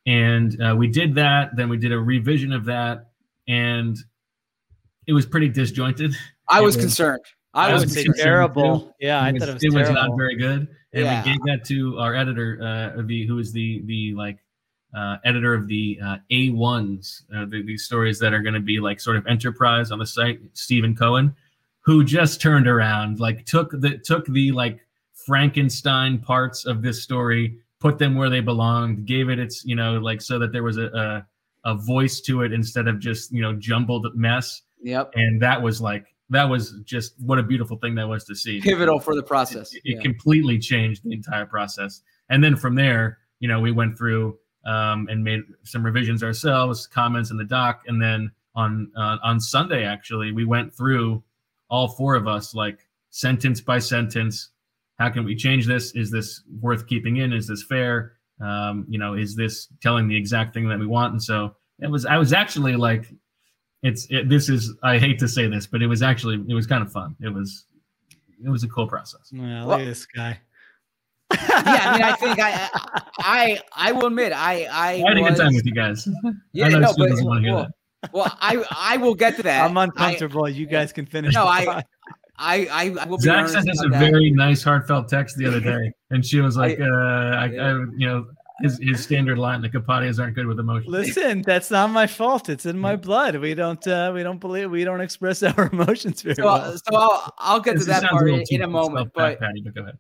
[0.07, 1.57] And uh, we did that.
[1.57, 3.11] Then we did a revision of that,
[3.49, 3.97] and
[5.07, 6.15] it was pretty disjointed.
[6.49, 7.23] I It was concerned.
[7.55, 8.23] I, I was would say concerned.
[8.25, 8.95] terrible.
[9.01, 10.09] Yeah, I it was, thought it was it was terrible.
[10.09, 10.69] not very good.
[10.93, 11.25] And Yeah.
[11.25, 12.59] we gave that to our editor,
[12.99, 14.39] uh, the who is the the like
[14.95, 18.79] uh, editor of the uh, A1s, uh, the, these stories that are going to be
[18.81, 21.35] like sort of enterprise on the site, Stephen Cohen,
[21.81, 24.81] who just turned around, like took the took the like
[25.27, 29.95] Frankenstein parts of this story, put them where they belonged, gave it its you know
[29.99, 30.87] like so that there was a
[31.65, 34.63] a, a voice to it instead of just you know jumbled mess.
[34.83, 35.13] Yep.
[35.15, 38.61] And that was like that was just what a beautiful thing that was to see
[38.61, 39.75] Pivotal for the process.
[39.75, 40.01] it Yeah.
[40.01, 42.03] completely changed the entire process.
[42.31, 46.87] And then from there, you know, we went through um, and made some revisions ourselves,
[46.87, 51.23] comments in the doc, and then on uh, on Sunday actually, we went through
[51.71, 54.51] all four of us like sentence by sentence.
[54.99, 55.93] How can we change this?
[55.95, 57.33] Is this worth keeping in?
[57.33, 58.13] Is this fair?
[58.41, 61.13] Um, you know, is this telling the exact thing that we want?
[61.13, 62.07] And so it was.
[62.07, 63.13] I was actually like,
[63.83, 64.73] it's it, this is.
[64.83, 67.17] I hate to say this, but it was actually it was kind of fun.
[67.21, 67.65] It was
[68.45, 69.31] it was a cool process.
[69.33, 70.41] Yeah, Well- look at this guy.
[71.33, 72.69] Yeah, I mean, I think I,
[73.19, 76.07] I, I will admit, I, I, I had a good time with you guys.
[76.53, 77.65] Yeah, I know no, but doesn't want to hear well,
[78.03, 78.13] that.
[78.13, 79.65] well, I, I will get to that.
[79.69, 80.49] I'm uncomfortable.
[80.49, 81.35] you guys can finish.
[81.35, 81.83] No, I-
[82.37, 84.01] I, I, I will be Zach honest sent us a that.
[84.01, 87.71] very nice, heartfelt text the other day, and she was like, I- uh, I, I,
[87.97, 88.27] you know,
[88.61, 90.91] his, his standard line, the Kapadias aren't good with emotions.
[90.93, 92.49] Listen, that's not my fault.
[92.49, 93.37] It's in my blood.
[93.37, 96.73] We don't uh, we don't believe we don't express our emotions very So, well.
[96.73, 99.13] so I'll, I'll get to that part in, in a moment.
[99.15, 99.99] But self-pat-patty, but go ahead.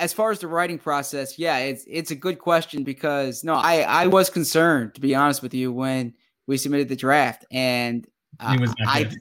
[0.00, 3.82] As far as the writing process, yeah, it's it's a good question because no, I
[3.82, 6.14] I was concerned to be honest with you when
[6.46, 8.06] we submitted the draft, and
[8.40, 8.56] uh,
[8.86, 9.18] I good.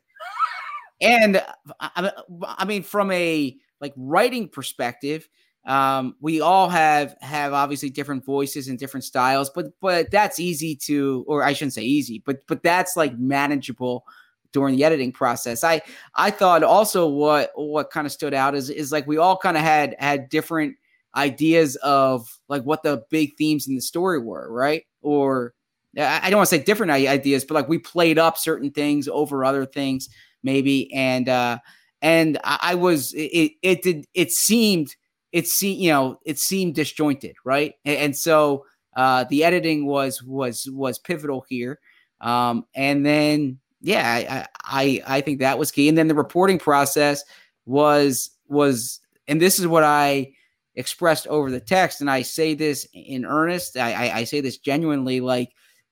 [1.02, 1.44] and
[1.80, 2.12] I,
[2.42, 5.28] I mean from a like writing perspective,
[5.66, 10.78] um, we all have have obviously different voices and different styles, but but that's easy
[10.86, 14.06] to, or I shouldn't say easy, but but that's like manageable
[14.54, 15.64] during the editing process.
[15.64, 15.82] I
[16.16, 19.58] I thought also what what kind of stood out is is like we all kind
[19.58, 20.76] of had had different
[21.16, 24.84] ideas of like what the big themes in the story were, right?
[25.02, 25.54] Or
[25.98, 29.44] I don't want to say different ideas, but like we played up certain things over
[29.44, 30.08] other things,
[30.44, 30.94] maybe.
[30.94, 31.60] And uh
[32.02, 34.96] and I, I was it it did it seemed
[35.32, 37.74] it seemed you know it seemed disjointed, right?
[37.86, 38.66] And, and so
[38.96, 41.80] uh the editing was was was pivotal here.
[42.22, 45.90] Um and then yeah, I, I I think that was key.
[45.90, 47.24] And then the reporting process
[47.66, 50.32] was was and this is what I
[50.76, 53.78] expressed over the text, and I say this in earnest.
[53.78, 55.22] I, I, I say this genuinely.
[55.22, 55.52] Like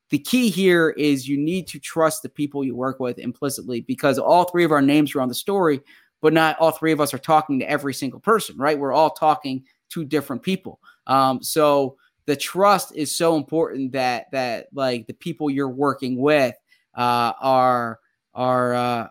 [0.10, 4.18] the key here is you need to trust the people you work with implicitly because
[4.18, 5.82] all three of our names are on the story,
[6.22, 8.80] but not all three of us are talking to every single person, right?
[8.80, 10.80] We're all talking to different people.
[11.08, 16.56] Um, so the trust is so important that that like the people you're working with
[16.98, 17.99] uh, are
[18.34, 19.07] are uh,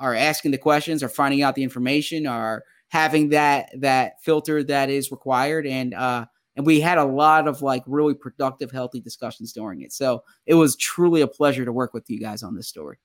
[0.00, 4.90] are asking the questions, are finding out the information, are having that that filter that
[4.90, 6.24] is required, and uh,
[6.56, 9.92] and we had a lot of like really productive, healthy discussions during it.
[9.92, 12.98] So it was truly a pleasure to work with you guys on this story.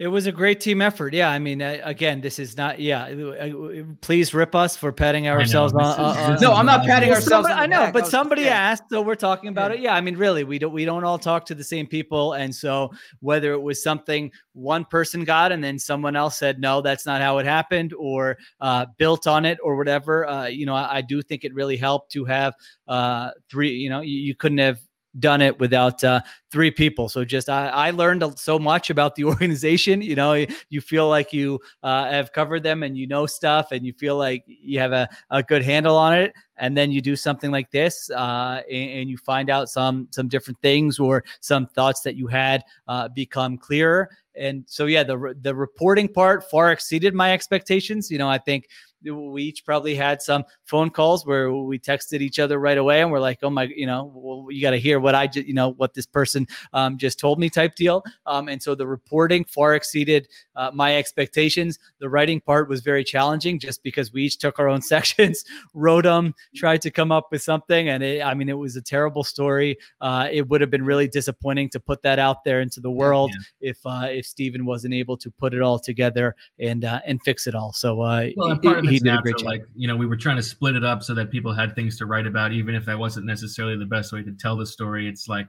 [0.00, 1.12] It was a great team effort.
[1.12, 2.80] Yeah, I mean, uh, again, this is not.
[2.80, 5.90] Yeah, uh, please rip us for patting ourselves this on.
[5.92, 7.84] is- on- this on- is No, I'm not patting Well, ourselves somebody- on I know,
[7.84, 7.92] back.
[7.92, 8.54] But was- somebody yeah.
[8.54, 9.80] asked, so we're talking about it.
[9.80, 12.54] Yeah, I mean, really, we don't we don't all talk to the same people, and
[12.54, 12.90] so
[13.20, 17.20] whether it was something one person got and then someone else said no, that's not
[17.20, 20.26] how it happened, or uh, built on it, or whatever.
[20.26, 22.54] Uh, you know, I, I do think it really helped to have
[22.88, 23.72] uh, three.
[23.72, 24.78] You know, you, you couldn't have
[25.18, 26.20] done it without uh,
[26.52, 27.08] three people.
[27.08, 30.02] So just I, I learned so much about the organization.
[30.02, 33.84] You know, you feel like you uh, have covered them and you know stuff, and
[33.84, 36.32] you feel like you have a, a good handle on it.
[36.56, 40.28] And then you do something like this, uh, and, and you find out some some
[40.28, 44.10] different things or some thoughts that you had uh, become clearer.
[44.36, 48.10] and so yeah, the the reporting part far exceeded my expectations.
[48.10, 48.68] You know, I think
[49.04, 53.10] we each probably had some phone calls where we texted each other right away and
[53.10, 55.54] we're like, oh my, you know, well, you got to hear what I just, you
[55.54, 58.04] know, what this person um, just told me type deal.
[58.26, 61.78] Um, and so the reporting far exceeded uh, my expectations.
[61.98, 65.44] The writing part was very challenging just because we each took our own sections,
[65.74, 67.88] wrote them, tried to come up with something.
[67.88, 69.78] And it, I mean, it was a terrible story.
[70.00, 73.32] Uh, it would have been really disappointing to put that out there into the world
[73.60, 77.46] if, uh, if Steven wasn't able to put it all together and, uh, and fix
[77.46, 77.72] it all.
[77.72, 79.46] So, uh, Well, and he- part of he it's did a great job.
[79.46, 81.96] Like you know, we were trying to split it up so that people had things
[81.98, 85.08] to write about, even if that wasn't necessarily the best way to tell the story.
[85.08, 85.48] It's like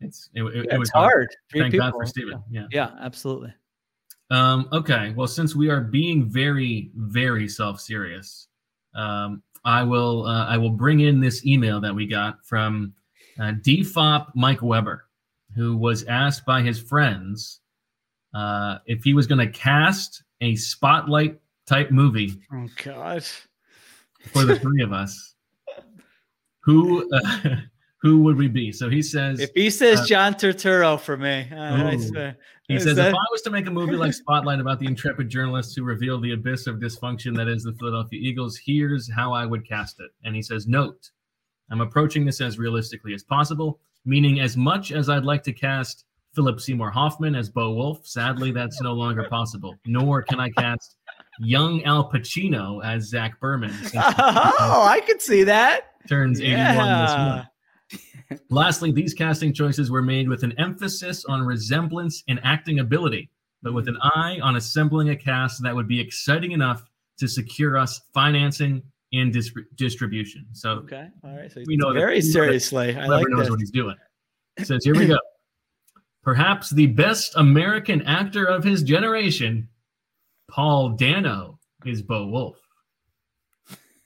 [0.00, 1.28] it's it, it, it was it's hard.
[1.50, 2.00] Three Thank God people.
[2.00, 2.42] for Steven.
[2.50, 2.66] Yeah.
[2.70, 3.54] Yeah, absolutely.
[4.30, 5.14] Um, okay.
[5.16, 8.48] Well, since we are being very, very self-serious,
[8.94, 12.92] um, I will uh, I will bring in this email that we got from
[13.38, 15.06] uh, DFOP Mike Weber,
[15.54, 17.60] who was asked by his friends
[18.34, 21.38] uh, if he was going to cast a spotlight
[21.68, 23.24] type movie Oh God.
[24.32, 25.34] for the three of us.
[26.64, 27.56] Who uh,
[28.02, 28.72] who would we be?
[28.72, 32.36] So he says If he says uh, John Turturro for me, uh, I swear.
[32.68, 35.28] He says, that- if I was to make a movie like Spotlight about the intrepid
[35.30, 39.46] journalists who revealed the abyss of dysfunction that is the Philadelphia Eagles, here's how I
[39.46, 40.10] would cast it.
[40.24, 41.10] And he says, note,
[41.70, 46.04] I'm approaching this as realistically as possible, meaning as much as I'd like to cast
[46.34, 49.74] Philip Seymour Hoffman as Bo Wulf, sadly, that's no longer possible.
[49.86, 50.97] Nor can I cast
[51.40, 53.74] young Al Pacino as Zach Berman.
[53.94, 55.92] oh, I could see that.
[56.08, 57.46] turns 81 this month.
[58.50, 63.30] Lastly, these casting choices were made with an emphasis on resemblance and acting ability,
[63.62, 64.10] but with an mm.
[64.14, 66.82] eye on assembling a cast that would be exciting enough
[67.18, 68.82] to secure us financing
[69.12, 70.46] and dis- distribution.
[70.52, 71.08] So Okay.
[71.24, 71.50] All right.
[71.50, 72.90] So we know very that seriously.
[72.90, 73.50] I Whoever like knows this.
[73.50, 73.96] what he's doing.
[74.58, 75.18] It says, here we go.
[76.22, 79.68] Perhaps the best American actor of his generation,
[80.50, 82.56] Paul Dano, is Bo Wulf.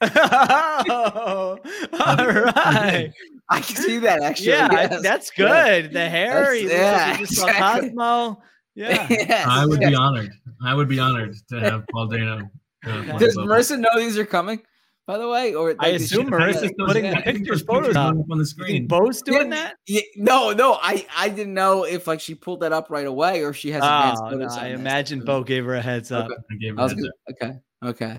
[0.02, 1.58] oh,
[1.92, 3.12] all right.
[3.48, 4.48] I can see that actually.
[4.48, 5.02] Yeah, yes.
[5.02, 5.82] that's Yes.
[5.84, 5.92] good.
[5.92, 7.88] The hair, That's- yeah, like he just saw exactly.
[7.90, 8.42] Cosmo.
[8.74, 9.06] Yeah.
[9.10, 10.30] Yes, I would be honored.
[10.64, 12.50] I would be honored to have Paul Dano.
[12.86, 14.62] uh, Does Bo Marissa know these are coming?
[15.06, 16.86] By the way, or I like, does assume Marissa's Yeah.
[16.86, 17.16] putting Yeah.
[17.16, 18.14] the pictures, photos up.
[18.30, 18.68] on the screen.
[18.68, 19.76] think Bo's doing Yeah, that?
[19.86, 23.42] Yeah, no, no, I I didn't know if like she pulled that up right away
[23.42, 24.80] or she has Oh, no, I this.
[24.80, 26.26] imagine Bo gave her a heads up.
[26.26, 26.34] Okay.
[26.50, 28.18] I gave her I heads gonna, okay, okay.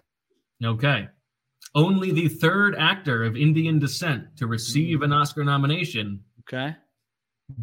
[0.63, 1.07] Okay.
[1.73, 5.05] Only the third actor of Indian descent to receive hmm.
[5.05, 6.75] an Oscar nomination, Okay.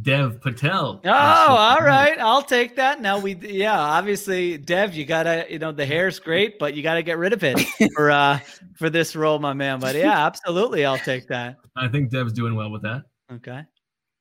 [0.02, 1.00] Dev Patel.
[1.04, 2.18] Oh, all right.
[2.18, 3.00] I'll take that.
[3.00, 7.02] Now we, yeah, obviously, Dev, you gotta, you know, the hair's great, but you gotta
[7.02, 7.58] get rid of it
[7.94, 8.38] for uh
[8.76, 9.80] for this role, my man.
[9.80, 11.56] But yeah, absolutely, I'll take that.
[11.76, 13.04] I think Dev's doing well with that.
[13.32, 13.64] Okay.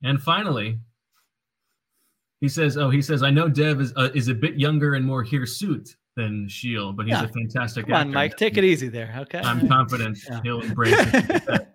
[0.03, 0.79] And finally,
[2.39, 5.05] he says, "Oh, he says I know Dev is uh, is a bit younger and
[5.05, 7.25] more hirsute than Sheil, but he's Yeah.
[7.25, 8.11] a fantastic Come on.
[8.13, 9.13] Mike, take it easy there.
[9.19, 9.39] Okay.
[9.39, 10.39] I'm confident Yeah.
[10.43, 11.67] he'll embrace it.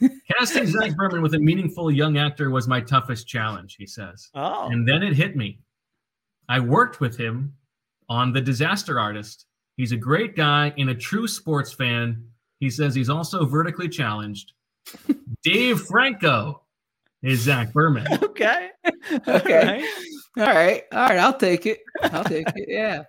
[0.38, 4.28] Casting Zach Berman with a meaningful young actor was my toughest challenge, he says.
[4.34, 5.60] Oh, And then it hit me.
[6.48, 7.54] I worked with him
[8.08, 9.46] on The Disaster Artist.
[9.76, 12.24] He's a great guy and a true sports fan.
[12.60, 14.52] He says he's also vertically challenged.
[15.42, 16.62] Dave Franco
[17.22, 18.06] is Zach Berman.
[18.22, 18.70] okay.
[19.28, 19.86] Okay.
[20.36, 21.18] All right, all right.
[21.18, 21.78] I'll take it.
[22.02, 22.66] I'll take it.
[22.68, 23.04] Yeah,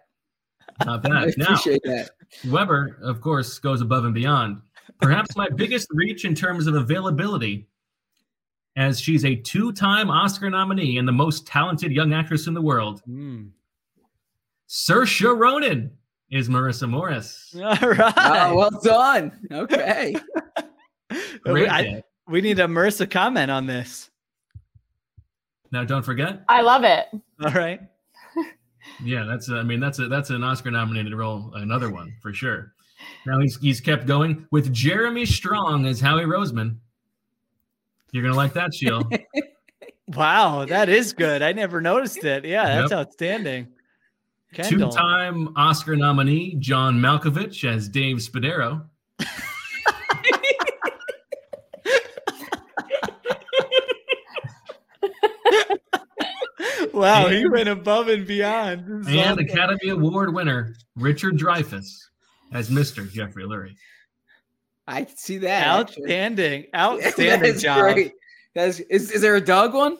[0.85, 1.33] Not I bad.
[1.37, 2.11] Now, appreciate that.
[2.49, 4.61] Weber, of course, goes above and beyond.
[5.01, 7.67] Perhaps my biggest reach in terms of availability,
[8.75, 12.61] as she's a two time Oscar nominee and the most talented young actress in the
[12.61, 13.01] world.
[13.05, 13.45] Hmm.
[14.69, 15.91] Saoirse Ronan
[16.29, 17.55] is Marissa Morris.
[17.63, 18.13] All right.
[18.17, 19.31] Oh, well done.
[19.51, 20.15] Okay.
[21.43, 22.03] Great I- day.
[22.27, 24.09] we need a Marissa comment on this.
[25.71, 27.07] Now, don't forget, I love it.
[27.43, 27.81] All right.
[29.03, 32.71] yeah, that's I mean that's a that's an Oscar nominated role, another one for sure.
[33.25, 36.77] Now he's he's kept going with Jeremy Strong as Howie Roseman.
[38.11, 39.09] You're gonna like that, Sheil.
[40.15, 41.41] Wow, that is good.
[41.41, 42.45] I never noticed it.
[42.45, 42.97] Yeah, that's Yep.
[43.07, 43.67] outstanding.
[44.53, 44.89] Kendall.
[44.89, 48.85] Two-time Oscar nominee John Malkovich as Dave Spadaro.
[56.93, 58.87] Wow, he went above and beyond.
[58.87, 59.39] And awesome.
[59.39, 61.85] Academy Award winner Richard Dreyfuss
[62.53, 63.09] as Mr.
[63.11, 63.75] Jeffrey Lurie.
[64.87, 65.67] I can see that.
[65.67, 66.03] actually.
[66.03, 67.93] outstanding, That outstanding is job.
[67.93, 68.13] great.
[68.55, 69.97] That's is, is there a dog one?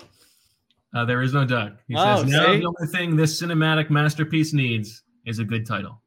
[0.96, 1.78] Uh, there is no Doug.
[1.88, 2.60] He Oh, says now see?
[2.60, 6.02] the only thing this cinematic masterpiece needs is a good title.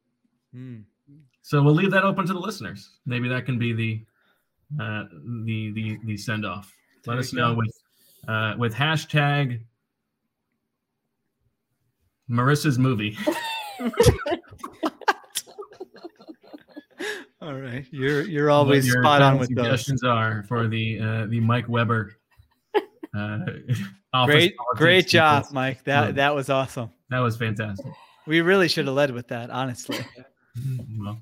[0.53, 0.79] Hmm.
[1.43, 2.89] So we'll leave that open to the listeners.
[3.05, 4.05] Maybe that can be the
[4.81, 5.03] uh,
[5.45, 6.73] the the the send off.
[7.05, 7.57] Let us you know go.
[7.59, 7.73] with
[8.27, 9.61] uh, with hashtag
[12.29, 13.17] Marissa's movie.
[17.41, 19.65] All right, you're you're always your spot on final with those.
[19.65, 22.13] suggestions are for the uh, the Mike Weber.
[23.15, 23.39] Uh,
[24.25, 25.83] Great, great job, because- Mike.
[25.85, 26.11] That Yeah.
[26.13, 26.91] that was awesome.
[27.09, 27.85] That was fantastic.
[28.27, 29.97] We really should have led with that, honestly.
[30.99, 31.19] Well,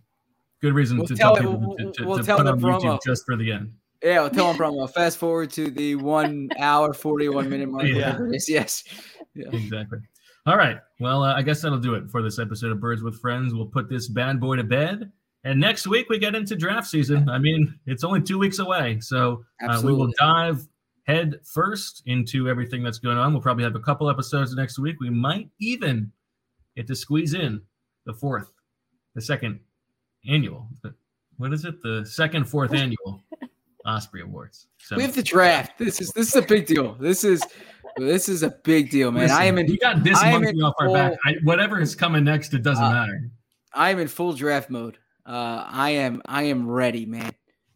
[0.62, 2.52] good reason We'll to tell tell people we'll- to, to, we'll to tell put the
[2.52, 3.00] on YouTube promo.
[3.06, 3.72] just for the end.
[4.04, 4.92] Yeah, well, tell them promo.
[4.92, 7.86] Fast forward to the one hour, 41 minute mark.
[7.86, 7.96] Yeah.
[7.96, 8.50] whatever it is.
[8.50, 8.84] Yes.
[9.36, 9.50] Yeah.
[9.54, 10.00] Exactly.
[10.48, 10.80] All right.
[11.00, 13.54] Well, uh, I guess that'll do it for this episode of Birds with Friends.
[13.54, 15.12] We'll put this bad boy to bed.
[15.44, 17.30] And next week we get into draft season.
[17.30, 19.00] I mean, it's only two weeks away.
[19.00, 20.68] So uh, we will dive
[21.06, 23.32] head first into everything that's going on.
[23.34, 24.98] We'll probably have a couple episodes next week.
[25.00, 26.12] We might even
[26.76, 27.62] get to squeeze in
[28.06, 28.52] the fourth,
[29.16, 29.60] the second
[30.28, 30.68] annual.
[31.38, 31.82] What is it?
[31.82, 33.24] The second, fourth annual
[33.86, 34.68] Osprey Awards.
[34.78, 35.78] So We have the draft.
[35.78, 36.96] This is this is a big deal.
[36.96, 37.42] This is
[37.98, 39.32] this is a big deal, man.
[39.32, 41.14] I am Listen, in we got this monkey in off our back.
[41.26, 43.30] I, whatever is coming next, it doesn't Uh, matter.
[43.74, 44.98] I am in full draft mode.
[45.30, 47.32] Uh I am I am ready, man.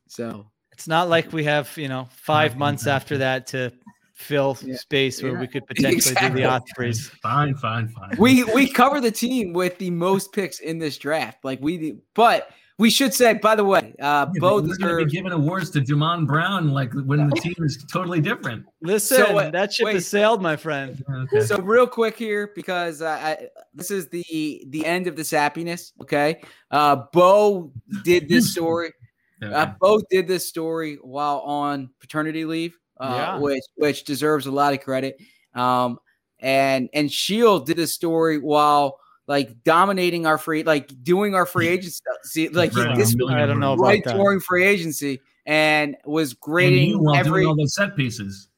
[0.08, 3.72] So It's not like we have, you know, five months after that to
[4.16, 4.76] fill Yeah.
[4.78, 5.40] space where Yeah.
[5.42, 6.42] we could potentially do Exactly.
[6.42, 7.10] the Ospreys.
[7.22, 8.12] Fine, fine, fine.
[8.18, 11.46] we we cover the team with the most picks in this draft.
[11.46, 14.68] Like we but we should say, by the way, uh Yeah, Bo we're going to
[14.70, 18.66] be deserves giving awards to Jamon Brown like when the team is totally different.
[18.82, 19.96] Listen, So, uh, that ship wait.
[19.96, 21.04] has sailed, my friend.
[21.34, 21.46] Okay.
[21.46, 25.94] So real quick here, because I, I this is the the end of this happiness.
[26.02, 26.42] Okay,
[26.72, 27.72] uh, Bo
[28.04, 28.92] did this story.
[29.44, 29.54] Okay.
[29.54, 33.38] Uh, Bo did this story while on paternity leave, uh, Yeah.
[33.40, 35.18] which which deserves a lot of credit.
[35.54, 36.00] Um,
[36.40, 41.68] and and Sheil did this story while like dominating our free, like doing our free
[41.76, 42.00] agency.
[42.24, 43.82] See, like Right, this a was million I don't know words.
[43.82, 44.16] about right that.
[44.16, 48.50] during free agency and was And grading you while every doing all those set pieces.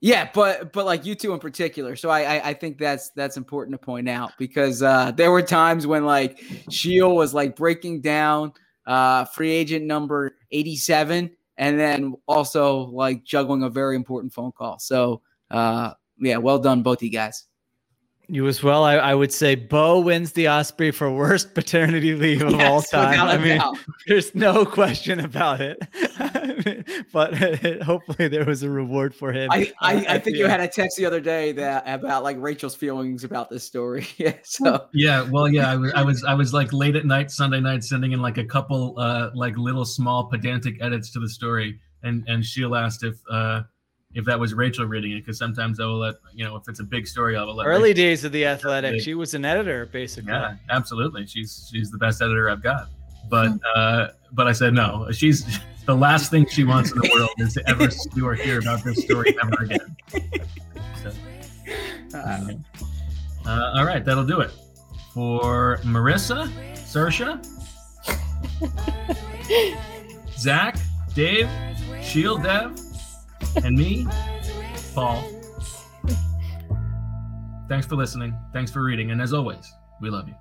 [0.00, 1.94] yeah, but but like you two in particular.
[1.96, 5.42] So I, I I think that's that's important to point out because uh there were
[5.42, 8.52] times when like Sheil was like breaking down
[8.86, 14.78] uh free agent number 87 and then also like juggling a very important phone call.
[14.80, 17.44] So uh yeah, well done both you guys.
[18.28, 18.84] You as well.
[18.84, 23.10] I, I would say Bo wins the Osprey for worst paternity leave of all time.
[23.10, 23.76] without I a mean, doubt.
[24.06, 25.78] there's no question about it.
[27.12, 27.34] but
[27.82, 29.50] hopefully there was a reward for him.
[29.50, 32.36] I, I, I think the you had a text the other day that about like
[32.38, 34.06] Rachel's feelings about this story.
[34.16, 37.30] yeah, so Yeah, well, yeah, I was, I was, I was like late at night,
[37.30, 41.28] Sunday night, sending in like a couple, uh, like little small pedantic edits to the
[41.28, 43.62] story, and and Sheil asked if, uh,
[44.14, 46.80] if that was Rachel reading it, because sometimes I will let, you know, if it's
[46.80, 47.66] a big story, I will let.
[47.66, 50.32] Early Rachel- days of the Athletic, she was an editor basically.
[50.32, 51.26] Yeah, absolutely.
[51.26, 52.88] She's she's the best editor I've got.
[53.28, 55.08] But uh, but I said no.
[55.12, 58.58] She's the last thing she wants in the world is to ever see or hear
[58.58, 59.96] about this story ever again.
[61.02, 61.12] So,
[62.14, 62.52] uh,
[63.46, 64.50] uh, all right, that'll do it
[65.12, 67.40] for Marissa, Sersha,
[70.38, 70.76] Zach,
[71.14, 71.48] Dave,
[72.02, 72.78] Sheil Dev,
[73.56, 74.06] and me,
[74.94, 75.22] Paul.
[77.68, 78.36] Thanks for listening.
[78.52, 79.10] Thanks for reading.
[79.10, 80.34] And as always, we love you.